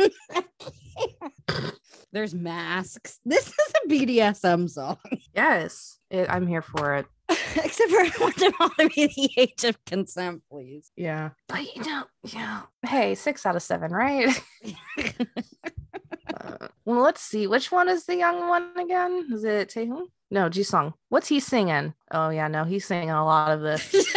there's 2.12 2.34
masks. 2.34 3.20
This 3.24 3.46
is 3.46 3.72
a 3.84 3.88
BDSM 3.88 4.68
song. 4.68 4.98
Yes. 5.34 5.98
It, 6.10 6.28
I'm 6.28 6.46
here 6.46 6.62
for 6.62 6.96
it. 6.96 7.06
Except 7.56 7.90
for 7.90 8.00
I 8.00 8.10
want 8.20 8.36
them 8.36 8.52
all 8.58 8.70
to 8.70 8.88
be 8.88 9.06
the 9.06 9.30
age 9.36 9.64
of 9.64 9.82
consent, 9.84 10.42
please. 10.50 10.90
Yeah. 10.96 11.30
But 11.48 11.74
you 11.74 11.82
know, 11.82 12.04
yeah. 12.24 12.62
Hey, 12.84 13.14
six 13.14 13.46
out 13.46 13.56
of 13.56 13.62
seven, 13.62 13.92
right? 13.92 14.28
uh, 16.34 16.68
well, 16.84 17.00
let's 17.00 17.22
see. 17.22 17.46
Which 17.46 17.70
one 17.70 17.88
is 17.88 18.06
the 18.06 18.16
young 18.16 18.48
one 18.48 18.72
again? 18.76 19.28
Is 19.32 19.44
it 19.44 19.68
Taehoon? 19.68 20.06
No, 20.30 20.48
Jisung. 20.48 20.94
What's 21.08 21.28
he 21.28 21.40
singing? 21.40 21.94
Oh 22.10 22.30
yeah, 22.30 22.48
no, 22.48 22.64
he's 22.64 22.84
singing 22.84 23.10
a 23.10 23.24
lot 23.24 23.52
of 23.52 23.60
this. 23.60 23.94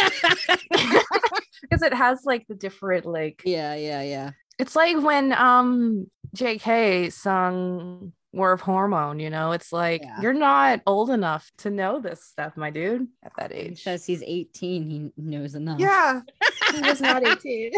Because 1.62 1.80
it 1.80 1.94
has 1.94 2.20
like 2.26 2.46
the 2.46 2.54
different 2.54 3.06
like 3.06 3.40
Yeah, 3.44 3.74
yeah, 3.74 4.02
yeah. 4.02 4.30
It's 4.58 4.76
like 4.76 5.02
when 5.02 5.32
um 5.32 6.10
JK 6.36 7.10
sung 7.10 8.12
war 8.34 8.52
of 8.52 8.60
hormone 8.60 9.20
you 9.20 9.30
know? 9.30 9.52
It's 9.52 9.72
like 9.72 10.02
yeah. 10.02 10.20
you're 10.20 10.32
not 10.32 10.80
old 10.86 11.10
enough 11.10 11.50
to 11.58 11.70
know 11.70 12.00
this 12.00 12.24
stuff 12.24 12.56
my 12.56 12.70
dude. 12.70 13.08
At 13.22 13.32
that 13.38 13.52
age. 13.52 13.70
he 13.70 13.76
says 13.76 14.04
he's 14.04 14.22
18 14.22 14.90
he 14.90 15.12
knows 15.16 15.54
enough. 15.54 15.80
Yeah. 15.80 16.20
He 16.74 16.80
was 16.80 17.00
not 17.00 17.24
18 17.24 17.70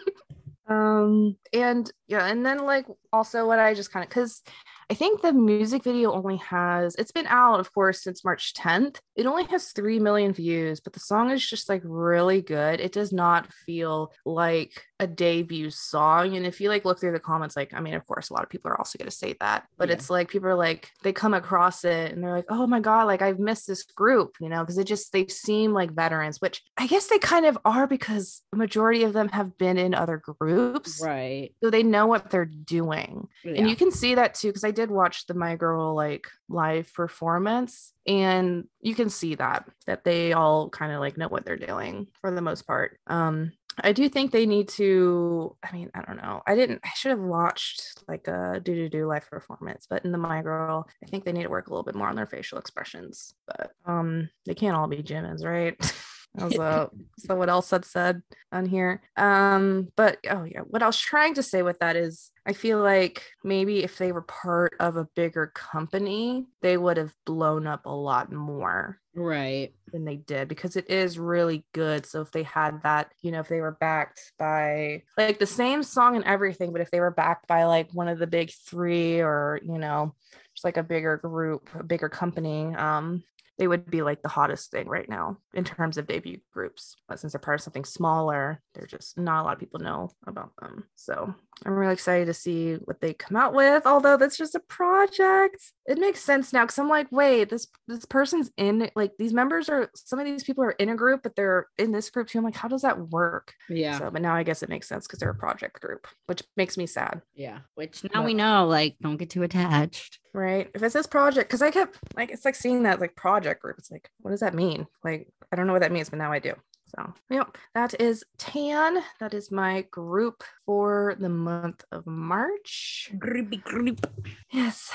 um 0.66 1.36
and 1.52 1.90
yeah 2.06 2.26
and 2.26 2.46
then 2.46 2.58
like 2.58 2.86
also 3.12 3.46
what 3.46 3.58
i 3.58 3.74
just 3.74 3.92
kind 3.92 4.02
of 4.02 4.08
because 4.08 4.42
I 4.90 4.94
think 4.94 5.22
the 5.22 5.32
music 5.32 5.82
video 5.82 6.12
only 6.12 6.36
has, 6.36 6.94
it's 6.96 7.12
been 7.12 7.26
out, 7.26 7.60
of 7.60 7.72
course, 7.72 8.02
since 8.02 8.24
March 8.24 8.54
10th. 8.54 8.98
It 9.16 9.26
only 9.26 9.44
has 9.44 9.72
3 9.72 9.98
million 10.00 10.32
views, 10.32 10.80
but 10.80 10.92
the 10.92 11.00
song 11.00 11.30
is 11.30 11.46
just 11.46 11.68
like 11.68 11.82
really 11.84 12.42
good. 12.42 12.80
It 12.80 12.92
does 12.92 13.12
not 13.12 13.52
feel 13.52 14.12
like 14.24 14.84
a 15.00 15.06
debut 15.06 15.70
song. 15.70 16.36
And 16.36 16.46
if 16.46 16.60
you 16.60 16.68
like 16.68 16.84
look 16.84 17.00
through 17.00 17.12
the 17.12 17.20
comments, 17.20 17.56
like, 17.56 17.72
I 17.74 17.80
mean, 17.80 17.94
of 17.94 18.06
course, 18.06 18.30
a 18.30 18.34
lot 18.34 18.42
of 18.42 18.48
people 18.48 18.70
are 18.70 18.78
also 18.78 18.98
going 18.98 19.10
to 19.10 19.16
say 19.16 19.34
that, 19.40 19.66
but 19.76 19.88
yeah. 19.88 19.94
it's 19.94 20.10
like 20.10 20.28
people 20.28 20.48
are 20.48 20.54
like, 20.54 20.90
they 21.02 21.12
come 21.12 21.34
across 21.34 21.84
it 21.84 22.12
and 22.12 22.22
they're 22.22 22.32
like, 22.32 22.46
oh 22.48 22.66
my 22.66 22.80
God, 22.80 23.06
like 23.06 23.22
I've 23.22 23.38
missed 23.38 23.66
this 23.66 23.82
group, 23.82 24.36
you 24.40 24.48
know, 24.48 24.60
because 24.60 24.78
it 24.78 24.86
just, 24.86 25.12
they 25.12 25.26
seem 25.26 25.72
like 25.72 25.92
veterans, 25.92 26.40
which 26.40 26.62
I 26.76 26.86
guess 26.86 27.08
they 27.08 27.18
kind 27.18 27.46
of 27.46 27.58
are 27.64 27.86
because 27.86 28.42
the 28.52 28.58
majority 28.58 29.02
of 29.02 29.12
them 29.12 29.28
have 29.28 29.56
been 29.58 29.78
in 29.78 29.94
other 29.94 30.22
groups. 30.38 31.00
Right. 31.02 31.54
So 31.62 31.70
they 31.70 31.82
know 31.82 32.06
what 32.06 32.30
they're 32.30 32.44
doing. 32.44 33.28
Yeah. 33.44 33.54
And 33.56 33.68
you 33.68 33.76
can 33.76 33.90
see 33.90 34.14
that 34.14 34.34
too, 34.34 34.48
because 34.48 34.64
I 34.64 34.70
did 34.74 34.90
watch 34.90 35.26
the 35.26 35.34
My 35.34 35.56
Girl 35.56 35.94
like 35.94 36.26
live 36.48 36.92
performance, 36.92 37.92
and 38.06 38.68
you 38.80 38.94
can 38.94 39.08
see 39.08 39.34
that 39.36 39.68
that 39.86 40.04
they 40.04 40.34
all 40.34 40.68
kind 40.68 40.92
of 40.92 41.00
like 41.00 41.16
know 41.16 41.28
what 41.28 41.46
they're 41.46 41.56
doing 41.56 42.08
for 42.20 42.30
the 42.30 42.42
most 42.42 42.66
part. 42.66 42.98
Um, 43.06 43.52
I 43.82 43.92
do 43.92 44.08
think 44.08 44.30
they 44.30 44.46
need 44.46 44.68
to. 44.70 45.56
I 45.62 45.72
mean, 45.72 45.90
I 45.94 46.02
don't 46.02 46.16
know. 46.16 46.42
I 46.46 46.54
didn't. 46.54 46.80
I 46.84 46.90
should 46.94 47.10
have 47.10 47.20
watched 47.20 48.02
like 48.06 48.28
a 48.28 48.60
do 48.62 48.74
do 48.74 48.88
do 48.88 49.06
live 49.06 49.28
performance, 49.28 49.86
but 49.88 50.04
in 50.04 50.12
the 50.12 50.18
My 50.18 50.42
Girl, 50.42 50.86
I 51.02 51.06
think 51.06 51.24
they 51.24 51.32
need 51.32 51.44
to 51.44 51.48
work 51.48 51.66
a 51.66 51.70
little 51.70 51.82
bit 51.82 51.94
more 51.94 52.08
on 52.08 52.16
their 52.16 52.26
facial 52.26 52.58
expressions. 52.58 53.34
But 53.46 53.72
um, 53.86 54.28
they 54.46 54.54
can't 54.54 54.76
all 54.76 54.86
be 54.86 55.02
Jimin's, 55.02 55.44
right? 55.44 55.76
Was 56.34 56.56
uh, 56.58 56.88
so 57.18 57.36
what 57.36 57.48
else 57.48 57.70
had 57.70 57.84
said 57.84 58.22
on 58.50 58.66
here. 58.66 59.00
Um, 59.16 59.88
but 59.96 60.18
oh 60.28 60.44
yeah, 60.44 60.60
what 60.60 60.82
I 60.82 60.86
was 60.86 60.98
trying 60.98 61.34
to 61.34 61.42
say 61.42 61.62
with 61.62 61.78
that 61.78 61.96
is 61.96 62.30
I 62.46 62.52
feel 62.52 62.80
like 62.80 63.22
maybe 63.44 63.84
if 63.84 63.98
they 63.98 64.12
were 64.12 64.22
part 64.22 64.74
of 64.80 64.96
a 64.96 65.08
bigger 65.14 65.52
company, 65.54 66.46
they 66.60 66.76
would 66.76 66.96
have 66.96 67.14
blown 67.24 67.66
up 67.66 67.86
a 67.86 67.90
lot 67.90 68.32
more 68.32 68.98
Right. 69.14 69.74
than 69.92 70.04
they 70.04 70.16
did 70.16 70.48
because 70.48 70.74
it 70.76 70.90
is 70.90 71.18
really 71.18 71.64
good. 71.72 72.04
So 72.04 72.20
if 72.20 72.32
they 72.32 72.42
had 72.42 72.82
that, 72.82 73.12
you 73.22 73.30
know, 73.30 73.40
if 73.40 73.48
they 73.48 73.60
were 73.60 73.76
backed 73.80 74.32
by 74.38 75.02
like 75.16 75.38
the 75.38 75.46
same 75.46 75.82
song 75.84 76.16
and 76.16 76.24
everything, 76.24 76.72
but 76.72 76.80
if 76.80 76.90
they 76.90 77.00
were 77.00 77.12
backed 77.12 77.46
by 77.46 77.64
like 77.64 77.90
one 77.92 78.08
of 78.08 78.18
the 78.18 78.26
big 78.26 78.50
three 78.66 79.20
or, 79.20 79.60
you 79.62 79.78
know, 79.78 80.14
just 80.54 80.64
like 80.64 80.76
a 80.76 80.82
bigger 80.82 81.16
group, 81.18 81.68
a 81.78 81.84
bigger 81.84 82.08
company, 82.08 82.74
um, 82.74 83.22
they 83.58 83.68
would 83.68 83.88
be 83.90 84.02
like 84.02 84.20
the 84.22 84.28
hottest 84.28 84.70
thing 84.72 84.88
right 84.88 85.08
now 85.08 85.38
in 85.52 85.62
terms 85.64 85.96
of 85.96 86.06
debut 86.08 86.40
groups. 86.52 86.96
But 87.08 87.20
since 87.20 87.32
they're 87.32 87.38
part 87.40 87.60
of 87.60 87.62
something 87.62 87.84
smaller, 87.84 88.60
they're 88.74 88.86
just 88.86 89.16
not 89.16 89.42
a 89.42 89.44
lot 89.44 89.52
of 89.54 89.60
people 89.60 89.78
know 89.80 90.10
about 90.26 90.50
them. 90.60 90.84
So 90.96 91.32
I'm 91.64 91.72
really 91.72 91.92
excited 91.92 92.24
to 92.26 92.34
see 92.34 92.74
what 92.74 93.00
they 93.00 93.14
come 93.14 93.36
out 93.36 93.54
with. 93.54 93.86
Although 93.86 94.16
that's 94.16 94.36
just 94.36 94.56
a 94.56 94.60
project, 94.60 95.72
it 95.86 95.98
makes 95.98 96.20
sense 96.20 96.52
now 96.52 96.64
because 96.64 96.78
I'm 96.78 96.88
like, 96.88 97.06
wait, 97.12 97.48
this 97.50 97.68
this 97.86 98.04
person's 98.04 98.50
in 98.56 98.90
like 98.96 99.12
these 99.18 99.32
members 99.32 99.68
are 99.68 99.88
some 99.94 100.18
of 100.18 100.24
these 100.24 100.42
people 100.44 100.64
are 100.64 100.72
in 100.72 100.88
a 100.88 100.96
group, 100.96 101.22
but 101.22 101.36
they're 101.36 101.68
in 101.78 101.92
this 101.92 102.10
group 102.10 102.26
too. 102.28 102.38
I'm 102.38 102.44
like, 102.44 102.56
how 102.56 102.68
does 102.68 102.82
that 102.82 103.10
work? 103.10 103.54
Yeah. 103.68 103.98
So, 103.98 104.10
but 104.10 104.22
now 104.22 104.34
I 104.34 104.42
guess 104.42 104.62
it 104.64 104.68
makes 104.68 104.88
sense 104.88 105.06
because 105.06 105.20
they're 105.20 105.30
a 105.30 105.34
project 105.34 105.80
group, 105.80 106.08
which 106.26 106.42
makes 106.56 106.76
me 106.76 106.86
sad. 106.86 107.22
yeah. 107.34 107.60
Which 107.76 108.02
now 108.04 108.10
But- 108.14 108.24
we 108.24 108.34
know, 108.34 108.66
like, 108.66 108.96
don't 109.00 109.16
get 109.16 109.30
too 109.30 109.42
attached. 109.44 110.18
Right. 110.34 110.68
If 110.74 110.82
it 110.82 110.90
says 110.90 111.06
project, 111.06 111.48
because 111.48 111.62
I 111.62 111.70
kept 111.70 111.96
like 112.16 112.30
it's 112.30 112.44
like 112.44 112.56
seeing 112.56 112.82
that 112.82 113.00
like 113.00 113.14
project 113.14 113.62
group. 113.62 113.78
It's 113.78 113.90
like, 113.90 114.10
what 114.20 114.32
does 114.32 114.40
that 114.40 114.52
mean? 114.52 114.88
Like, 115.04 115.28
I 115.52 115.56
don't 115.56 115.68
know 115.68 115.72
what 115.72 115.82
that 115.82 115.92
means, 115.92 116.10
but 116.10 116.18
now 116.18 116.32
I 116.32 116.40
do. 116.40 116.54
So 116.86 117.12
yep, 117.30 117.56
that 117.74 117.94
is 118.00 118.24
Tan. 118.36 118.98
That 119.20 119.32
is 119.32 119.52
my 119.52 119.82
group 119.92 120.42
for 120.66 121.16
the 121.20 121.28
month 121.28 121.84
of 121.92 122.04
March. 122.04 123.12
Groupie 123.16 123.62
group. 123.62 124.10
Yes. 124.50 124.90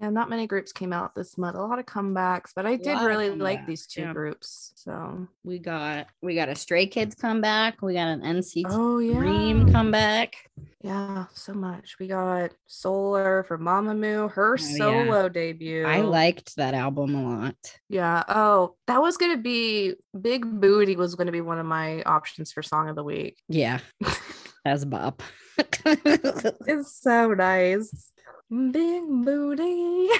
Yeah, 0.00 0.10
not 0.10 0.30
many 0.30 0.46
groups 0.46 0.72
came 0.72 0.92
out 0.92 1.14
this 1.16 1.36
month. 1.36 1.56
A 1.56 1.60
lot 1.60 1.80
of 1.80 1.86
comebacks, 1.86 2.50
but 2.54 2.66
I 2.66 2.76
did 2.76 3.00
really 3.00 3.30
like 3.30 3.66
these 3.66 3.86
two 3.86 4.02
yeah. 4.02 4.12
groups. 4.12 4.72
So 4.76 5.26
We 5.42 5.58
got 5.58 6.06
we 6.22 6.36
got 6.36 6.48
a 6.48 6.54
Stray 6.54 6.86
Kids 6.86 7.16
comeback. 7.16 7.82
We 7.82 7.94
got 7.94 8.06
an 8.08 8.20
NCT 8.20 8.66
oh 8.68 8.98
yeah. 8.98 9.14
Dream 9.18 9.72
comeback. 9.72 10.36
Yeah, 10.82 11.24
so 11.34 11.52
much. 11.52 11.96
We 11.98 12.06
got 12.06 12.52
Solar 12.68 13.42
for 13.48 13.58
Mamamoo, 13.58 14.30
her 14.30 14.52
Oh, 14.52 14.62
yeah. 14.62 14.76
solo 14.76 15.28
debut. 15.28 15.84
I 15.84 16.02
liked 16.02 16.54
that 16.54 16.74
album 16.74 17.16
a 17.16 17.36
lot. 17.36 17.56
Yeah. 17.88 18.22
Oh, 18.28 18.76
that 18.86 19.02
was 19.02 19.16
gonna 19.16 19.38
be 19.38 19.94
Big 20.20 20.60
Booty 20.60 20.94
was 20.94 21.16
gonna 21.16 21.32
be 21.32 21.40
one 21.40 21.58
of 21.58 21.66
my 21.66 22.02
options 22.02 22.52
for 22.52 22.62
song 22.62 22.88
of 22.88 22.94
the 22.94 23.04
week. 23.04 23.38
Yeah. 23.48 23.80
As 24.64 24.84
Bop. 24.84 25.22
It's 25.84 27.00
so 27.00 27.34
nice. 27.34 28.12
Big 28.50 29.02
booty. 29.06 30.08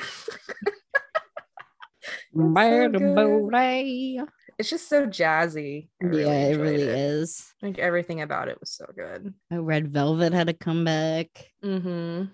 Bad 2.35 2.93
good. 2.93 3.15
booty. 3.15 4.21
It's 4.59 4.69
just 4.69 4.89
so 4.89 5.07
jazzy. 5.07 5.89
I 6.03 6.07
really 6.07 6.25
yeah, 6.25 6.49
it 6.49 6.57
really 6.59 6.83
it. 6.83 6.89
is. 6.89 7.55
Like 7.63 7.79
everything 7.79 8.21
about 8.21 8.49
it 8.49 8.59
was 8.61 8.73
so 8.73 8.87
good. 8.95 9.33
Oh, 9.51 9.61
Red 9.61 9.89
Velvet 9.89 10.33
had 10.33 10.49
a 10.49 10.53
comeback. 10.53 11.29
Mm-hmm. 11.65 12.25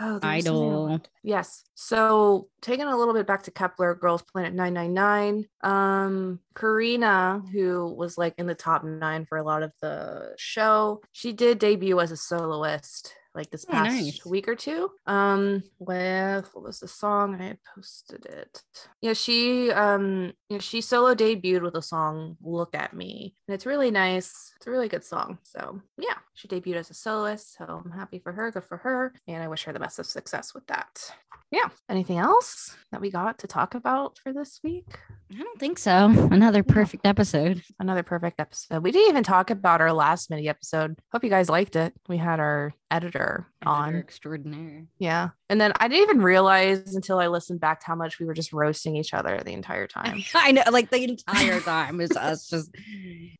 Oh, 0.00 0.18
there 0.18 0.36
was 0.36 0.44
something 0.44 0.62
I 0.62 0.94
Idol. 0.94 1.00
Yes. 1.22 1.64
So 1.74 2.48
taking 2.60 2.86
a 2.86 2.96
little 2.96 3.14
bit 3.14 3.26
back 3.26 3.42
to 3.44 3.50
Kep1er, 3.50 3.98
Girls 3.98 4.22
Planet 4.22 4.54
999. 4.54 5.46
Um, 5.62 6.40
Karina, 6.54 7.42
who 7.52 7.92
was 7.92 8.16
like 8.16 8.34
in 8.38 8.46
the 8.46 8.54
top 8.54 8.84
nine 8.84 9.26
for 9.26 9.38
a 9.38 9.42
lot 9.42 9.62
of 9.62 9.72
the 9.80 10.34
show, 10.38 11.02
she 11.12 11.32
did 11.32 11.58
debut 11.58 12.00
as 12.00 12.12
a 12.12 12.16
soloist 12.16 13.14
like 13.34 13.50
this 13.50 13.64
Oh, 13.68 13.72
past 13.72 13.94
nice. 13.94 14.26
week 14.26 14.48
or 14.48 14.54
two. 14.54 14.90
Um, 15.06 15.62
with 15.78 16.48
what 16.52 16.64
was 16.64 16.80
the 16.80 16.88
song? 16.88 17.40
I 17.40 17.56
posted 17.74 18.26
it. 18.26 18.62
Yeah, 19.00 19.12
she 19.14 19.70
um 19.70 20.32
you 20.48 20.56
know, 20.56 20.60
she 20.60 20.80
solo 20.80 21.14
debuted 21.14 21.62
with 21.62 21.74
a 21.76 21.82
song 21.82 22.36
Look 22.42 22.74
at 22.74 22.94
Me. 22.94 23.34
And 23.48 23.54
it's 23.54 23.66
really 23.66 23.90
nice. 23.90 24.52
It's 24.56 24.66
a 24.66 24.70
really 24.70 24.88
good 24.88 25.04
song. 25.04 25.38
So 25.42 25.80
yeah, 25.98 26.14
she 26.34 26.48
debuted 26.48 26.76
as 26.76 26.90
a 26.90 26.94
soloist. 26.94 27.56
So 27.56 27.82
I'm 27.84 27.90
happy 27.92 28.18
for 28.18 28.32
her. 28.32 28.50
Good 28.50 28.64
for 28.64 28.76
her. 28.78 29.14
And 29.26 29.42
I 29.42 29.48
wish 29.48 29.64
her 29.64 29.72
the 29.72 29.80
best 29.80 29.98
of 29.98 30.06
success 30.06 30.54
with 30.54 30.66
that. 30.66 31.12
Yeah. 31.50 31.68
Anything 31.88 32.18
else 32.18 32.74
that 32.92 33.00
we 33.00 33.10
got 33.10 33.38
to 33.40 33.46
talk 33.46 33.74
about 33.74 34.18
for 34.18 34.32
this 34.32 34.60
week? 34.62 34.86
I 35.34 35.38
don't 35.38 35.58
think 35.58 35.78
so. 35.78 36.06
Another 36.30 36.62
perfect 36.62 37.06
episode. 37.06 37.62
Another 37.78 38.02
perfect 38.02 38.38
episode. 38.40 38.82
We 38.82 38.90
didn't 38.92 39.08
even 39.10 39.24
talk 39.24 39.50
about 39.50 39.80
our 39.80 39.92
last 39.92 40.30
mini 40.30 40.48
episode. 40.48 40.98
Hope 41.12 41.24
you 41.24 41.30
guys 41.30 41.48
liked 41.48 41.76
it. 41.76 41.94
We 42.08 42.18
had 42.18 42.40
our 42.40 42.74
editor 42.92 43.46
on. 43.64 43.88
Editor 43.88 43.98
extraordinaire. 44.00 44.86
Yeah. 44.98 45.30
And 45.52 45.60
then 45.60 45.74
I 45.78 45.86
didn't 45.86 46.04
even 46.04 46.22
realize 46.22 46.94
until 46.94 47.18
I 47.18 47.26
listened 47.26 47.60
back 47.60 47.80
to 47.80 47.86
how 47.86 47.94
much 47.94 48.18
we 48.18 48.24
were 48.24 48.32
just 48.32 48.54
roasting 48.54 48.96
each 48.96 49.12
other 49.12 49.38
the 49.44 49.52
entire 49.52 49.86
time, 49.98 50.24
I 50.34 50.50
know, 50.50 50.62
like 50.70 50.88
the 50.88 51.04
entire 51.04 51.60
time 51.72 52.00
is 52.00 52.12
us 52.12 52.48
just 52.48 52.74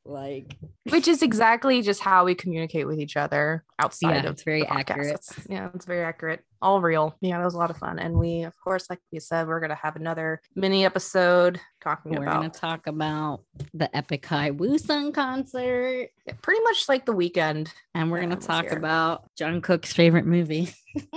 like 0.05 0.59
which 0.91 1.09
is 1.09 1.23
exactly 1.23 1.81
just 1.81 2.03
how 2.03 2.27
we 2.27 2.35
communicate 2.35 2.87
with 2.87 3.01
each 3.01 3.17
other 3.17 3.65
outside 3.79 4.25
Yeah, 4.25 4.27
of 4.27 4.33
it's 4.35 4.43
very 4.43 4.61
the 4.61 4.71
accurate. 4.75 5.25
Yeah, 5.49 5.71
it's 5.75 5.87
very 5.87 6.03
accurate. 6.03 6.45
All 6.61 6.83
real. 6.83 7.17
Yeah, 7.23 7.39
that 7.39 7.45
was 7.47 7.55
a 7.55 7.59
lot 7.59 7.71
of 7.71 7.79
fun. 7.79 7.99
And 7.99 8.15
we, 8.15 8.43
of 8.43 8.53
course, 8.63 8.91
like 8.91 8.99
we 9.11 9.19
said, 9.19 9.49
we're 9.49 9.61
going 9.61 9.71
to 9.71 9.77
have 9.77 9.97
another 9.97 10.43
mini 10.55 10.85
episode 10.85 11.61
talking 11.83 12.13
we're 12.13 12.27
gonna 12.27 12.49
talk 12.51 12.87
about 12.87 13.41
the 13.75 13.95
epic 13.97 14.27
High 14.27 14.51
Woosun 14.51 15.15
concert. 15.15 16.11
yeah, 16.27 16.35
pretty 16.43 16.63
much 16.63 16.89
like 16.91 17.07
the 17.07 17.13
weekend. 17.13 17.73
And 17.95 18.11
we're 18.11 18.21
gonna 18.21 18.37
talk 18.37 18.71
about 18.71 19.25
Jungkook's 19.41 19.95
favorite 19.95 20.27
movie. 20.27 20.75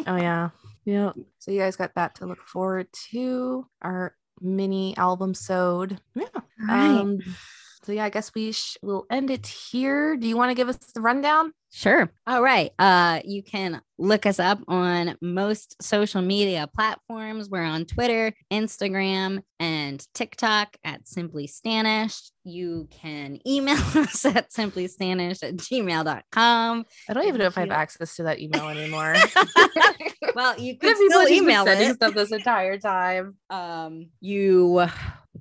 Oh, 0.08 0.16
yeah. 0.16 0.50
Yeah. 0.86 1.12
So 1.40 1.52
you 1.52 1.60
guys 1.60 1.76
got 1.76 1.96
that 1.96 2.16
to 2.16 2.26
look 2.26 2.42
forward 2.48 2.88
to. 3.12 3.68
Our 3.82 4.16
mini 4.42 4.96
album 4.98 5.34
sode. 5.34 6.00
Yeah. 6.16 6.28
Um, 6.70 7.20
so 7.84 7.92
yeah, 7.92 8.06
I 8.06 8.10
guess 8.10 8.32
we 8.34 8.52
sh- 8.52 8.78
will 8.82 9.06
end 9.10 9.30
it 9.30 9.46
here. 9.46 10.16
Do 10.16 10.28
you 10.28 10.38
want 10.38 10.52
to 10.52 10.56
give 10.56 10.70
us 10.70 10.78
the 10.78 11.02
rundown? 11.02 11.54
Sure. 11.76 12.10
All 12.26 12.42
right. 12.42 12.72
Uh, 12.80 13.20
you 13.26 13.44
can 13.44 13.82
look 13.98 14.26
us 14.26 14.40
up 14.40 14.60
on 14.70 15.18
most 15.22 15.76
social 15.84 16.22
media 16.22 16.70
platforms. 16.74 17.50
We're 17.50 17.66
on 17.66 17.84
Twitter, 17.84 18.32
Instagram, 18.50 19.42
and 19.60 20.08
TikTok 20.14 20.78
at 20.86 21.06
Simply 21.06 21.50
Stanish. 21.50 22.32
You 22.46 22.88
can 22.92 23.40
email 23.46 23.76
us 23.96 24.24
at 24.24 24.52
simplystanish 24.52 25.44
at 25.44 25.58
gmail.com. 25.58 26.86
I 27.10 27.14
don't 27.14 27.28
even 27.28 27.40
know 27.40 27.48
if 27.48 27.58
I 27.58 27.62
have 27.62 27.72
access 27.72 28.16
to 28.16 28.24
that 28.24 28.40
email 28.40 28.70
anymore. 28.70 29.14
well, 30.34 30.58
you 30.58 30.78
could 30.80 30.96
still 30.96 31.20
have 31.20 31.30
email 31.30 31.66
sending 31.66 31.90
it. 31.90 31.96
stuff 31.96 32.14
this 32.14 32.32
entire 32.32 32.78
time. 32.80 33.36
um, 33.50 34.08
you 34.22 34.88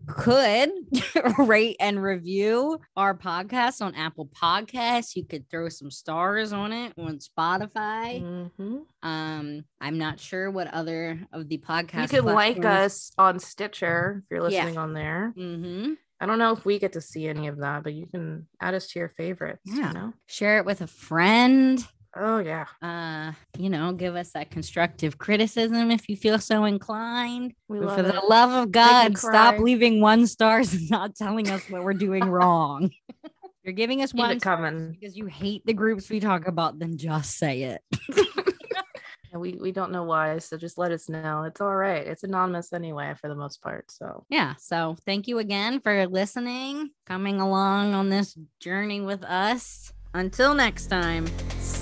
could 0.07 0.71
rate 1.39 1.77
and 1.81 2.03
review 2.03 2.79
our 2.97 3.17
podcast 3.17 3.81
on 3.83 3.95
Apple 3.95 4.27
Podcasts. 4.41 5.17
You 5.17 5.25
could 5.25 5.49
throw 5.51 5.69
some 5.69 5.91
stars 5.91 6.53
on 6.53 6.73
it 6.73 6.93
on 6.99 7.19
Spotify. 7.19 8.23
Mhm. 8.59 8.83
Um, 9.03 9.65
I'm 9.81 9.99
not 9.99 10.21
sure 10.21 10.51
what 10.51 10.69
other 10.73 11.21
of 11.33 11.49
the 11.49 11.59
podcast. 11.59 12.13
You 12.13 12.23
can 12.23 12.25
like 12.35 12.65
us 12.65 13.13
on 13.19 13.39
Stitcher 13.39 14.23
if 14.25 14.31
you're 14.31 14.49
Yeah. 14.51 14.59
listening 14.65 14.79
on 14.79 14.93
there. 14.95 15.33
Mm-hmm. 15.37 15.93
I 16.21 16.27
don't 16.27 16.39
know 16.39 16.53
if 16.53 16.65
we 16.65 16.79
get 16.79 16.93
to 16.95 17.01
see 17.01 17.27
any 17.29 17.49
of 17.49 17.59
that, 17.59 17.83
but 17.83 17.93
you 17.93 18.07
can 18.07 18.47
add 18.61 18.75
us 18.75 18.87
to 18.89 18.99
your 18.99 19.09
favorites. 19.09 19.63
Yeah. 19.65 19.89
You 19.89 19.95
know? 19.95 20.13
Share 20.27 20.59
it 20.59 20.65
with 20.65 20.81
a 20.81 20.87
friend. 20.87 21.87
Oh 22.17 22.39
yeah. 22.39 22.67
Uh, 22.81 23.33
you 23.59 23.69
know, 23.71 23.93
give 23.93 24.15
us 24.15 24.31
that 24.33 24.51
constructive 24.51 25.19
criticism 25.19 25.91
if 25.91 26.09
you 26.09 26.17
feel 26.17 26.39
so 26.39 26.65
inclined. 26.65 27.55
We 27.69 27.79
But 27.81 27.87
love 27.89 27.97
for 27.99 28.05
it. 28.07 28.13
the 28.13 28.21
love 28.21 28.51
of 28.53 28.71
God, 28.73 29.19
stop 29.19 29.59
leaving 29.59 30.01
one 30.01 30.27
stars 30.27 30.73
and 30.75 30.91
not 30.91 31.17
telling 31.17 31.49
us 31.51 31.69
what 31.69 31.83
we're 31.83 31.93
doing 31.95 32.25
wrong. 32.25 32.91
You're 33.65 33.73
giving 33.73 34.03
us 34.03 34.13
Keep 34.13 34.19
one 34.19 34.41
coming. 34.41 34.91
because 34.93 35.17
you 35.17 35.27
hate 35.27 35.65
the 35.65 35.73
groups 35.73 36.11
we 36.11 36.21
talk 36.21 36.47
about, 36.47 36.79
then 36.79 36.99
just 36.99 37.37
say 37.39 37.63
it. 37.63 37.81
We 39.37 39.55
we 39.61 39.73
don't 39.73 39.91
know 39.91 40.05
why, 40.05 40.39
so 40.39 40.57
just 40.57 40.79
let 40.79 40.93
us 40.93 41.09
know. 41.09 41.43
It's 41.43 41.61
all 41.61 41.75
right. 41.75 42.07
It's 42.07 42.23
anonymous 42.23 42.73
anyway 42.73 43.15
for 43.21 43.27
the 43.27 43.35
most 43.35 43.61
part. 43.61 43.91
So 43.91 44.25
Yeah. 44.29 44.55
So 44.61 44.97
thank 45.05 45.27
you 45.27 45.41
again 45.41 45.81
for 45.81 46.07
listening, 46.07 46.91
coming 47.05 47.41
along 47.41 47.95
on 47.95 48.11
this 48.11 48.39
journey 48.61 49.01
with 49.01 49.25
us. 49.25 49.93
Until 50.15 50.55
next 50.55 50.87
time, 50.87 51.27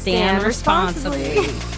Stand 0.03 0.43
responsibly. 0.43 1.39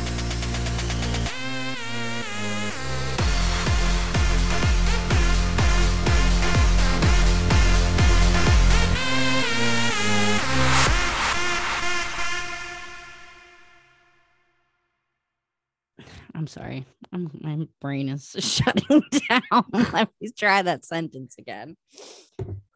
I'm 16.35 16.47
sorry. 16.47 16.87
I'm, 17.13 17.31
my 17.43 17.69
brain 17.83 18.09
is 18.09 18.31
shutting 18.39 19.03
down. 19.29 19.65
Let 19.93 20.09
me 20.19 20.31
try 20.35 20.63
that 20.63 20.87
sentence 20.87 21.37
again. 21.39 21.77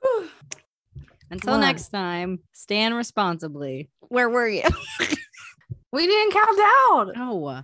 Until 1.30 1.58
next 1.58 1.88
time, 1.88 2.40
stand 2.52 2.94
responsibly. 2.94 3.88
Where 4.08 4.28
were 4.28 4.48
you? 4.48 4.64
We 5.92 6.06
didn't 6.06 6.32
count 6.32 6.58
down. 6.58 7.12
Oh, 7.16 7.62